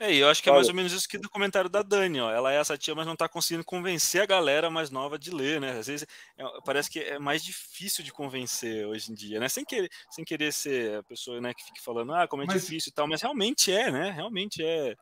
[0.00, 2.20] É, e eu acho que é mais ou menos isso que do comentário da Dani,
[2.20, 2.30] ó.
[2.30, 5.60] Ela é essa tia, mas não está conseguindo convencer a galera mais nova de ler,
[5.60, 5.72] né?
[5.72, 6.06] Às vezes
[6.36, 9.48] é, parece que é mais difícil de convencer hoje em dia, né?
[9.48, 12.62] Sem querer, sem querer ser a pessoa né, que fique falando, ah, como é mas...
[12.62, 14.10] difícil e tal, mas realmente é, né?
[14.12, 14.94] Realmente é.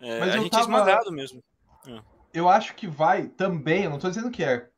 [0.00, 0.62] é a gente é tava...
[0.62, 1.42] é esmagado mesmo.
[1.88, 2.00] É.
[2.32, 4.68] Eu acho que vai também, eu não estou dizendo que é.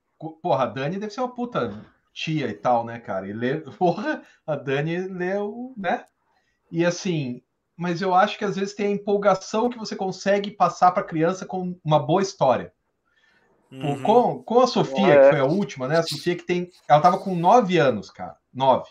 [0.42, 1.84] Porra, a Dani deve ser uma puta
[2.14, 3.28] tia e tal, né, cara?
[3.28, 6.06] E lê, porra, a Dani leu, né?
[6.70, 7.42] E assim,
[7.78, 11.06] mas eu acho que às vezes tem a empolgação que você consegue passar para a
[11.06, 12.72] criança com uma boa história.
[13.70, 14.02] Uhum.
[14.02, 15.20] Com, com a Sofia, é.
[15.22, 15.98] que foi a última, né?
[15.98, 16.68] A Sofia que tem.
[16.88, 18.36] Ela tava com nove anos, cara.
[18.52, 18.90] Nove.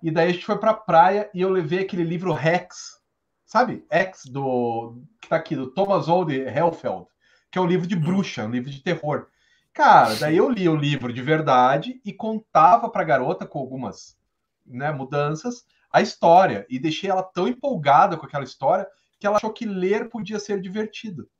[0.00, 3.00] E daí a gente foi pra praia e eu levei aquele livro Rex,
[3.44, 3.84] sabe?
[3.90, 5.02] X do.
[5.20, 7.06] que tá aqui, do Thomas Old Hellfeld,
[7.50, 8.02] que é um livro de uhum.
[8.02, 9.26] bruxa, um livro de terror.
[9.72, 14.16] Cara, daí eu li o livro de verdade e contava pra garota com algumas
[14.64, 18.84] né, mudanças a história e deixei ela tão empolgada com aquela história
[19.16, 21.30] que ela achou que ler podia ser divertido.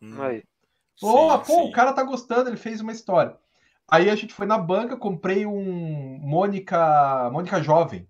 [0.00, 0.22] Hum.
[0.22, 0.44] Aí.
[1.02, 1.68] Oh, sim, pô, sim.
[1.68, 3.36] o cara tá gostando, ele fez uma história.
[3.88, 8.06] Aí a gente foi na banca, comprei um Mônica, Mônica Jovem.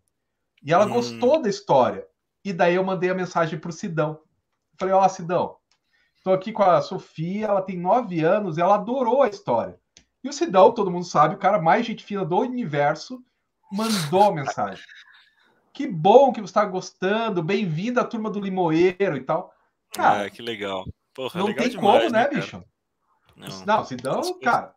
[0.63, 0.91] E ela hum.
[0.91, 2.07] gostou da história.
[2.45, 4.21] E daí eu mandei a mensagem pro Sidão.
[4.77, 5.57] Falei, ó, oh, Sidão,
[6.23, 9.81] tô aqui com a Sofia, ela tem nove anos, ela adorou a história.
[10.23, 13.25] E o Sidão, todo mundo sabe, o cara mais gente fina do universo,
[13.73, 14.85] mandou a mensagem.
[15.81, 17.43] Que bom que você está gostando.
[17.43, 19.51] Bem-vindo à turma do Limoeiro e tal.
[19.91, 20.85] Cara, ah, que legal.
[21.15, 22.63] Porra, não legal tem demais, como, né, né bicho?
[23.35, 24.75] Não, não Sidão, cara.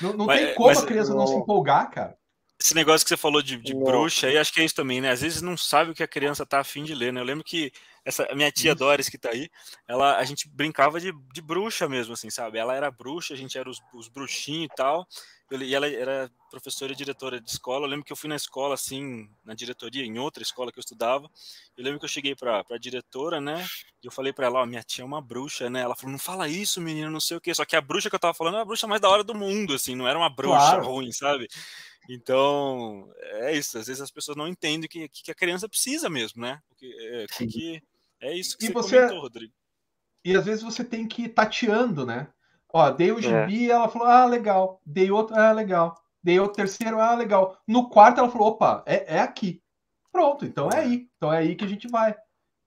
[0.00, 1.18] Não, não mas, tem como mas, a criança não...
[1.18, 2.16] não se empolgar, cara.
[2.58, 5.10] Esse negócio que você falou de, de bruxa aí, acho que é isso também, né?
[5.10, 7.20] Às vezes não sabe o que a criança tá afim de ler, né?
[7.20, 7.70] Eu lembro que
[8.06, 9.50] essa minha tia Doris que tá aí,
[9.86, 12.56] ela a gente brincava de, de bruxa mesmo, assim, sabe?
[12.56, 15.06] Ela era bruxa, a gente era os, os bruxinhos e tal.
[15.60, 17.86] E ela era professora e diretora de escola.
[17.86, 20.82] Eu lembro que eu fui na escola, assim, na diretoria, em outra escola que eu
[20.82, 21.30] estudava.
[21.76, 23.64] Eu lembro que eu cheguei pra, pra diretora, né?
[24.02, 25.80] E eu falei pra ela, ó, minha tia é uma bruxa, né?
[25.80, 27.54] Ela falou, não fala isso, menino, não sei o quê.
[27.54, 29.34] Só que a bruxa que eu tava falando era a bruxa mais da hora do
[29.34, 30.84] mundo, assim, não era uma bruxa claro.
[30.84, 31.48] ruim, sabe?
[32.08, 33.78] Então, é isso.
[33.78, 36.60] Às vezes as pessoas não entendem o que, que a criança precisa mesmo, né?
[36.70, 37.82] O que, é, que,
[38.20, 39.52] é isso que e você, comentou, Rodrigo.
[40.24, 42.28] E às vezes você tem que ir tateando, né?
[42.72, 43.22] Ó, dei o é.
[43.22, 43.72] gibi, é.
[43.72, 44.80] ela falou, ah, legal.
[44.84, 45.94] Dei outro, ah, legal.
[46.22, 47.58] Dei o terceiro, ah, legal.
[47.66, 49.60] No quarto ela falou, opa, é, é aqui.
[50.10, 51.08] Pronto, então é aí.
[51.16, 52.14] Então é aí que a gente vai.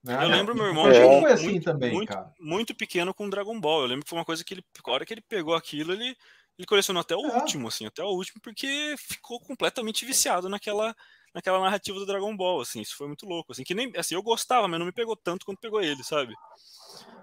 [0.04, 0.14] Né?
[0.22, 1.20] Eu lembro meu irmão é.
[1.20, 2.32] foi assim muito, também, muito, cara.
[2.38, 3.82] Muito pequeno com Dragon Ball.
[3.82, 6.16] Eu lembro que foi uma coisa que ele, a hora que ele pegou aquilo, ele,
[6.56, 7.36] ele colecionou até o é.
[7.36, 10.94] último, assim, até o último, porque ficou completamente viciado naquela,
[11.34, 14.22] naquela narrativa do Dragon Ball, assim, isso foi muito louco, assim, que nem, assim, eu
[14.22, 16.34] gostava, mas não me pegou tanto quanto pegou ele, sabe?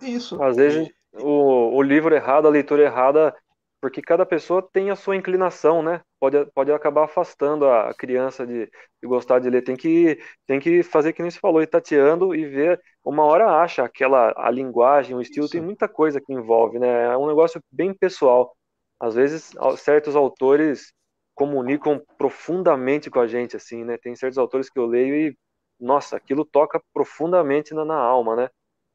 [0.02, 0.42] Isso.
[0.44, 3.36] Às vezes o, o livro errado, a leitura errada,
[3.82, 6.02] porque cada pessoa tem a sua inclinação, né?
[6.20, 9.62] Pode, pode acabar afastando a criança de, de gostar de ler.
[9.62, 10.18] Tem que,
[10.48, 12.82] tem que fazer que nem você falou, ir tateando e ver.
[13.04, 15.52] Uma hora acha aquela a linguagem, o estilo, Isso.
[15.52, 17.06] tem muita coisa que envolve, né?
[17.14, 18.56] É um negócio bem pessoal.
[19.00, 20.94] Às vezes, certos autores
[21.36, 23.98] comunicam profundamente com a gente, assim, né?
[23.98, 25.38] Tem certos autores que eu leio e,
[25.80, 28.50] nossa, aquilo toca profundamente na, na alma, né?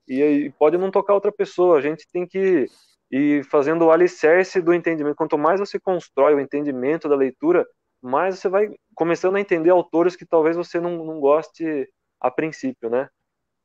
[0.08, 2.66] E, e, pode não tocar outra pessoa, a gente tem que
[3.10, 5.16] ir fazendo o alicerce do entendimento.
[5.16, 7.66] Quanto mais você constrói o entendimento da leitura,
[8.02, 11.88] mais você vai começando a entender autores que talvez você não, não goste
[12.20, 13.08] a princípio, né?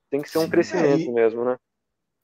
[0.10, 1.58] Tem que ser um Sim, crescimento é, e, mesmo, né?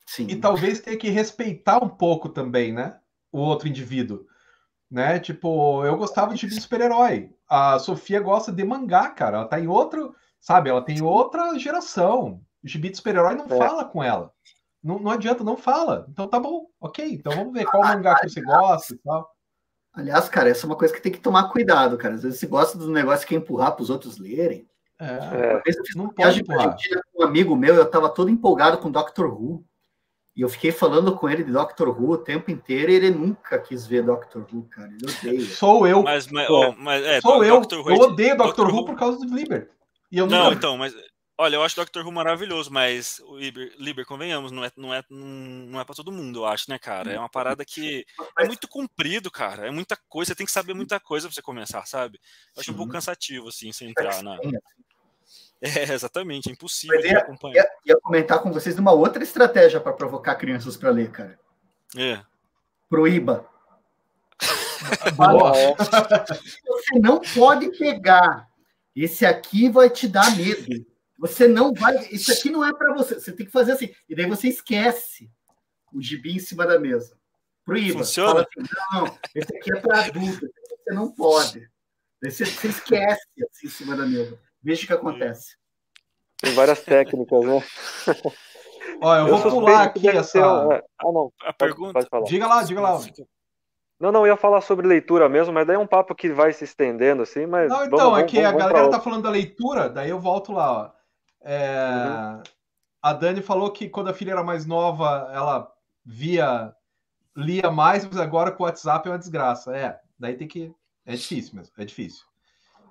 [0.05, 0.27] Sim.
[0.29, 2.99] E talvez tenha que respeitar um pouco também, né?
[3.31, 4.25] O outro indivíduo
[4.89, 5.19] né?
[5.19, 7.31] Tipo, eu gostava de super-herói.
[7.47, 9.37] A Sofia gosta de mangá, cara.
[9.37, 10.69] Ela tá em outro, sabe?
[10.69, 12.41] Ela tem outra geração.
[12.63, 13.57] O gibi de super-herói não é.
[13.57, 14.31] fala com ela.
[14.83, 16.05] Não, não adianta, não fala.
[16.09, 17.05] Então tá bom, ok.
[17.05, 19.29] Então vamos ver qual mangá que você gosta e tal.
[19.93, 22.15] Aliás, cara, essa é uma coisa que tem que tomar cuidado, cara.
[22.15, 24.67] Às vezes você gosta do negócio que é empurrar para os outros lerem.
[24.99, 26.75] É, uma vez eu fiz não pode empurrar.
[27.13, 29.65] com um amigo meu, eu tava todo empolgado com Doctor Who.
[30.35, 33.59] E eu fiquei falando com ele de Doctor Who o tempo inteiro e ele nunca
[33.59, 34.89] quis ver Doctor Who, cara.
[34.89, 35.45] Ele odeia.
[35.45, 36.03] Sou eu.
[36.03, 37.59] Mas, mas, oh, mas é, Sou eu.
[37.59, 39.71] Who, eu odeio Doctor, Doctor Who, Who por causa do Liber.
[40.11, 40.55] E eu não, nunca...
[40.55, 40.93] então, mas
[41.41, 45.01] Olha, eu acho Doctor Who maravilhoso, mas o Liber, Liber, convenhamos, não é, não, é,
[45.09, 47.13] não é pra todo mundo, eu acho, né, cara?
[47.13, 48.05] É uma parada que
[48.37, 49.65] é muito comprido, cara.
[49.65, 52.19] É muita coisa, você tem que saber muita coisa pra você começar, sabe?
[52.53, 54.37] Eu acho um pouco cansativo, assim, você entrar na.
[55.61, 57.55] É, exatamente, é impossível ia, acompanhar.
[57.55, 61.37] Ia, ia, comentar com vocês uma outra estratégia para provocar crianças para ler, cara.
[61.97, 62.21] É.
[62.89, 63.45] Proíba.
[65.17, 65.51] Boa.
[66.65, 68.47] Você não pode pegar.
[68.95, 70.88] Esse aqui vai te dar medo.
[71.19, 72.07] Você não vai.
[72.11, 73.15] Isso aqui não é para você.
[73.15, 73.93] Você tem que fazer assim.
[74.07, 75.29] E daí você esquece
[75.93, 77.17] o gibi em cima da mesa.
[77.65, 77.99] Proíba.
[77.99, 78.29] Funciona?
[78.29, 80.39] Fala assim, não, esse aqui é para adulto.
[80.39, 81.69] Você não pode.
[82.23, 84.39] Você, você esquece assim em cima da mesa.
[84.63, 85.57] Veja o que acontece.
[86.37, 87.63] Tem várias técnicas, né?
[89.01, 90.23] Olha, eu, eu vou pular aqui essa.
[90.23, 90.43] Ser...
[90.43, 91.31] Ah, não.
[91.41, 91.93] A pergunta.
[91.93, 92.99] Pode, pode diga lá, diga lá.
[93.99, 96.53] Não, não, eu ia falar sobre leitura mesmo, mas daí é um papo que vai
[96.53, 97.69] se estendendo, assim, mas.
[97.69, 100.53] Não, então, vamos, é que vamos, a galera tá falando da leitura, daí eu volto
[100.53, 100.98] lá, ó.
[101.41, 101.77] É...
[102.07, 102.43] Uhum.
[103.01, 105.71] A Dani falou que quando a filha era mais nova, ela
[106.05, 106.73] via,
[107.35, 109.75] lia mais, mas agora com o WhatsApp é uma desgraça.
[109.75, 110.73] É, daí tem que.
[111.05, 112.25] É difícil mesmo, é difícil.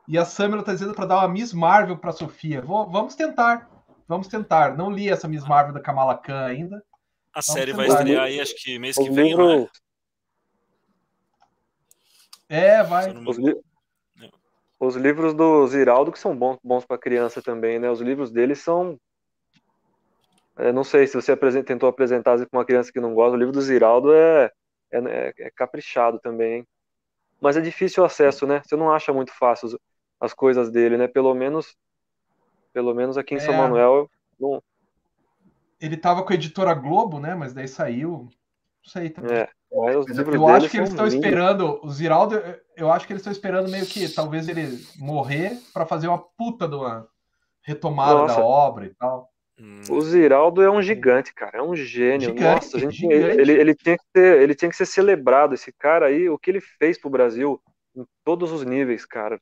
[0.06, 2.62] E a Samela está dizendo para dar uma Miss Marvel para Sofia.
[2.62, 3.68] vamos tentar.
[4.08, 4.74] Vamos tentar.
[4.74, 6.76] Não li essa Miss Marvel da Kamala Khan ainda.
[7.34, 7.76] A vamos série tentar.
[7.76, 9.60] vai estrear aí, acho que mês que vem, livro...
[9.60, 9.68] né?
[12.48, 13.12] É, vai.
[13.12, 13.54] Os, li...
[14.80, 17.90] Os, livros do Ziraldo que são bons, bons para criança também, né?
[17.90, 18.98] Os livros dele são.
[20.56, 23.36] Eu não sei se você tentou apresentar para uma criança que não gosta.
[23.36, 24.50] O livro do Ziraldo é,
[24.90, 26.66] é, é, é caprichado também, hein?
[27.40, 28.62] Mas é difícil o acesso, né?
[28.64, 29.78] Você não acha muito fácil
[30.20, 31.06] as coisas dele, né?
[31.06, 31.76] Pelo menos,
[32.72, 34.10] pelo menos aqui em é, São Manuel.
[34.38, 34.62] Não...
[35.80, 37.34] Ele tava com a editora Globo, né?
[37.34, 38.28] Mas daí saiu.
[38.84, 39.36] Não sei também.
[39.36, 41.80] É, eu acho que eles estão esperando.
[41.82, 42.42] O Ziraldo,
[42.76, 46.66] eu acho que eles estão esperando meio que talvez ele morrer para fazer uma puta
[46.66, 47.06] de uma
[47.62, 48.36] retomada Nossa.
[48.36, 49.30] da obra e tal.
[49.60, 49.80] Hum.
[49.90, 52.28] O Ziraldo é um gigante, cara, é um gênio.
[52.28, 55.54] Gigante, Nossa, gente, ele, ele, tinha que ser, ele tinha que ser celebrado.
[55.54, 57.60] Esse cara aí, o que ele fez pro Brasil
[57.94, 59.40] em todos os níveis, cara.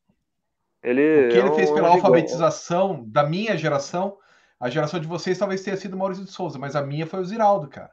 [0.82, 4.16] Ele o que ele é fez pela alfabetização da minha geração,
[4.58, 7.24] a geração de vocês talvez tenha sido Maurício de Souza, mas a minha foi o
[7.24, 7.90] Ziraldo, cara.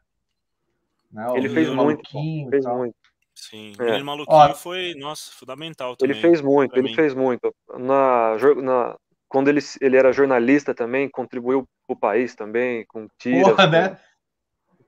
[1.14, 1.28] Né?
[1.36, 2.10] Ele fez muito,
[2.50, 2.96] fez muito.
[3.36, 3.84] Sim, é.
[3.84, 6.16] Menino Maluquinho Ó, foi, nossa, fundamental também.
[6.16, 6.96] Ele fez muito, ele mim.
[6.96, 7.54] fez muito.
[7.78, 13.50] Na, na, quando ele, ele era jornalista também, contribuiu pro país também, com tiras.
[13.50, 14.00] Porra, né?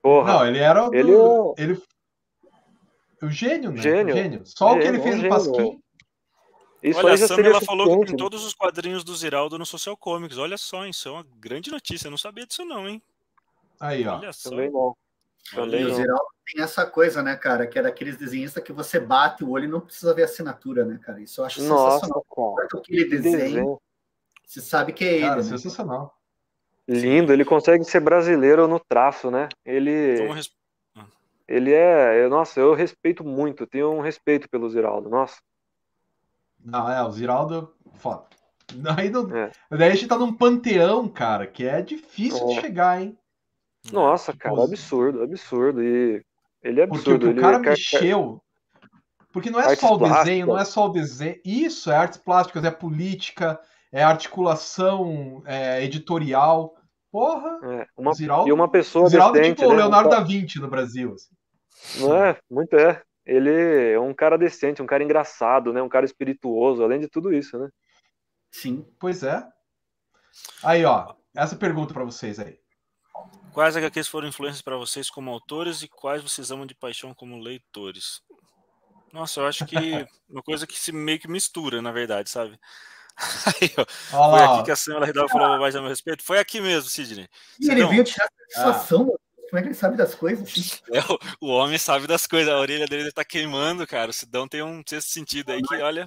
[0.02, 0.32] Porra.
[0.32, 1.82] Não, ele era o, ele, do, é ele,
[3.22, 3.82] o gênio, né?
[3.82, 4.14] Gênio.
[4.14, 4.42] O gênio.
[4.44, 5.80] Só o que ele fez no Pasquim.
[6.82, 10.38] Isso olha, a Samela falou que tem todos os quadrinhos do Ziraldo no Social Comics.
[10.38, 12.06] Olha só, isso é uma grande notícia.
[12.06, 13.02] Eu não sabia disso, não, hein?
[13.80, 14.18] Aí, ó.
[14.18, 14.50] Olha só.
[14.50, 14.96] Também não.
[15.54, 17.66] Também e o Ziraldo tem essa coisa, né, cara?
[17.66, 20.84] Que é daqueles desenhistas que você bate o olho e não precisa ver a assinatura,
[20.84, 21.20] né, cara?
[21.20, 22.54] Isso eu acho Nossa, sensacional.
[22.54, 22.82] Cara.
[22.82, 23.64] que ele desenha,
[24.44, 25.50] você sabe que é cara, ele.
[25.50, 25.58] Né?
[25.58, 26.16] Sensacional.
[26.88, 29.48] Lindo, ele consegue ser brasileiro no traço, né?
[29.64, 30.18] Ele.
[31.48, 32.28] Ele é.
[32.28, 35.40] Nossa, eu respeito muito, tenho um respeito pelo Ziraldo, nossa.
[36.64, 38.24] Não, é, o Ziraldo, foda.
[38.74, 39.52] Daí, não, é.
[39.70, 42.54] daí a gente tá num panteão, cara, que é difícil é.
[42.54, 43.16] de chegar, hein?
[43.92, 45.82] Nossa, tipo, cara, absurdo, absurdo.
[45.82, 46.22] E
[46.62, 47.20] ele é absurdo.
[47.20, 48.42] Porque o, ele cara mexeu.
[49.32, 51.38] Porque não é só o desenho, não é só o desenho.
[51.44, 53.60] Isso é artes plásticas, é política,
[53.92, 56.74] é articulação é, editorial.
[57.12, 57.60] Porra!
[57.62, 59.08] É, uma, Ziraldo, e uma pessoa.
[59.08, 59.78] Ziraldo decente, é tipo o né?
[59.78, 61.14] Leonardo da Vinci no Brasil.
[61.14, 62.00] Assim.
[62.00, 62.38] Não é?
[62.50, 63.02] Muito é.
[63.24, 65.82] Ele é um cara decente, um cara engraçado, né?
[65.82, 67.68] Um cara espirituoso, além de tudo isso, né?
[68.50, 68.86] Sim.
[68.98, 69.46] Pois é.
[70.62, 71.14] Aí, ó.
[71.34, 72.58] Essa pergunta para vocês aí.
[73.52, 77.40] Quais HQs foram influências para vocês como autores e quais vocês amam de paixão como
[77.40, 78.20] leitores?
[79.12, 79.76] Nossa, eu acho que
[80.28, 82.58] uma coisa que se meio que mistura, na verdade, sabe?
[83.62, 86.22] Aí, ó, foi aqui que a senhora Redal falou mais a meu respeito.
[86.22, 87.26] Foi aqui mesmo, Sidney.
[87.58, 89.10] E ele veio tirar satisfação.
[89.14, 89.26] Ah.
[89.48, 90.82] Como é que ele sabe das coisas?
[90.92, 92.52] É, o, o, homem sabe das coisas.
[92.52, 94.10] A orelha dele está queimando, cara.
[94.10, 96.04] O Sidão tem um sexto sentido aí que, olha.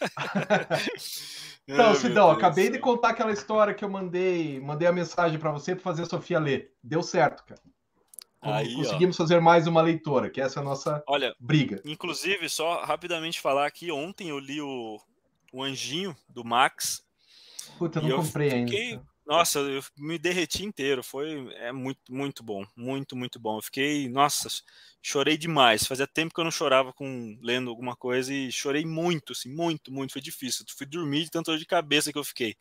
[1.68, 5.74] Então, Sidão, acabei de contar aquela história que eu mandei, mandei a mensagem para você
[5.74, 6.72] para fazer a Sofia ler.
[6.82, 7.60] Deu certo, cara.
[8.40, 9.22] Aí, Conseguimos ó.
[9.22, 11.82] fazer mais uma leitora, que essa é a nossa Olha, briga.
[11.84, 14.98] Inclusive, só rapidamente falar aqui, ontem eu li o,
[15.52, 17.04] o Anjinho do Max.
[17.78, 19.02] Puta, eu não comprei fiquei, ainda.
[19.28, 21.02] Nossa, eu me derreti inteiro.
[21.02, 22.64] Foi é muito, muito bom.
[22.74, 23.58] Muito, muito bom.
[23.58, 24.48] Eu fiquei, nossa,
[25.02, 25.86] chorei demais.
[25.86, 29.92] Fazia tempo que eu não chorava com lendo alguma coisa e chorei muito, assim, muito,
[29.92, 30.14] muito.
[30.14, 30.64] Foi difícil.
[30.74, 32.56] Fui dormir de tanto dor de cabeça que eu fiquei.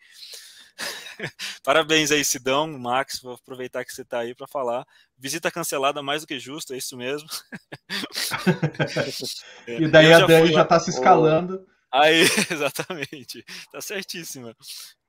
[1.64, 3.22] Parabéns aí, Sidão, Max.
[3.22, 4.86] Vou aproveitar que você está aí para falar.
[5.18, 7.30] Visita cancelada mais do que justo, é isso mesmo.
[9.66, 11.66] e daí a Dani já está se escalando.
[11.92, 13.44] Aí, exatamente.
[13.72, 14.56] Tá certíssima.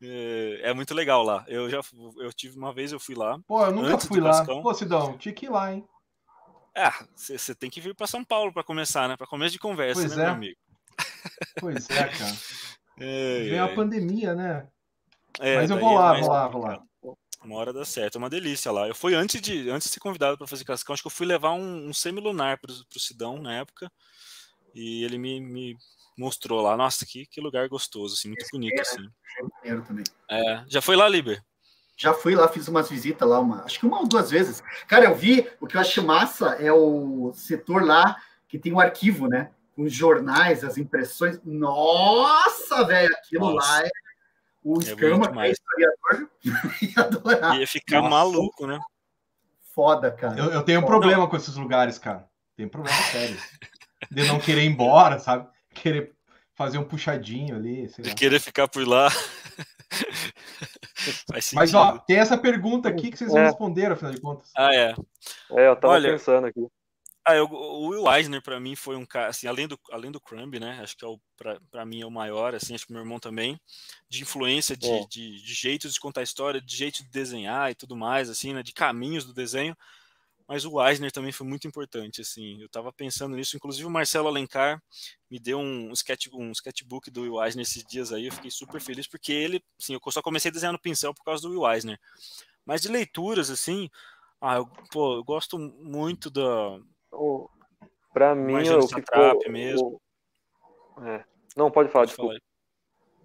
[0.02, 1.44] É, é, muito legal lá.
[1.48, 1.80] Eu já
[2.18, 3.38] eu tive uma vez, eu fui lá.
[3.46, 4.30] Pô, eu nunca fui lá.
[4.30, 4.62] Cascão.
[4.62, 5.84] Pô, Sidão, tinha que ir lá, hein?
[6.76, 9.16] É, você tem que vir para São Paulo para começar, né?
[9.16, 10.26] Para começo de conversa, pois né, é.
[10.26, 10.59] meu amigo?
[11.60, 12.36] Pois é, cara.
[13.00, 13.60] É, Vem é.
[13.60, 14.66] a pandemia, né?
[15.38, 16.82] É, Mas eu vou lá, vou lá, vou lá.
[17.44, 18.88] Uma hora dá certo, é uma delícia lá.
[18.88, 21.24] Eu fui antes de, antes de ser convidado para fazer cascão, acho que eu fui
[21.24, 23.88] levar um, um semilunar pro, pro Sidão na época.
[24.74, 25.76] E ele me, me
[26.19, 26.77] mostrou lá.
[26.77, 29.09] Nossa, que, que lugar gostoso, assim, muito bonito, é, assim.
[29.86, 30.05] Também.
[30.31, 31.43] É, já foi lá, Liber?
[31.97, 34.62] Já fui lá, fiz umas visitas lá, uma, acho que uma ou duas vezes.
[34.86, 38.16] Cara, eu vi, o que eu acho massa é o setor lá
[38.47, 39.51] que tem o um arquivo, né?
[39.77, 41.40] Os jornais, as impressões.
[41.45, 43.69] Nossa, velho, aquilo Nossa.
[43.69, 43.90] lá é.
[44.62, 46.31] O Escama, que é historiador,
[46.82, 47.59] ia adorar.
[47.59, 48.11] Ia ficar Nossa.
[48.11, 48.78] maluco, né?
[49.74, 50.39] Foda, cara.
[50.39, 52.28] Eu, eu tenho um problema com esses lugares, cara.
[52.57, 53.36] Tenho um problema sério.
[54.11, 55.49] de não querer ir embora, sabe?
[55.78, 56.12] Querer
[56.55, 57.88] fazer um puxadinho ali.
[57.88, 59.09] Sei querer ficar por lá.
[61.55, 63.46] Mas ó, tem essa pergunta aqui que vocês não é.
[63.46, 64.50] responderam, afinal de contas.
[64.56, 64.94] Ah, é.
[65.52, 66.66] É, eu tava Olha, pensando aqui.
[67.24, 70.20] Ah, eu, o Will Eisner, para mim, foi um cara, assim, além do, além do
[70.20, 70.80] Crumb, né?
[70.82, 71.20] Acho que é o,
[71.70, 73.60] para mim, é o maior, assim, acho que meu irmão também,
[74.09, 75.06] de influência, de, é.
[75.10, 78.62] de, de jeitos de contar história, de jeito de desenhar e tudo mais, assim, né?
[78.62, 79.76] De caminhos do desenho
[80.49, 84.29] mas o Eisner também foi muito importante, assim, eu estava pensando nisso, inclusive o Marcelo
[84.29, 84.83] Alencar
[85.31, 88.81] me deu um, sketch, um sketchbook do Will Eisner esses dias aí, eu fiquei super
[88.81, 91.70] feliz, porque ele, assim, eu só comecei a desenhar no pincel por causa do Will
[91.70, 92.01] Eisner,
[92.65, 93.91] mas de leituras, assim,
[94.41, 96.81] ah, eu, pô, eu gosto muito da...
[98.15, 99.53] Para mim, o que ficou...
[99.53, 100.01] mesmo.
[101.03, 101.25] É.
[101.57, 102.33] Não, pode falar, pode desculpa.
[102.33, 102.49] Falar.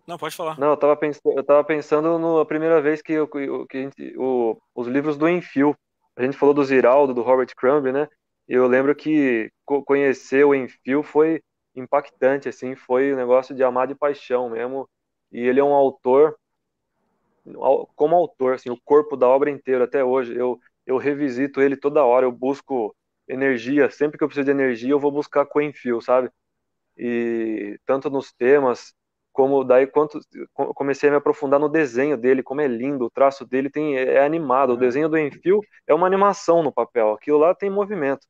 [0.05, 0.59] Não, pode falar.
[0.59, 4.59] Não, eu tava pensando, eu tava pensando na primeira vez que, eu, que gente, o,
[4.75, 5.75] os livros do Enfio,
[6.15, 8.07] a gente falou do Ziraldo, do Robert Crumb, né?
[8.47, 9.51] Eu lembro que
[9.85, 11.41] conhecer o Enfio foi
[11.75, 14.87] impactante, assim, foi um negócio de amar de paixão mesmo.
[15.31, 16.37] E ele é um autor,
[17.95, 20.35] como autor, assim, o corpo da obra inteira até hoje.
[20.35, 22.95] Eu, eu revisito ele toda hora, eu busco
[23.27, 26.29] energia, sempre que eu preciso de energia, eu vou buscar com o Enfio, sabe?
[26.97, 28.93] E tanto nos temas,
[29.33, 30.19] como daí quanto
[30.53, 34.23] comecei a me aprofundar no desenho dele, como é lindo, o traço dele tem é
[34.23, 34.79] animado, o é.
[34.79, 38.27] desenho do Enfio é uma animação no papel, aquilo lá tem movimento.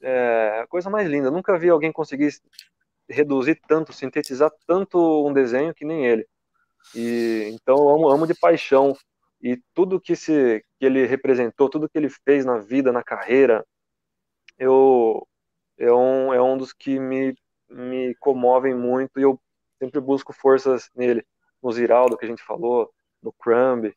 [0.00, 2.30] É a coisa mais linda, nunca vi alguém conseguir
[3.08, 6.26] reduzir tanto, sintetizar tanto um desenho que nem ele.
[6.94, 8.96] E então eu amo, amo de paixão
[9.42, 13.66] e tudo que se que ele representou, tudo que ele fez na vida, na carreira,
[14.58, 15.26] eu
[15.78, 17.34] é um, é um dos que me
[17.70, 19.40] me comovem muito e eu
[19.80, 21.26] sempre busco forças nele,
[21.62, 22.92] no Ziraldo que a gente falou,
[23.22, 23.92] no Crumb.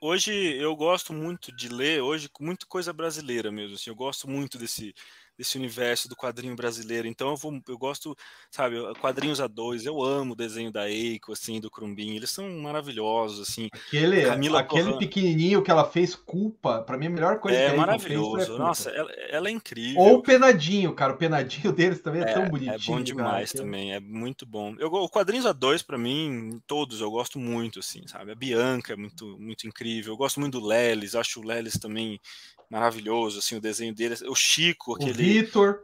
[0.00, 4.56] Hoje eu gosto muito de ler, hoje muito coisa brasileira mesmo, assim, eu gosto muito
[4.56, 4.94] desse
[5.36, 7.06] desse universo do quadrinho brasileiro.
[7.06, 8.16] Então eu, vou, eu gosto,
[8.50, 9.84] sabe, quadrinhos a dois.
[9.84, 12.16] Eu amo o desenho da Eiko, assim, do Crumbin.
[12.16, 13.68] Eles são maravilhosos, assim.
[13.72, 17.76] Aquele, Camila aquele pequenininho que ela fez, Culpa, para mim a melhor coisa é que
[17.76, 18.46] maravilhoso.
[18.46, 20.00] Fez Nossa, ela, ela, é incrível.
[20.00, 21.12] Ou o Penadinho, cara.
[21.12, 22.74] O Penadinho deles também é, é tão bonitinho.
[22.74, 23.64] É bom demais cara.
[23.64, 24.74] também, é muito bom.
[24.78, 28.32] Eu, o quadrinhos a dois, para mim, todos eu gosto muito, assim, sabe?
[28.32, 30.14] A Bianca é muito, muito incrível.
[30.14, 32.20] Eu gosto muito do Lelis, acho o Lelis também
[32.70, 35.10] maravilhoso, assim, o desenho dele, o Chico, aquele...
[35.10, 35.80] O Vitor.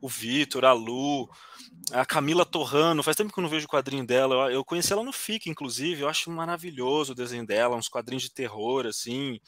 [0.00, 1.28] O Vitor, a Lu,
[1.92, 5.02] a Camila Torrano, faz tempo que eu não vejo o quadrinho dela, eu conheci ela
[5.02, 9.38] no FIC, inclusive, eu acho maravilhoso o desenho dela, uns quadrinhos de terror, assim,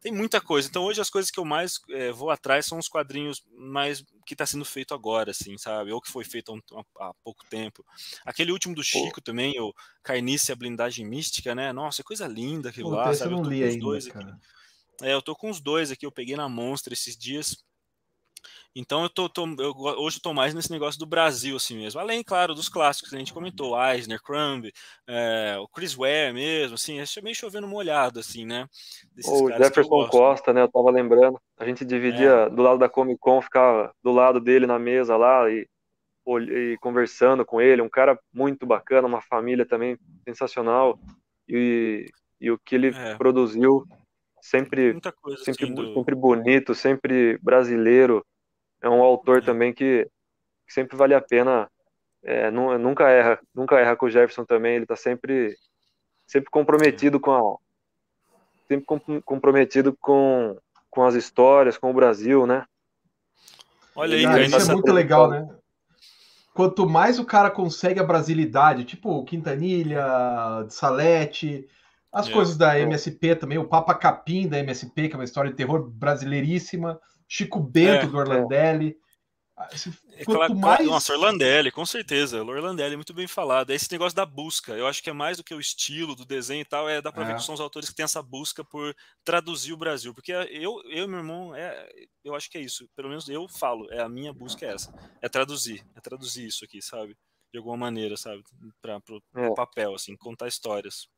[0.00, 2.88] tem muita coisa, então hoje as coisas que eu mais é, vou atrás são os
[2.88, 7.14] quadrinhos mais que está sendo feito agora, assim, sabe, ou que foi feito há, há
[7.24, 7.84] pouco tempo.
[8.24, 9.20] Aquele último do Chico Pô.
[9.20, 13.38] também, o Carnice a Blindagem Mística, né, nossa, coisa linda aquilo Pô, lá, sabe, eu,
[13.38, 14.32] tô com os dois ainda, aqui.
[15.02, 17.56] É, eu tô com os dois aqui, eu peguei na Monster esses dias.
[18.74, 22.00] Então eu tô, tô eu, hoje eu tô mais nesse negócio do Brasil assim mesmo.
[22.00, 24.70] Além, claro, dos clássicos que a gente comentou, Eisner, Crumb,
[25.06, 28.66] é, o Chris Ware mesmo, assim, é meio chovendo molhado, assim, né?
[29.24, 30.62] o Jefferson Costa, né?
[30.62, 31.40] Eu tava lembrando.
[31.58, 32.50] A gente dividia é.
[32.50, 35.66] do lado da Comic Con, ficava do lado dele na mesa lá e,
[36.26, 40.98] e conversando com ele, um cara muito bacana, uma família também sensacional.
[41.48, 42.06] E,
[42.40, 43.16] e o que ele é.
[43.16, 43.84] produziu
[44.48, 45.94] sempre, coisa, sempre, assim, do...
[45.94, 48.24] sempre bonito, sempre brasileiro.
[48.80, 49.40] É um autor é.
[49.40, 50.08] também que,
[50.66, 51.70] que, sempre vale a pena.
[52.22, 54.74] É, nunca erra, nunca erra com o Jefferson também.
[54.74, 55.56] Ele está sempre,
[56.26, 57.56] sempre comprometido com a,
[58.66, 58.86] sempre
[59.24, 60.56] comprometido com,
[60.90, 62.64] com as histórias, com o Brasil, né?
[63.94, 65.48] Olha aí, ah, isso é muito legal, né?
[66.54, 70.04] Quanto mais o cara consegue a brasilidade, tipo Quintanilha,
[70.68, 71.68] Salete,
[72.12, 72.32] as é.
[72.32, 75.88] coisas da MSP também, o Papa Capim da MSP, que é uma história de terror
[75.90, 76.98] brasileiríssima,
[77.28, 78.96] Chico Bento é, do Orlandelli.
[79.56, 79.68] Ah,
[80.16, 80.24] é.
[80.24, 80.86] Quanto mais...
[80.86, 82.42] Nossa, Orlandelli, com certeza.
[82.42, 83.70] Orlandelli, muito bem falado.
[83.70, 84.72] É esse negócio da busca.
[84.72, 87.10] Eu acho que é mais do que o estilo do desenho e tal, é dá
[87.10, 87.26] pra é.
[87.26, 88.94] ver que são os autores que têm essa busca por
[89.24, 90.14] traduzir o Brasil.
[90.14, 91.88] Porque eu, eu meu irmão, é,
[92.24, 92.88] eu acho que é isso.
[92.94, 94.94] Pelo menos eu falo, é a minha busca é essa.
[95.20, 95.84] É traduzir.
[95.96, 97.16] É traduzir isso aqui, sabe?
[97.52, 98.44] De alguma maneira, sabe?
[98.80, 99.54] Para pro, é.
[99.54, 101.08] papel, assim, contar histórias.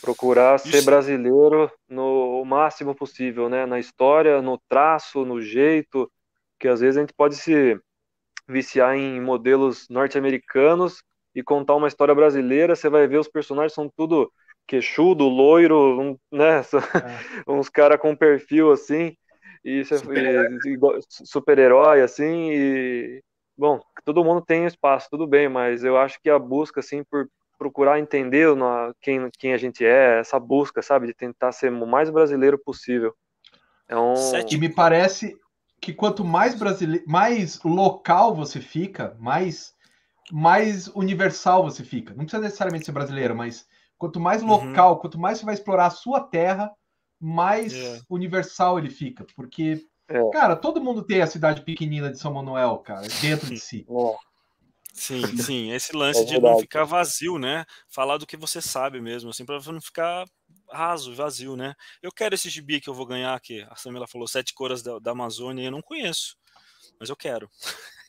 [0.00, 0.70] Procurar Isso.
[0.70, 3.66] ser brasileiro no máximo possível, né?
[3.66, 6.10] Na história, no traço, no jeito,
[6.58, 7.78] que às vezes a gente pode se
[8.48, 11.02] viciar em modelos norte-americanos
[11.34, 14.32] e contar uma história brasileira, você vai ver os personagens são tudo
[14.66, 16.62] queixudo, loiro, um, né?
[17.46, 17.50] É.
[17.50, 19.16] uns caras com perfil assim,
[19.64, 19.82] e
[21.24, 23.22] super-herói, assim, e
[23.56, 27.28] bom, todo mundo tem espaço, tudo bem, mas eu acho que a busca assim por
[27.58, 28.48] procurar entender
[29.00, 33.12] quem, quem a gente é, essa busca, sabe, de tentar ser o mais brasileiro possível.
[33.88, 34.14] É um...
[34.48, 35.36] E me parece
[35.80, 39.76] que quanto mais brasileiro, mais local você fica, mais
[40.30, 42.10] mais universal você fica.
[42.10, 43.66] Não precisa necessariamente ser brasileiro, mas
[43.96, 44.48] quanto mais uhum.
[44.48, 44.98] local, uhum.
[45.00, 46.70] quanto mais você vai explorar a sua terra,
[47.18, 47.98] mais yeah.
[47.98, 48.00] É.
[48.10, 50.30] universal ele fica, porque é.
[50.30, 53.86] cara, todo mundo tem a cidade pequenina de São Manuel, cara, dentro de si.
[54.98, 55.22] Sim,
[55.52, 57.64] sim, esse lance é de não ficar vazio, né?
[57.88, 60.24] Falar do que você sabe mesmo, assim, para não ficar
[60.70, 61.74] raso, vazio, né?
[62.02, 63.64] Eu quero esse gibi que eu vou ganhar aqui.
[63.70, 66.36] A Samila falou Sete Coras da, da Amazônia, eu não conheço,
[66.98, 67.48] mas eu quero.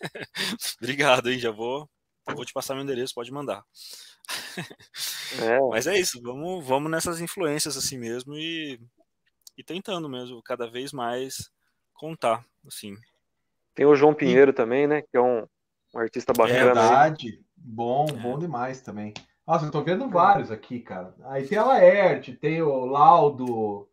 [0.81, 1.37] Obrigado, hein?
[1.37, 1.87] Já vou,
[2.25, 3.63] vou te passar meu endereço, pode mandar.
[5.41, 5.59] É.
[5.69, 8.79] Mas é isso, vamos, vamos nessas influências assim mesmo e,
[9.57, 11.49] e tentando mesmo cada vez mais
[11.93, 12.95] contar, assim.
[13.73, 14.53] Tem o João Pinheiro e...
[14.53, 15.01] também, né?
[15.01, 15.47] Que é um,
[15.93, 16.65] um artista bacana.
[16.65, 17.39] Verdade.
[17.55, 18.13] Bom, é.
[18.13, 19.13] bom demais também.
[19.45, 21.15] Nossa, eu tô vendo vários aqui, cara.
[21.25, 23.87] Aí tem a Laerte, tem o Laudo.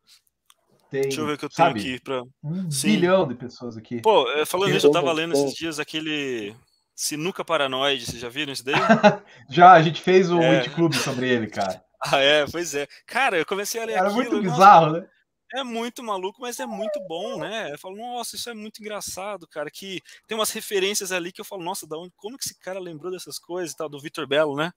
[0.90, 2.23] Tem, Deixa eu ver o que eu tenho aqui pra.
[2.44, 2.89] Um Sim.
[2.89, 4.01] bilhão de pessoas aqui.
[4.01, 6.55] Pô, é, falando nisso, eu tava lendo esses dias aquele
[6.94, 8.74] Sinuca Paranoide, vocês já viram isso daí?
[9.51, 10.68] já, a gente fez o é.
[10.68, 11.85] Club sobre ele, cara.
[12.09, 12.86] Ah, é, pois é.
[13.06, 15.09] Cara, eu comecei a ler Era aquilo, muito bizarro, nossa, né?
[15.55, 17.73] É muito maluco, mas é muito bom, né?
[17.73, 19.70] Eu falo, nossa, isso é muito engraçado, cara.
[19.70, 22.81] Que tem umas referências ali que eu falo, nossa, da onde, como que esse cara
[22.81, 24.73] lembrou dessas coisas e tal, do Vitor Belo, né?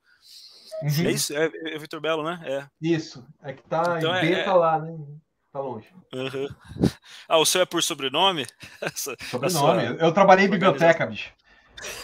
[0.84, 1.08] Uhum.
[1.08, 1.36] É isso?
[1.36, 2.40] É, é Vitor Belo, né?
[2.44, 2.68] É.
[2.82, 3.26] Isso.
[3.44, 4.98] É que tá então, em B, é, tá lá, né?
[5.52, 5.88] Tá longe.
[6.14, 6.48] Uhum.
[7.28, 8.48] Ah, o seu é por sobrenome?
[8.96, 9.98] sobrenome.
[10.00, 11.32] Eu trabalhei em biblioteca, bicho.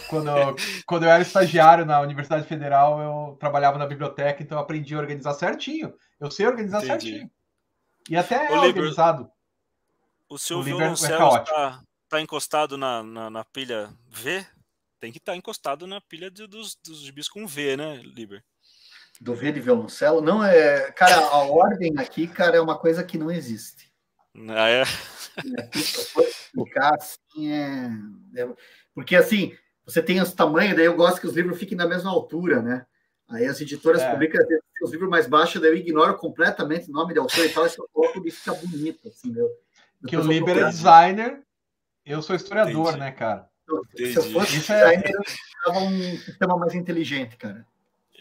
[0.08, 0.56] Quando eu,
[0.86, 4.98] quando eu era estagiário na Universidade Federal, eu trabalhava na biblioteca, então eu aprendi a
[4.98, 5.92] organizar certinho.
[6.20, 7.10] Eu sei organizar Entendi.
[7.10, 7.30] certinho.
[8.08, 9.30] E até é organizado.
[10.28, 14.44] O seu o violoncelo está tá encostado na, na, na, pilha V?
[14.98, 18.42] Tem que estar tá encostado na pilha de, dos, dos gibis com V, né, Liber?
[19.20, 20.20] Do V de violoncelo?
[20.20, 20.90] Não, é.
[20.92, 23.90] Cara, a ordem aqui, cara, é uma coisa que não existe.
[24.50, 24.84] Ah, é?
[24.84, 27.88] For explicar assim, é...
[28.36, 28.48] é.
[28.94, 32.10] Porque assim, você tem os tamanhos, daí eu gosto que os livros fiquem na mesma
[32.10, 32.86] altura, né?
[33.28, 34.10] Aí as editoras é.
[34.10, 34.40] publicam
[34.82, 37.70] os livros mais baixos, daí eu ignoro completamente o nome de autor e tal, e
[37.70, 39.50] só coloco e fica bonito, assim, meu.
[40.06, 41.42] Que o Liber é designer,
[42.04, 42.98] eu sou historiador, Entendi.
[42.98, 43.48] né, cara?
[43.68, 44.12] Entendi.
[44.12, 45.16] Se eu fosse Isso é designer, é...
[45.16, 47.66] eu precisava um sistema mais inteligente, cara.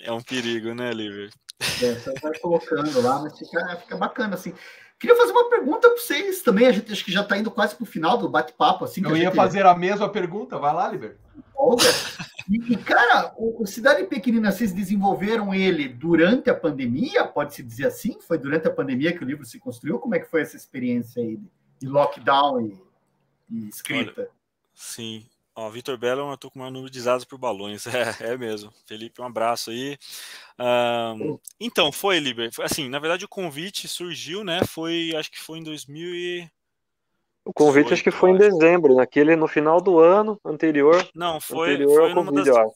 [0.03, 1.30] É um perigo, né, Liber?
[1.61, 4.53] É, você vai colocando lá, mas fica, fica bacana, assim.
[4.99, 6.68] Queria fazer uma pergunta para vocês também.
[6.68, 8.86] A gente acho que já está indo quase para o final do bate-papo.
[8.86, 9.36] Assim, eu ia gente...
[9.36, 10.57] fazer a mesma pergunta.
[10.57, 11.18] Vai lá, Liber.
[11.53, 11.84] Olga.
[12.50, 17.26] E, cara, o, Cidade Pequenina, vocês desenvolveram ele durante a pandemia?
[17.26, 18.20] Pode-se dizer assim?
[18.22, 20.00] Foi durante a pandemia que o livro se construiu?
[20.00, 21.40] Como é que foi essa experiência aí
[21.80, 22.82] de lockdown e,
[23.50, 24.22] e escrita?
[24.22, 24.30] Olha,
[24.74, 25.26] sim,
[25.58, 27.86] Ó, Vitor Belo, eu tô com o maior número de dados por balões.
[27.96, 28.74] É, é mesmo.
[28.86, 29.98] Felipe, um abraço aí.
[30.60, 32.52] Um, então, foi, Liber.
[32.62, 34.60] Assim, na verdade, o convite surgiu, né?
[34.68, 36.52] Foi, acho que foi em 2000 e...
[37.46, 41.08] O convite acho que foi em dezembro, naquele, no final do ano anterior.
[41.14, 42.74] Não, foi, anterior foi numa convite, das,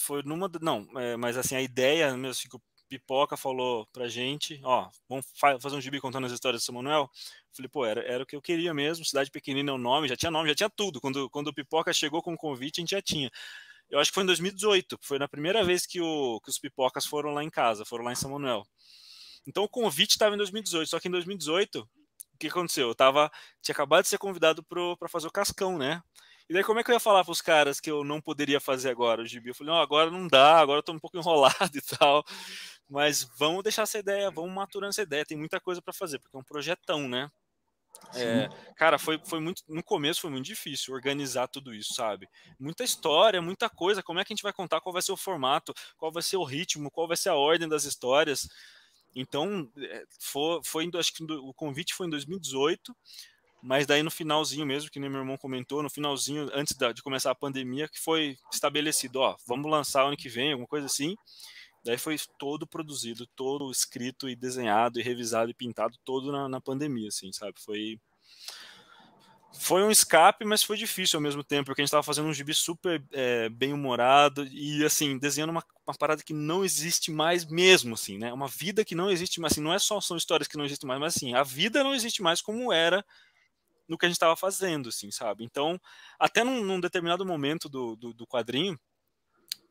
[0.00, 0.50] Foi numa...
[0.62, 4.88] Não, é, mas assim, a ideia mesmo, assim, que o Pipoca falou pra gente, ó,
[5.08, 5.26] vamos
[5.60, 7.10] fazer um gibi contando as histórias do São Manuel.
[7.52, 10.16] Falei, pô, era, era o que eu queria mesmo, cidade pequenina é o nome, já
[10.16, 11.00] tinha nome, já tinha tudo.
[11.00, 13.28] Quando, quando o Pipoca chegou com o convite, a gente já tinha.
[13.90, 17.06] Eu acho que foi em 2018, foi na primeira vez que, o, que os Pipocas
[17.06, 18.64] foram lá em casa, foram lá em São Manuel.
[19.46, 21.88] Então o convite estava em 2018, só que em 2018,
[22.36, 22.88] o que aconteceu?
[22.88, 23.30] Eu tava,
[23.62, 26.02] tinha acabado de ser convidado para fazer o Cascão, né?
[26.48, 28.60] E daí como é que eu ia falar para os caras que eu não poderia
[28.60, 29.50] fazer agora o gibi?
[29.50, 32.24] Eu falei, não, agora não dá, agora eu tô um pouco enrolado e tal.
[32.88, 36.36] Mas vamos deixar essa ideia, vamos maturando essa ideia, tem muita coisa para fazer, porque
[36.36, 37.28] é um projetão, né?
[38.14, 39.62] É, cara, foi, foi muito.
[39.68, 42.28] No começo foi muito difícil organizar tudo isso, sabe?
[42.58, 44.02] Muita história, muita coisa.
[44.02, 44.80] Como é que a gente vai contar?
[44.80, 45.74] Qual vai ser o formato?
[45.96, 46.90] Qual vai ser o ritmo?
[46.90, 48.48] Qual vai ser a ordem das histórias?
[49.18, 52.94] Então, é, foi, foi acho que o convite foi em 2018,
[53.62, 57.30] mas daí no finalzinho mesmo, que nem meu irmão comentou, no finalzinho, antes de começar
[57.30, 61.16] a pandemia, que foi estabelecido, ó, vamos lançar ano que vem, alguma coisa assim.
[61.82, 66.60] Daí foi todo produzido, todo escrito e desenhado e revisado e pintado todo na, na
[66.60, 67.54] pandemia, assim, sabe?
[67.58, 67.98] Foi
[69.58, 72.32] foi um escape, mas foi difícil ao mesmo tempo, porque a gente estava fazendo um
[72.32, 77.44] gibi super é, bem humorado e assim desenhando uma, uma, parada que não existe mais
[77.44, 78.32] mesmo, assim, né?
[78.32, 80.86] Uma vida que não existe mais, assim, não é só são histórias que não existem
[80.86, 83.04] mais, mas assim a vida não existe mais como era
[83.88, 85.44] no que a gente estava fazendo, assim, sabe?
[85.44, 85.80] Então,
[86.18, 88.78] até num, num determinado momento do, do, do quadrinho,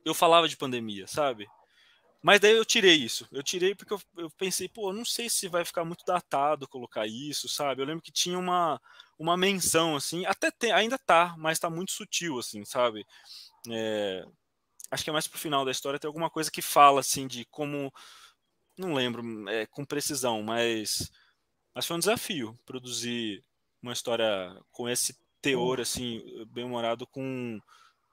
[0.05, 1.47] eu falava de pandemia, sabe?
[2.25, 3.27] Mas daí eu tirei isso.
[3.31, 7.05] Eu tirei porque eu, eu pensei, pô, não sei se vai ficar muito datado colocar
[7.05, 7.83] isso, sabe?
[7.83, 8.81] Eu lembro que tinha uma,
[9.19, 13.05] uma menção, assim, até tem, ainda tá, mas tá muito sutil, assim, sabe?
[13.69, 14.25] É,
[14.89, 17.45] acho que é mais pro final da história, tem alguma coisa que fala, assim, de
[17.45, 17.93] como.
[18.75, 21.11] Não lembro é, com precisão, mas,
[21.75, 23.43] mas foi um desafio produzir
[23.83, 24.25] uma história
[24.71, 27.59] com esse teor, assim, bem-humorado, com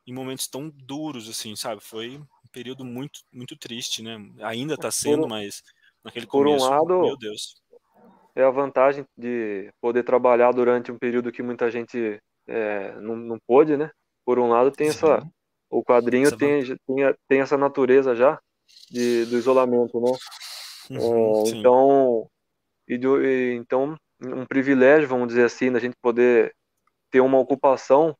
[0.06, 1.80] em momentos tão duros, assim, sabe?
[1.82, 2.20] Foi
[2.52, 4.16] período muito, muito triste, né?
[4.42, 5.62] Ainda está sendo, mas
[6.04, 7.60] naquele por começo, um lado, meu Deus.
[8.34, 13.38] É a vantagem de poder trabalhar durante um período que muita gente é, não, não
[13.46, 13.90] pôde, né?
[14.24, 14.96] Por um lado tem Sim.
[14.96, 15.26] essa,
[15.70, 18.40] o quadrinho essa tem, tem, tem, essa natureza já
[18.90, 20.12] de, do isolamento, né?
[20.90, 22.30] Uhum, é, então,
[22.88, 26.54] e, do, e, então um privilégio, vamos dizer assim, da gente poder
[27.10, 28.16] ter uma ocupação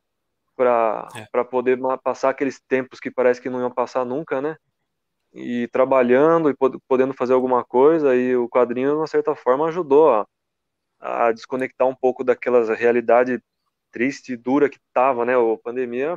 [0.62, 1.44] para é.
[1.44, 4.56] poder passar aqueles tempos que parece que não iam passar nunca, né?
[5.32, 6.55] E trabalhando e
[6.86, 10.26] podendo fazer alguma coisa, e o quadrinho, de uma certa forma, ajudou a,
[11.01, 13.43] a desconectar um pouco daquela realidade
[13.90, 15.34] triste e dura que estava, né?
[15.34, 16.16] A pandemia,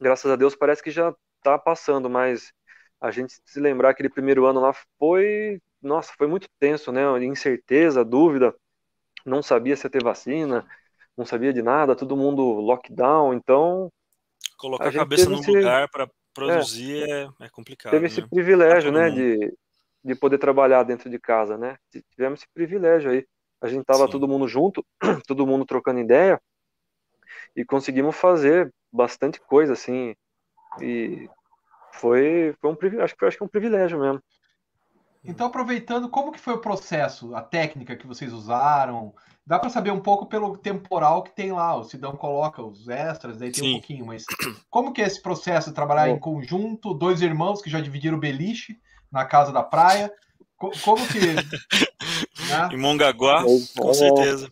[0.00, 2.52] graças a Deus, parece que já está passando, mas
[3.00, 7.02] a gente se lembrar aquele primeiro ano lá foi, nossa, foi muito tenso, né?
[7.24, 8.54] Incerteza, dúvida,
[9.24, 10.66] não sabia se ia ter vacina,
[11.16, 13.90] não sabia de nada, todo mundo lockdown, então.
[14.56, 15.50] Colocar a, a cabeça no esse...
[15.50, 17.90] lugar para produzir é, é, é, complicado.
[17.90, 18.06] Teve né?
[18.08, 19.54] esse privilégio, né, de,
[20.04, 21.76] de poder trabalhar dentro de casa, né?
[22.10, 23.26] Tivemos esse privilégio aí.
[23.60, 24.12] a gente tava Sim.
[24.12, 24.84] todo mundo junto,
[25.26, 26.40] todo mundo trocando ideia,
[27.54, 30.14] e conseguimos fazer bastante coisa, assim,
[30.80, 31.28] e
[31.92, 34.22] foi, foi um acho que acho que é um privilégio mesmo.
[35.24, 39.14] Então, aproveitando, como que foi o processo, a técnica que vocês usaram?
[39.46, 41.76] Dá para saber um pouco pelo temporal que tem lá.
[41.76, 43.70] O Sidão coloca os extras, daí tem Sim.
[43.70, 44.24] um pouquinho, mas
[44.70, 46.14] como que é esse processo de trabalhar Bom.
[46.14, 48.78] em conjunto, dois irmãos que já dividiram o beliche
[49.12, 50.10] na casa da praia?
[50.56, 51.18] Como que.
[52.48, 52.68] né?
[52.72, 54.48] Em Mongaguá, com certeza.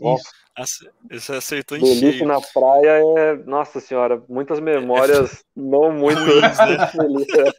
[1.11, 2.27] Você acertou em Beliche cheio.
[2.27, 5.39] na praia é, nossa senhora, muitas memórias é.
[5.55, 7.53] não muito Ruins, né?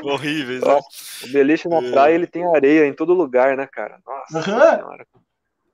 [0.02, 0.62] horríveis.
[0.62, 0.80] Né?
[1.24, 1.90] O beliche na é.
[1.90, 4.00] praia ele tem areia em todo lugar, né, cara?
[4.06, 4.76] Nossa uhum.
[4.76, 5.06] senhora.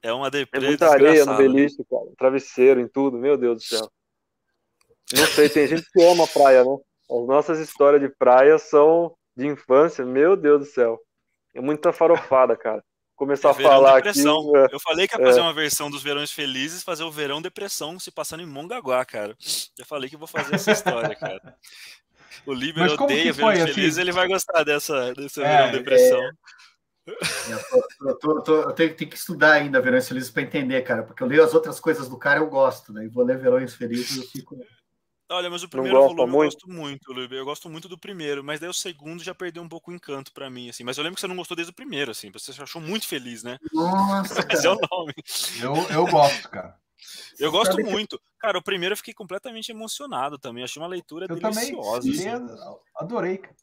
[0.03, 2.07] É uma deprê é muita areia no beliche, cara.
[2.17, 3.91] Travesseiro em tudo, meu Deus do céu.
[5.17, 6.77] Não sei, tem gente que ama praia, né?
[7.11, 11.01] As nossas histórias de praia são de infância, meu Deus do céu.
[11.55, 12.85] É muita farofada, cara.
[13.19, 14.49] Começar é a falar depressão.
[14.55, 14.73] aqui.
[14.73, 15.43] É, eu falei que ia fazer é.
[15.43, 19.37] uma versão dos Verões Felizes, fazer o Verão Depressão se passando em Mongaguá, cara.
[19.77, 21.57] Já falei que vou fazer essa história, cara.
[22.47, 23.73] O Liber odeia Verões assim?
[23.73, 26.23] Felizes, ele vai gostar dessa, desse é, Verão Depressão.
[26.23, 26.31] É.
[28.03, 31.21] Eu, tô, tô, eu tenho, tenho, que estudar ainda Verões Felizes para entender, cara, porque
[31.21, 33.05] eu leio as outras coisas do cara eu gosto, né?
[33.05, 34.57] E vou ler Verões Felizes e eu fico.
[35.31, 36.37] Olha, mas o primeiro volume muito?
[36.37, 37.37] eu gosto muito, Lube.
[37.37, 40.33] Eu gosto muito do primeiro, mas daí o segundo já perdeu um pouco o encanto
[40.33, 40.83] para mim, assim.
[40.85, 42.31] Mas eu lembro que você não gostou desde o primeiro, assim.
[42.31, 43.59] Você achou muito feliz, né?
[43.73, 45.15] Nossa, mas é o nome.
[45.61, 46.77] Eu, eu gosto, cara.
[47.39, 48.19] Eu gosto Sabe muito.
[48.19, 48.25] Que...
[48.39, 50.65] Cara, o primeiro eu fiquei completamente emocionado também.
[50.65, 52.11] Achei uma leitura eu deliciosa.
[52.11, 52.77] Também, assim.
[52.97, 53.55] Adorei, cara.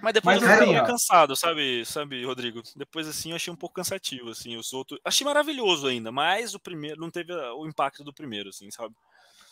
[0.00, 2.60] Mas depois Mas, eu fiquei cansado, sabe, sabe, Rodrigo?
[2.74, 5.00] Depois assim eu achei um pouco cansativo, assim, os outros.
[5.04, 8.94] Achei maravilhoso ainda, mas o primeiro não teve o impacto do primeiro, assim, sabe?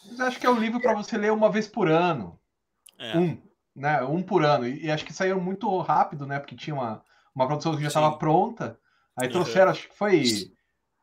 [0.06, 2.38] Mas acho que é um livro para você ler uma vez por ano.
[2.98, 3.16] É.
[3.16, 3.42] Um,
[3.74, 4.02] né?
[4.02, 4.66] Um por ano.
[4.66, 6.38] E, e, acho que saiu muito rápido, né?
[6.38, 7.02] Porque tinha uma,
[7.34, 8.78] uma produção que já estava pronta.
[9.16, 9.72] Aí trouxeram, uhum.
[9.72, 10.24] acho que foi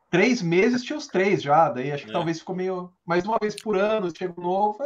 [0.09, 1.69] três meses, tinha os três já.
[1.69, 2.13] Daí acho que é.
[2.13, 2.93] talvez ficou meio.
[3.05, 4.77] Mais uma vez por ano, chega um novo.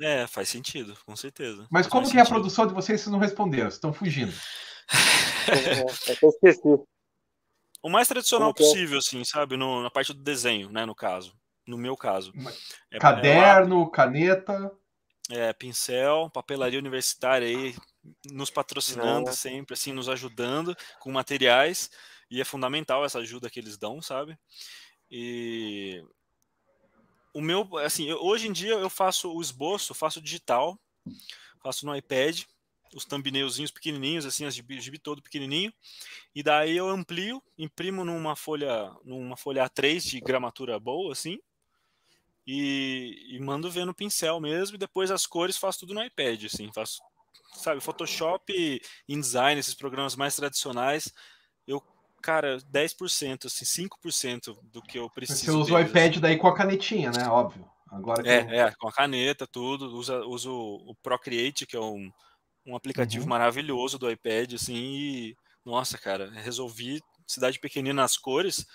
[0.00, 0.22] É...
[0.22, 1.66] é, faz sentido, com certeza.
[1.70, 3.64] Mas como que é a produção de vocês, vocês não responderam?
[3.64, 4.32] Vocês estão fugindo.
[6.22, 6.84] eu esqueci.
[7.82, 8.54] O mais tradicional é?
[8.54, 9.56] possível, assim, sabe?
[9.56, 10.84] No, na parte do desenho, né?
[10.84, 11.39] No caso
[11.70, 12.32] no meu caso.
[12.90, 14.72] É, Caderno, é, caneta.
[15.30, 17.74] É, pincel, papelaria universitária aí,
[18.30, 19.32] nos patrocinando Não.
[19.32, 21.90] sempre, assim, nos ajudando com materiais.
[22.28, 24.36] E é fundamental essa ajuda que eles dão, sabe?
[25.10, 26.04] E
[27.32, 30.78] o meu, assim, eu, hoje em dia eu faço o esboço, faço digital,
[31.62, 32.42] faço no iPad,
[32.94, 35.72] os thumbnailzinhos pequenininhos, assim, as gibi, gibi todo pequenininho,
[36.34, 41.38] e daí eu amplio, imprimo numa folha, numa folha A3 de gramatura boa, assim,
[42.46, 46.44] e, e mando ver no pincel mesmo, e depois as cores faço tudo no iPad,
[46.44, 47.00] assim, faço,
[47.54, 51.12] sabe, Photoshop, InDesign, esses programas mais tradicionais,
[51.66, 51.82] eu,
[52.22, 55.44] cara, 10%, assim, 5% do que eu preciso.
[55.44, 57.68] Você usa o iPad daí com a canetinha, né, óbvio.
[57.90, 58.66] Agora é, eu...
[58.66, 62.10] é, com a caneta, tudo, usa, uso o Procreate, que é um,
[62.64, 63.30] um aplicativo uhum.
[63.30, 68.66] maravilhoso do iPad, assim, e, nossa, cara, resolvi cidade pequenina nas cores,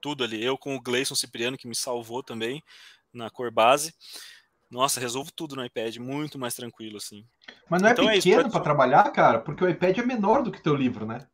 [0.00, 0.42] tudo ali.
[0.42, 2.62] Eu com o Gleison Cipriano, que me salvou também
[3.12, 3.94] na cor base.
[4.70, 7.24] Nossa, resolvo tudo no iPad, muito mais tranquilo, assim.
[7.70, 9.38] Mas não é então é pequeno é para trabalhar, cara?
[9.38, 11.26] Porque o iPad é menor do que teu livro, né?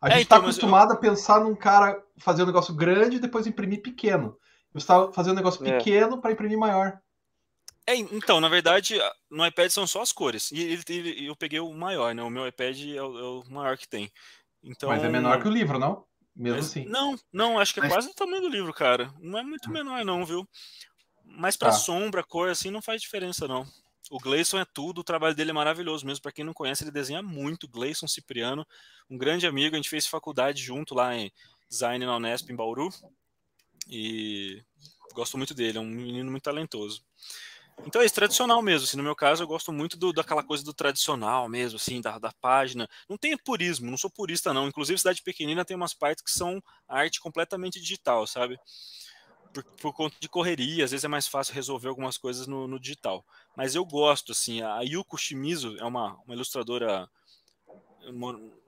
[0.00, 0.96] A é, gente está então, acostumado eu...
[0.96, 4.36] a pensar num cara fazer um negócio grande e depois imprimir pequeno.
[4.72, 5.76] Eu estava fazendo um negócio é.
[5.76, 6.98] pequeno para imprimir maior.
[7.86, 8.98] É, então, na verdade,
[9.30, 10.50] no iPad são só as cores.
[10.52, 12.22] E ele, ele, eu peguei o maior, né?
[12.22, 14.12] O meu iPad é o, é o, maior que tem.
[14.62, 16.04] Então, Mas é menor que o livro, não?
[16.36, 16.84] Mesmo Mas, assim.
[16.84, 17.92] Não, não, acho que é Mas...
[17.92, 19.10] quase o tamanho do livro, cara.
[19.20, 20.46] Não é muito menor, não, viu?
[21.30, 21.76] Mas para tá.
[21.76, 23.66] sombra, cor, assim, não faz diferença, não.
[24.10, 26.22] O Gleison é tudo, o trabalho dele é maravilhoso mesmo.
[26.22, 27.68] Para quem não conhece, ele desenha muito.
[27.68, 28.66] Gleison Cipriano,
[29.08, 31.30] um grande amigo, a gente fez faculdade junto lá em
[31.68, 32.88] design na Unesp, em Bauru.
[33.86, 34.62] E
[35.14, 37.02] gosto muito dele, é um menino muito talentoso.
[37.86, 38.86] Então é isso, tradicional mesmo.
[38.86, 42.18] Assim, no meu caso, eu gosto muito do, daquela coisa do tradicional mesmo, assim, da,
[42.18, 42.88] da página.
[43.08, 44.68] Não tem purismo, não sou purista, não.
[44.68, 48.58] Inclusive, Cidade Pequenina tem umas partes que são arte completamente digital, sabe?
[49.52, 52.78] Por, por, conta de correria, às vezes é mais fácil resolver algumas coisas no, no
[52.78, 53.24] digital.
[53.56, 57.08] Mas eu gosto, assim, a Yuko Shimizu é uma, uma ilustradora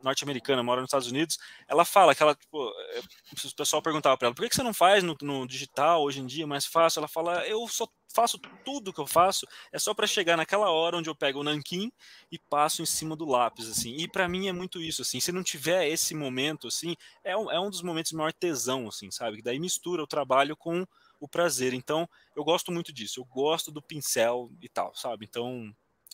[0.02, 1.38] norte-americana, mora nos Estados Unidos,
[1.68, 3.00] ela fala que ela, tipo, é,
[3.32, 6.26] o pessoal perguntava para ela, por que, você não faz no, no, digital hoje em
[6.26, 7.00] dia mais fácil?
[7.00, 10.96] Ela fala, eu só faço tudo que eu faço, é só para chegar naquela hora
[10.96, 11.92] onde eu pego o nanquim
[12.30, 13.94] e passo em cima do lápis, assim.
[13.96, 15.20] E para mim é muito isso, assim.
[15.20, 18.88] Se não tiver esse momento, assim, é um, é um dos momentos de maior tesão,
[18.88, 19.36] assim, sabe?
[19.36, 20.86] Que daí mistura o trabalho com
[21.20, 21.74] o prazer.
[21.74, 23.20] Então, eu gosto muito disso.
[23.20, 25.26] Eu gosto do pincel e tal, sabe?
[25.28, 25.72] Então,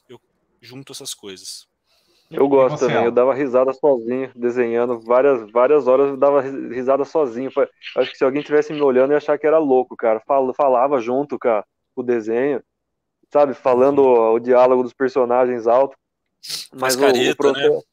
[0.08, 0.20] eu
[0.60, 1.66] junto essas coisas.
[2.30, 7.50] Eu gosto também, eu dava risada sozinho, desenhando várias, várias horas, eu dava risada sozinho.
[7.96, 10.20] Acho que se alguém tivesse me olhando, eu ia achar que era louco, cara.
[10.20, 11.62] Falava junto com
[11.94, 12.62] o desenho,
[13.32, 13.54] sabe?
[13.54, 15.96] Falando o, o, diálogo dos personagens alto.
[16.74, 17.86] Mas careta, o, processo,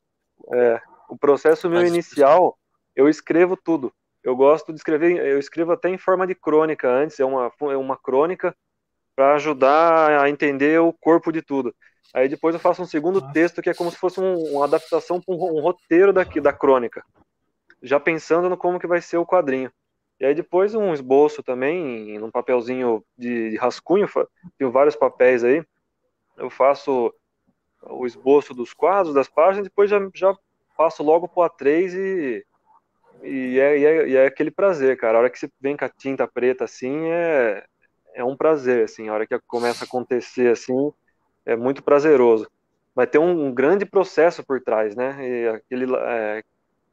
[0.50, 0.60] né?
[0.60, 2.58] é, o processo meu inicial,
[2.96, 3.94] eu escrevo tudo.
[4.24, 7.78] Eu gosto de escrever, eu escrevo até em forma de crônica antes, é uma, é
[7.78, 8.56] uma crônica
[9.16, 11.76] para ajudar a entender o corpo de tudo.
[12.14, 13.34] Aí depois eu faço um segundo Nossa.
[13.34, 16.52] texto que é como se fosse um, uma adaptação para um, um, roteiro daqui da
[16.52, 17.04] crônica,
[17.82, 19.72] já pensando no como que vai ser o quadrinho.
[20.20, 24.08] E aí depois um esboço também, num papelzinho de rascunho,
[24.58, 25.64] tenho vários papéis aí,
[26.38, 27.14] eu faço
[27.82, 30.36] o esboço dos quadros, das páginas, depois já, já
[30.78, 32.46] passo logo pro A3 e,
[33.24, 35.18] e, é, e, é, e é aquele prazer, cara.
[35.18, 37.66] A hora que você vem com a tinta preta assim, é,
[38.14, 39.10] é um prazer, assim.
[39.10, 40.92] A hora que começa a acontecer assim,
[41.46, 42.48] é muito prazeroso.
[42.96, 45.18] Vai ter um, um grande processo por trás, né?
[45.20, 46.44] E aquele, é,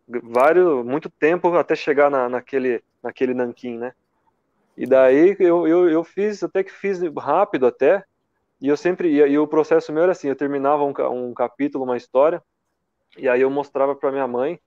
[0.08, 3.92] vários, muito tempo até chegar na, naquele, naquele nanquim, né?
[4.76, 8.04] E daí eu, eu, eu fiz, até que fiz rápido até,
[8.60, 10.92] e eu sempre, e, e o processo meu era assim, eu terminava um,
[11.28, 12.42] um capítulo, uma história,
[13.16, 14.58] e aí eu mostrava para minha mãe,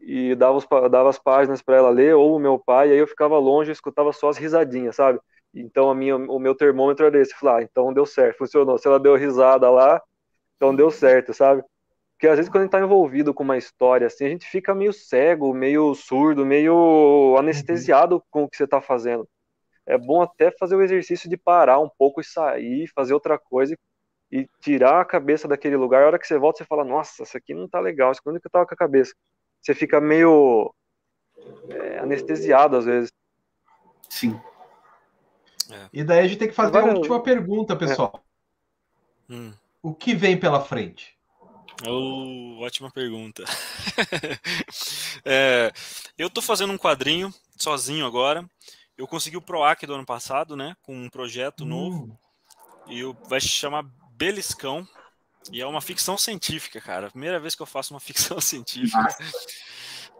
[0.00, 2.98] e dava, os, dava as páginas para ela ler, ou o meu pai, e aí
[2.98, 5.20] eu ficava longe e escutava só as risadinhas, sabe?
[5.56, 8.78] Então a minha, o meu termômetro era esse, falar, ah, então deu certo, funcionou.
[8.78, 10.02] Se ela deu risada lá,
[10.56, 11.64] então deu certo, sabe?
[12.12, 14.74] Porque às vezes quando a gente tá envolvido com uma história assim, a gente fica
[14.74, 19.28] meio cego, meio surdo, meio anestesiado com o que você tá fazendo.
[19.86, 23.76] É bom até fazer o exercício de parar um pouco e sair, fazer outra coisa
[24.30, 26.02] e tirar a cabeça daquele lugar.
[26.02, 28.30] A hora que você volta, você fala, nossa, isso aqui não tá legal, isso aqui
[28.30, 29.14] onde que eu tava com a cabeça?
[29.62, 30.74] Você fica meio
[31.70, 33.10] é, anestesiado às vezes.
[34.08, 34.38] Sim.
[35.70, 35.88] É.
[35.92, 38.24] E daí a gente tem que fazer Agora, uma última pergunta, pessoal.
[39.28, 39.34] É.
[39.34, 39.52] Hum.
[39.82, 41.16] O que vem pela frente?
[41.86, 43.44] Oh, ótima pergunta.
[45.24, 45.70] é,
[46.16, 48.48] eu estou fazendo um quadrinho sozinho agora.
[48.96, 50.74] Eu consegui o PROAC do ano passado, né?
[50.82, 51.68] Com um projeto hum.
[51.68, 52.18] novo.
[52.88, 54.86] E vai se chamar Beliscão.
[55.52, 57.10] E é uma ficção científica, cara.
[57.10, 59.16] Primeira vez que eu faço uma ficção científica.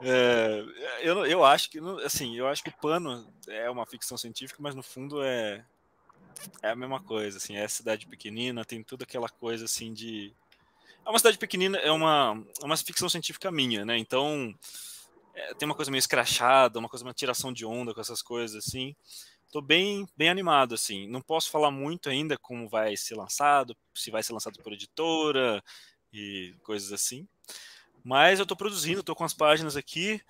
[0.02, 0.64] É,
[1.01, 4.74] eu, eu acho que assim, eu acho que o pano é uma ficção científica, mas
[4.74, 5.64] no fundo é
[6.62, 10.35] é a mesma coisa, assim, é cidade pequenina, tem toda aquela coisa assim de
[11.05, 13.97] é uma cidade pequenina, é uma, uma ficção científica minha, né?
[13.97, 14.52] Então
[15.32, 18.66] é, tem uma coisa meio escrachada, uma coisa, uma tiração de onda com essas coisas
[18.66, 18.94] assim.
[19.52, 21.06] Tô bem, bem animado, assim.
[21.06, 25.62] Não posso falar muito ainda como vai ser lançado, se vai ser lançado por editora
[26.12, 27.28] e coisas assim.
[28.06, 30.20] Mas eu tô produzindo, tô com as páginas aqui.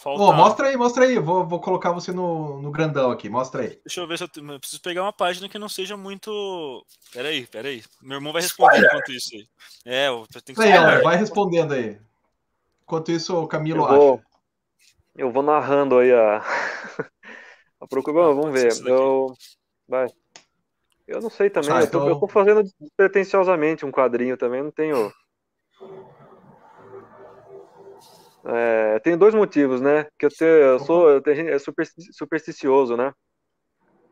[0.00, 0.22] Falta...
[0.22, 1.18] Oh, mostra aí, mostra aí.
[1.18, 3.28] Vou, vou colocar você no, no grandão aqui.
[3.28, 3.80] Mostra aí.
[3.84, 6.86] Deixa eu ver se eu, eu preciso pegar uma página que não seja muito.
[7.12, 7.82] Peraí, peraí.
[8.00, 9.48] Meu irmão vai responder enquanto isso aí.
[9.84, 11.98] É, eu tenho que aí, Vai respondendo aí.
[12.84, 14.24] Enquanto isso, o Camilo eu vou, acha.
[15.16, 16.44] Eu vou narrando aí a.
[17.80, 18.32] a procura.
[18.32, 18.72] vamos ver.
[18.86, 19.34] Eu.
[19.88, 20.06] Vai.
[21.08, 21.72] Eu não sei também.
[21.72, 22.02] Ah, então...
[22.02, 22.62] eu, tô, eu tô fazendo
[22.96, 25.12] pretenciosamente um quadrinho também, não tenho.
[28.48, 30.06] É, tem dois motivos, né?
[30.16, 33.12] Que eu, te, eu sou eu tenho, é super, supersticioso, né?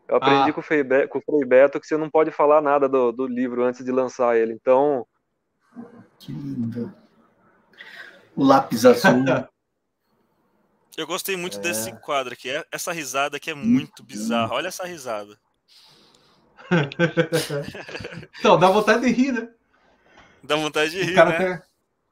[0.08, 0.52] Eu aprendi ah.
[0.52, 3.12] com, o Frei Beto, com o Frei Beto que você não pode falar nada do,
[3.12, 4.52] do livro antes de lançar ele.
[4.52, 5.06] Então.
[6.18, 6.92] Que lindo.
[8.34, 9.24] O lápis azul.
[10.96, 11.60] Eu gostei muito é.
[11.60, 12.50] desse quadro aqui.
[12.50, 14.52] É, essa risada aqui é muito bizarra.
[14.54, 15.38] Olha essa risada.
[18.38, 19.48] então, dá vontade de rir, né?
[20.42, 21.56] Dá vontade de rir, o cara né?
[21.58, 21.64] Tá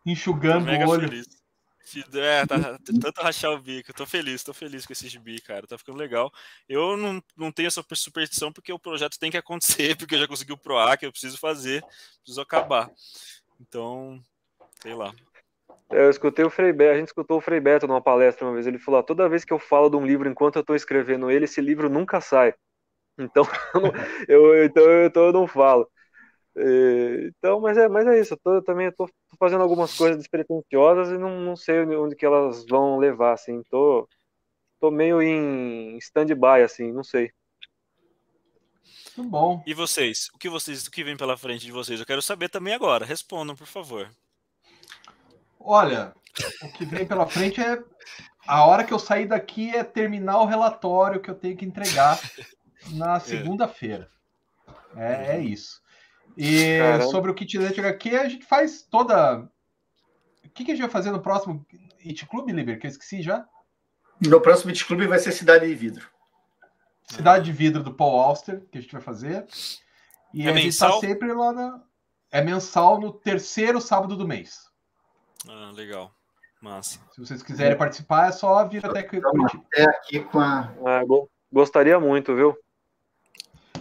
[0.04, 1.08] enxugando o olho.
[1.08, 1.41] Feliz.
[2.14, 3.92] É, tá, tanto rachar o bico.
[3.92, 5.66] Tô feliz, tô feliz com esse gibi, cara.
[5.66, 6.32] Tá ficando legal.
[6.68, 10.28] Eu não, não tenho essa superstição porque o projeto tem que acontecer, porque eu já
[10.28, 11.84] consegui o PROAC, eu preciso fazer,
[12.22, 12.90] preciso acabar.
[13.60, 14.20] Então,
[14.80, 15.12] sei lá.
[15.90, 18.66] Eu escutei o Frei Beto, a gente escutou o Frei Beto numa palestra uma vez.
[18.66, 21.44] Ele falou: toda vez que eu falo de um livro enquanto eu tô escrevendo ele,
[21.44, 22.54] esse livro nunca sai.
[23.18, 23.44] Então,
[24.28, 25.88] eu, então, então eu não falo.
[26.56, 28.34] É, então, mas é, mas é isso.
[28.34, 29.08] Eu tô, também estou
[29.38, 33.62] fazendo algumas coisas despretensiosas e não, não sei onde que elas vão levar, assim.
[33.70, 34.08] Tô,
[34.80, 37.32] tô meio em stand-by, assim, não sei.
[39.16, 39.62] Muito bom.
[39.66, 40.28] E vocês?
[40.34, 42.00] O que vocês, o que vem pela frente de vocês?
[42.00, 43.04] Eu quero saber também agora.
[43.04, 44.10] Respondam, por favor.
[45.60, 46.12] Olha,
[46.62, 47.82] o que vem pela frente é
[48.46, 52.18] a hora que eu sair daqui é terminar o relatório que eu tenho que entregar
[52.90, 53.20] na é.
[53.20, 54.10] segunda-feira.
[54.96, 55.80] É, é isso.
[56.36, 57.04] E Caramba.
[57.06, 59.48] sobre o kit Leite HQ, a gente faz toda.
[60.44, 61.64] O que, que a gente vai fazer no próximo
[62.04, 62.78] It Club, Liber?
[62.78, 63.46] Que eu esqueci já.
[64.20, 66.08] No próximo It Club vai ser Cidade de Vidro.
[67.04, 69.46] Cidade de Vidro do Paul Auster, que a gente vai fazer.
[70.32, 71.82] E é a gente tá sempre lá na.
[72.30, 74.70] é mensal no terceiro sábado do mês.
[75.48, 76.14] Ah, legal.
[76.60, 77.00] Massa.
[77.12, 79.64] Se vocês quiserem participar, é só vir até Curitiba.
[79.72, 80.72] Até aqui com a.
[80.86, 81.02] Ah,
[81.52, 82.56] gostaria muito, viu?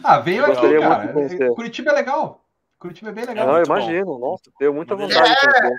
[0.04, 1.54] Ah, veio aqui, cara.
[1.54, 2.41] Curitiba é legal.
[2.82, 3.46] Curitiba é bem legal.
[3.46, 4.06] Não, eu imagino.
[4.06, 4.32] Bom.
[4.32, 5.70] Nossa, tenho muita vontade é...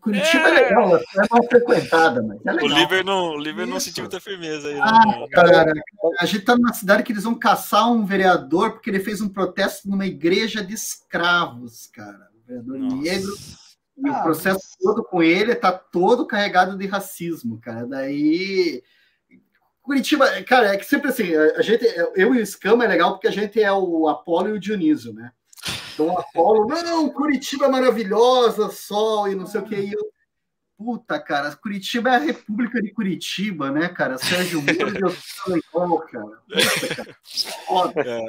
[0.00, 2.70] Curitiba é, é legal, é mal frequentada, mas é legal.
[2.70, 4.80] O Liver não, o Liver não sentiu muita firmeza aí.
[4.80, 5.28] Ah, né?
[5.30, 5.72] cara,
[6.18, 9.28] a gente tá numa cidade que eles vão caçar um vereador porque ele fez um
[9.28, 12.30] protesto numa igreja de escravos, cara.
[12.34, 12.96] Um vereador Nossa.
[12.96, 13.32] negro.
[13.98, 14.76] E ah, o processo mas...
[14.80, 17.86] todo com ele tá todo carregado de racismo, cara.
[17.86, 18.82] Daí.
[19.82, 21.84] Curitiba, cara, é que sempre assim, a gente,
[22.16, 25.12] eu e o Escama é legal porque a gente é o Apolo e o Dionísio,
[25.12, 25.30] né?
[25.92, 29.74] Então, Apolo, não, Curitiba é maravilhosa, sol e não sei o que.
[29.74, 30.12] E eu,
[30.76, 34.18] puta, cara, Curitiba é a República de Curitiba, né, cara?
[34.18, 35.16] Sérgio Moro,
[35.46, 36.38] legal, cara.
[36.48, 37.16] Puta, cara.
[37.66, 38.00] Foda.
[38.00, 38.24] É,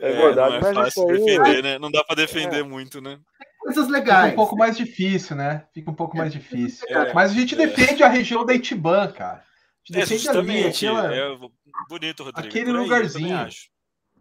[0.00, 1.78] é, é verdade, não é fácil aí, defender, né?
[1.78, 2.62] Não dá para defender é.
[2.62, 3.18] muito, né?
[3.58, 4.30] Coisas legais.
[4.30, 5.66] Fica um pouco mais difícil, né?
[5.74, 6.86] Fica um pouco mais difícil.
[6.88, 7.12] É.
[7.12, 9.44] Mas a gente defende a região da Itiban, cara.
[9.44, 11.14] A gente defende ali, aquela...
[11.14, 11.36] É
[11.88, 12.48] bonito, Rodrigo.
[12.48, 13.48] Aquele lugarzinho.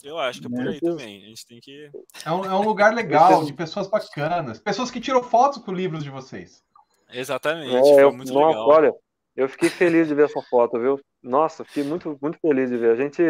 [0.04, 1.24] Eu acho que é por aí também.
[1.24, 1.90] A gente tem que.
[2.26, 4.60] É um, é um lugar legal, de pessoas bacanas.
[4.60, 6.64] Pessoas que tiram fotos com livros de vocês.
[7.12, 7.76] Exatamente.
[7.76, 8.68] É, eu, muito nossa, legal.
[8.68, 8.94] Olha,
[9.36, 11.00] eu fiquei feliz de ver essa foto, viu?
[11.22, 12.92] Nossa, fiquei muito, muito feliz de ver.
[12.92, 13.22] A gente,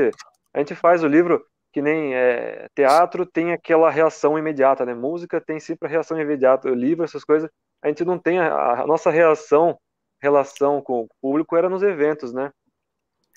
[0.53, 4.93] a gente faz o livro que nem é, teatro tem aquela reação imediata, né?
[4.93, 6.69] Música tem sempre a reação imediata.
[6.69, 7.49] O livro, essas coisas,
[7.81, 9.77] a gente não tem a, a nossa reação,
[10.21, 12.51] relação com o público era nos eventos, né?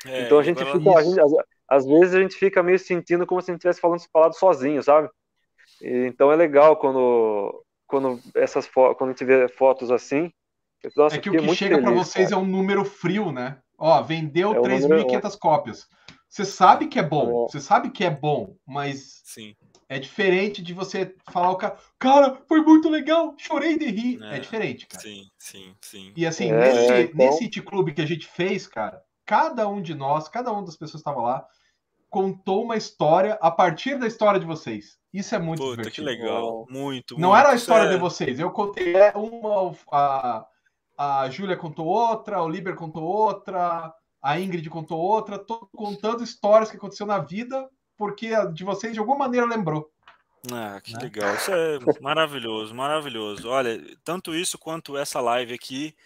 [0.05, 1.21] É, então a gente fica, a gente,
[1.69, 4.83] às vezes a gente fica meio sentindo como se a gente estivesse falando falado sozinho,
[4.83, 5.09] sabe?
[5.81, 10.33] E, então é legal quando quando essas quando a gente vê fotos assim.
[10.97, 12.41] Nossa, é que o que chega para vocês cara.
[12.41, 13.59] é um número frio, né?
[13.79, 15.87] Ó, vendeu é 3.500 cópias.
[16.29, 17.53] Você sabe que é bom, é.
[17.53, 19.55] você sabe que é bom, mas Sim.
[19.87, 24.23] é diferente de você falar o cara, cara, foi muito legal, chorei de rir.
[24.23, 25.03] É, é diferente, cara.
[25.03, 26.13] Sim, sim, sim.
[26.17, 27.27] E assim, é, nesse, então...
[27.27, 29.03] nesse It Club que a gente fez, cara,
[29.33, 31.47] cada um de nós, cada uma das pessoas que estava lá,
[32.11, 34.99] contou uma história a partir da história de vocês.
[35.11, 36.07] Isso é muito Puta, divertido.
[36.07, 36.67] que legal.
[36.69, 37.95] Muito, Não muito, era a história é...
[37.95, 38.39] de vocês.
[38.39, 40.47] Eu contei uma, a,
[40.99, 43.91] a Júlia contou outra, o Liber contou outra,
[44.23, 48.93] a Ingrid contou outra, tô contando histórias que aconteceu na vida, porque a de vocês
[48.93, 49.91] de alguma maneira lembrou.
[50.53, 50.99] Ah, que né?
[51.05, 51.35] legal.
[51.37, 53.49] Isso é maravilhoso, maravilhoso.
[53.49, 55.97] Olha, tanto isso quanto essa live aqui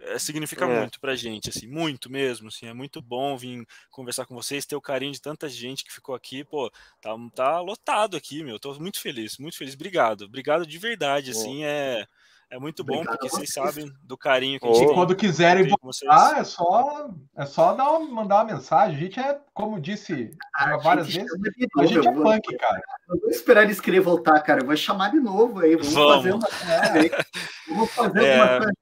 [0.00, 0.80] é, significa é.
[0.80, 4.76] muito pra gente, assim, muito mesmo, assim, é muito bom vir conversar com vocês, ter
[4.76, 6.70] o carinho de tanta gente que ficou aqui, pô,
[7.00, 11.64] tá, tá lotado aqui, meu, tô muito feliz, muito feliz, obrigado, obrigado de verdade, assim,
[11.64, 12.06] é,
[12.50, 14.94] é muito bom, porque vocês sabem do carinho que a gente tem.
[14.94, 19.38] quando quiserem voltar, é só, é só dar uma, mandar uma mensagem, a gente é,
[19.52, 21.30] como disse ah, várias vezes,
[21.78, 22.82] a gente é punk, cara.
[23.08, 26.14] Eu vou esperar eles querer voltar, cara, eu vou chamar de novo aí, vamos, vamos.
[26.16, 26.48] fazer uma...
[26.48, 27.24] É,
[27.68, 28.42] vamos fazer é...
[28.42, 28.72] uma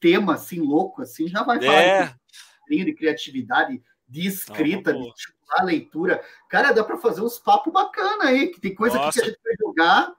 [0.00, 2.14] tema assim louco assim, já vai falar é.
[2.68, 6.22] de, de criatividade, de escrita, Não, de estimular a leitura.
[6.48, 9.54] Cara, dá para fazer uns papos bacana aí, que tem coisa que a gente vai
[9.58, 10.14] jogar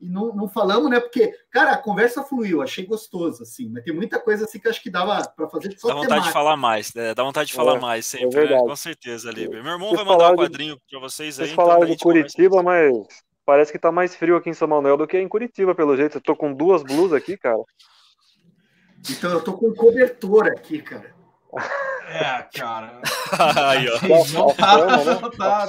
[0.00, 1.00] e não, não falamos, né?
[1.00, 4.82] Porque, cara, a conversa fluiu, achei gostoso, assim, mas tem muita coisa assim que acho
[4.82, 6.28] que dava para fazer só Dá vontade temática.
[6.28, 7.14] de falar mais, né?
[7.14, 8.58] Dá vontade de falar é, mais é sempre, é né?
[8.58, 9.48] Com certeza, ali.
[9.48, 11.46] Meu irmão vocês vai mandar um quadrinho para vocês aí.
[11.46, 12.92] Vocês então falaram de Curitiba, mas
[13.46, 16.18] parece que tá mais frio aqui em São Manuel do que em Curitiba, pelo jeito.
[16.18, 17.62] Eu tô com duas blusas aqui, cara.
[19.10, 21.14] Então eu tô com um cobertor aqui, cara.
[22.08, 23.00] É, cara.
[23.68, 24.00] Aí, ó.
[24.32, 25.20] Não tá, né?
[25.20, 25.68] não tá,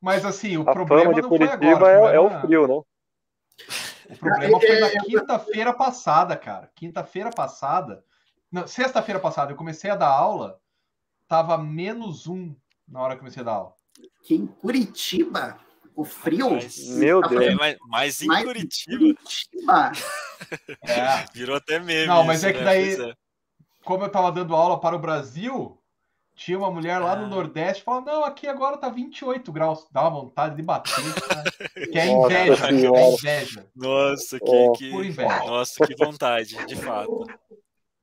[0.00, 2.12] Mas assim, o a problema de não Curitiba foi agora.
[2.12, 2.74] É, é, o frio, né?
[4.10, 6.70] O problema foi na quinta-feira passada, cara.
[6.74, 8.04] Quinta-feira passada.
[8.66, 10.60] Sexta-feira passada, eu comecei a dar aula,
[11.26, 12.54] tava menos um
[12.86, 13.74] na hora que comecei a dar aula.
[14.22, 15.58] Que em Curitiba?
[15.96, 16.50] O frio?
[16.50, 17.54] Mas, meu tá Deus.
[17.54, 18.98] mas, mas em mais Curitiba.
[18.98, 19.92] Curitiba.
[20.86, 21.24] É.
[21.32, 22.06] Virou até meme.
[22.06, 22.64] Não, mas isso, é que né?
[22.64, 23.14] daí, é.
[23.84, 25.78] como eu tava dando aula para o Brasil,
[26.36, 27.16] tinha uma mulher lá ah.
[27.16, 29.86] no Nordeste falando: Não, aqui agora tá 28 graus.
[29.90, 30.92] Dá uma vontade de bater.
[31.92, 33.66] que é inveja, é inveja.
[33.74, 34.90] Nossa, que, que...
[34.90, 35.38] Inveja.
[35.46, 37.24] Nossa, que vontade, de fato.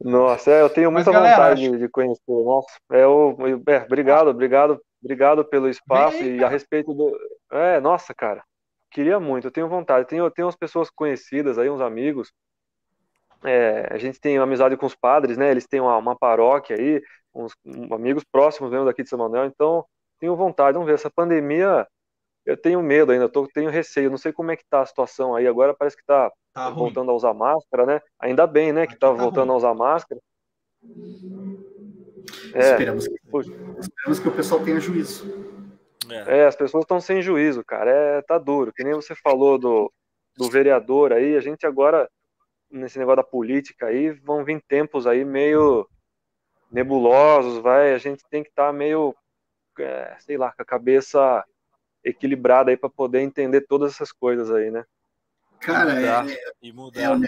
[0.03, 1.77] Nossa, é, eu tenho muita galera, vontade acho...
[1.77, 2.21] de conhecer.
[2.27, 3.37] Nossa, é, eu,
[3.67, 7.15] é, obrigado, obrigado, obrigado pelo espaço Bem, e a respeito do.
[7.51, 8.43] É, nossa, cara,
[8.91, 10.07] queria muito, eu tenho vontade.
[10.07, 12.31] Tenho, tenho umas pessoas conhecidas aí, uns amigos.
[13.43, 15.49] É, a gente tem amizade com os padres, né?
[15.49, 17.01] Eles têm uma, uma paróquia aí,
[17.33, 17.53] uns
[17.91, 19.45] amigos próximos mesmo daqui de São Manuel.
[19.45, 19.83] Então,
[20.19, 20.73] tenho vontade.
[20.73, 21.87] Vamos ver, essa pandemia,
[22.45, 24.11] eu tenho medo ainda, tô, tenho receio.
[24.11, 25.47] Não sei como é que tá a situação aí.
[25.47, 27.13] Agora parece que tá, tá voltando ruim.
[27.13, 28.01] a usar máscara, né?
[28.19, 29.55] Ainda bem, né, que tá, tá voltando ruim.
[29.55, 30.21] a usar máscara.
[32.53, 33.15] É, esperamos, que,
[33.79, 35.50] esperamos que o pessoal tenha juízo.
[36.11, 36.39] É.
[36.39, 37.89] é, as pessoas estão sem juízo, cara.
[37.89, 38.73] É, tá duro.
[38.73, 39.91] Que nem você falou do,
[40.35, 42.09] do vereador aí, a gente agora,
[42.69, 45.87] nesse negócio da política aí, vão vir tempos aí meio
[46.71, 49.13] nebulosos, vai, a gente tem que estar tá meio,
[49.77, 51.43] é, sei lá, com a cabeça
[52.03, 54.85] equilibrada aí para poder entender todas essas coisas aí, né?
[55.59, 57.19] Cara, e mudar, é, e mudar.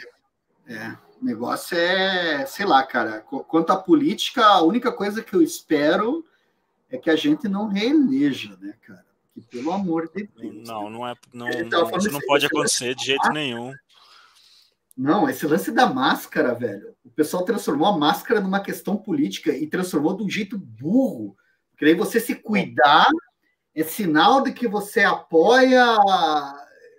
[0.65, 5.35] É, é, o negócio é, sei lá, cara, quanto à política, a única coisa que
[5.35, 6.25] eu espero
[6.93, 9.03] é que a gente não reeleja, né, cara?
[9.33, 10.67] Que, pelo amor de Deus.
[10.67, 13.73] Não, não é, não, isso não pode acontecer de jeito nenhum.
[14.95, 16.95] Não, esse lance da máscara, velho.
[17.03, 21.35] O pessoal transformou a máscara numa questão política e transformou de um jeito burro.
[21.71, 23.07] Porque aí você se cuidar
[23.73, 25.97] é sinal de que você apoia.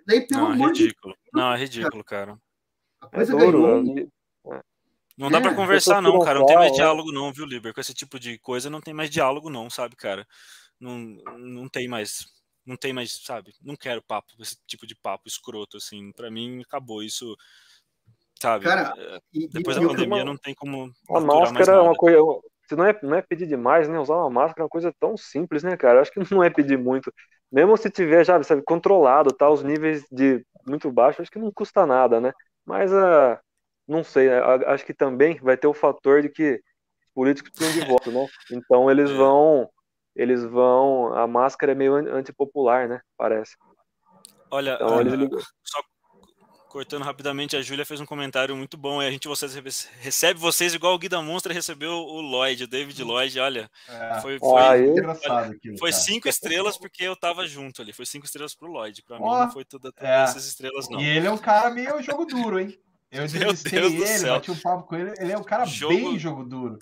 [0.05, 1.13] Daí, pelo não, é ridículo.
[1.13, 1.19] De...
[1.33, 2.37] Não, é ridículo, cara.
[2.99, 4.11] A coisa é ganhou.
[5.17, 6.39] Não dá é, para conversar, não, cara.
[6.39, 7.73] Não tem mais diálogo, não, viu, Liber?
[7.73, 10.27] Com esse tipo de coisa não tem mais diálogo, não, sabe, cara?
[10.79, 10.97] Não,
[11.37, 12.25] não tem mais.
[12.65, 13.53] Não tem mais, sabe?
[13.61, 16.11] Não quero papo, esse tipo de papo escroto, assim.
[16.11, 17.35] Para mim, acabou isso
[18.39, 18.65] sabe?
[18.65, 20.91] Cara, é, e, Depois e, da pandemia uma, não tem como.
[21.09, 22.17] A máscara é uma coisa.
[22.67, 23.99] Se não é, não é pedir demais, né?
[23.99, 26.01] Usar uma máscara é uma coisa tão simples, né, cara?
[26.01, 27.13] Acho que não é pedir muito.
[27.51, 29.49] Mesmo se tiver, já, sabe, controlado, tá?
[29.49, 32.33] Os níveis de muito baixo, acho que não custa nada, né?
[32.65, 33.37] Mas, uh,
[33.87, 34.39] não sei, né?
[34.67, 38.27] acho que também vai ter o fator de que os políticos precisam de voto, né?
[38.51, 39.13] Então eles é.
[39.13, 39.69] vão.
[40.15, 41.13] Eles vão.
[41.13, 43.01] A máscara é meio antipopular, né?
[43.17, 43.55] Parece.
[44.49, 45.29] Olha, então, eles...
[45.63, 45.81] só
[46.75, 49.01] cortando rapidamente, a Júlia fez um comentário muito bom.
[49.01, 49.55] E a gente vocês
[50.01, 53.39] recebe vocês igual o Guida Monstro recebeu o Lloyd, o David Lloyd.
[53.39, 54.19] Olha, é.
[54.19, 57.93] foi, foi, ah, engraçado aquilo, foi cinco estrelas porque eu tava junto ali.
[57.93, 59.01] Foi cinco estrelas pro Lloyd.
[59.03, 60.23] Para mim não foi todas é.
[60.23, 60.99] essas estrelas, não.
[60.99, 62.77] E ele é um cara meio jogo duro, hein?
[63.15, 65.13] Eu entrevistei ele, bati um papo com ele.
[65.17, 65.93] Ele é um cara jogo...
[65.93, 66.79] bem jogo duro.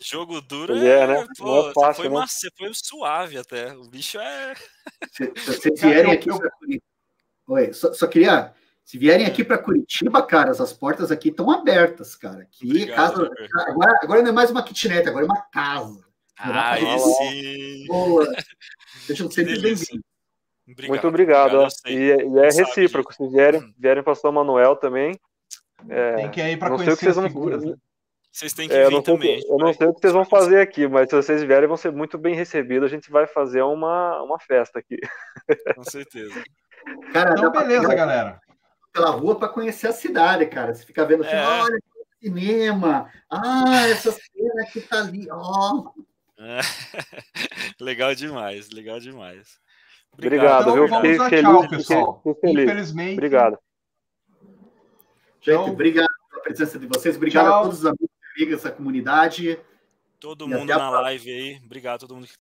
[0.00, 1.26] Jogo duro é, é né?
[1.38, 2.26] Pô, é fácil, foi, né?
[2.58, 3.74] foi suave até.
[3.74, 4.54] O bicho é.
[5.36, 6.28] Vocês vierem aqui.
[7.46, 8.52] Oi, só, só queria
[8.84, 12.42] se vierem aqui para Curitiba, cara, as portas aqui estão abertas, cara.
[12.42, 13.70] Aqui, Obrigado, casa.
[13.70, 16.04] Agora, agora não é mais uma kitnet, agora é uma casa.
[16.36, 17.86] Ah, sim.
[17.86, 18.26] Boa.
[19.06, 20.02] Sejam sempre bem-vindos.
[20.66, 21.54] Muito obrigado.
[21.54, 23.14] obrigado e, e, é recíproco.
[23.14, 25.18] Se vierem, vierem para São Manuel também.
[25.88, 27.76] É, Tem que ir para conhecer sei o que vocês vão.
[28.32, 29.40] Vocês têm que é, vir também.
[29.48, 31.92] eu não sei o que vocês vão fazer aqui, mas se vocês vierem, vão ser
[31.92, 32.86] muito bem recebidos.
[32.90, 34.98] A gente vai fazer uma, uma festa aqui.
[35.76, 36.42] Com certeza.
[37.12, 37.94] Cara, então, beleza, pra...
[37.94, 38.40] galera
[38.94, 40.72] pela rua para conhecer a cidade, cara.
[40.72, 41.44] Você fica vendo assim, é.
[41.44, 41.78] olha,
[42.22, 45.90] cinema, ah, essa cena que tá ali, ó.
[46.38, 46.60] É.
[47.82, 49.58] legal demais, legal demais.
[50.12, 51.18] Obrigado, Obrigado então, viu?
[51.18, 52.22] Fiquei feliz, tchau, pessoal.
[52.22, 52.64] Fiquei feliz.
[52.64, 53.12] Infelizmente.
[53.14, 53.58] Obrigado.
[55.44, 57.58] Gente, então, obrigado pela presença de vocês, obrigado tchau.
[57.58, 59.58] a todos os amigos e amigas da comunidade.
[60.18, 61.60] Todo mundo na live aí.
[61.62, 62.32] Obrigado a todo mundo que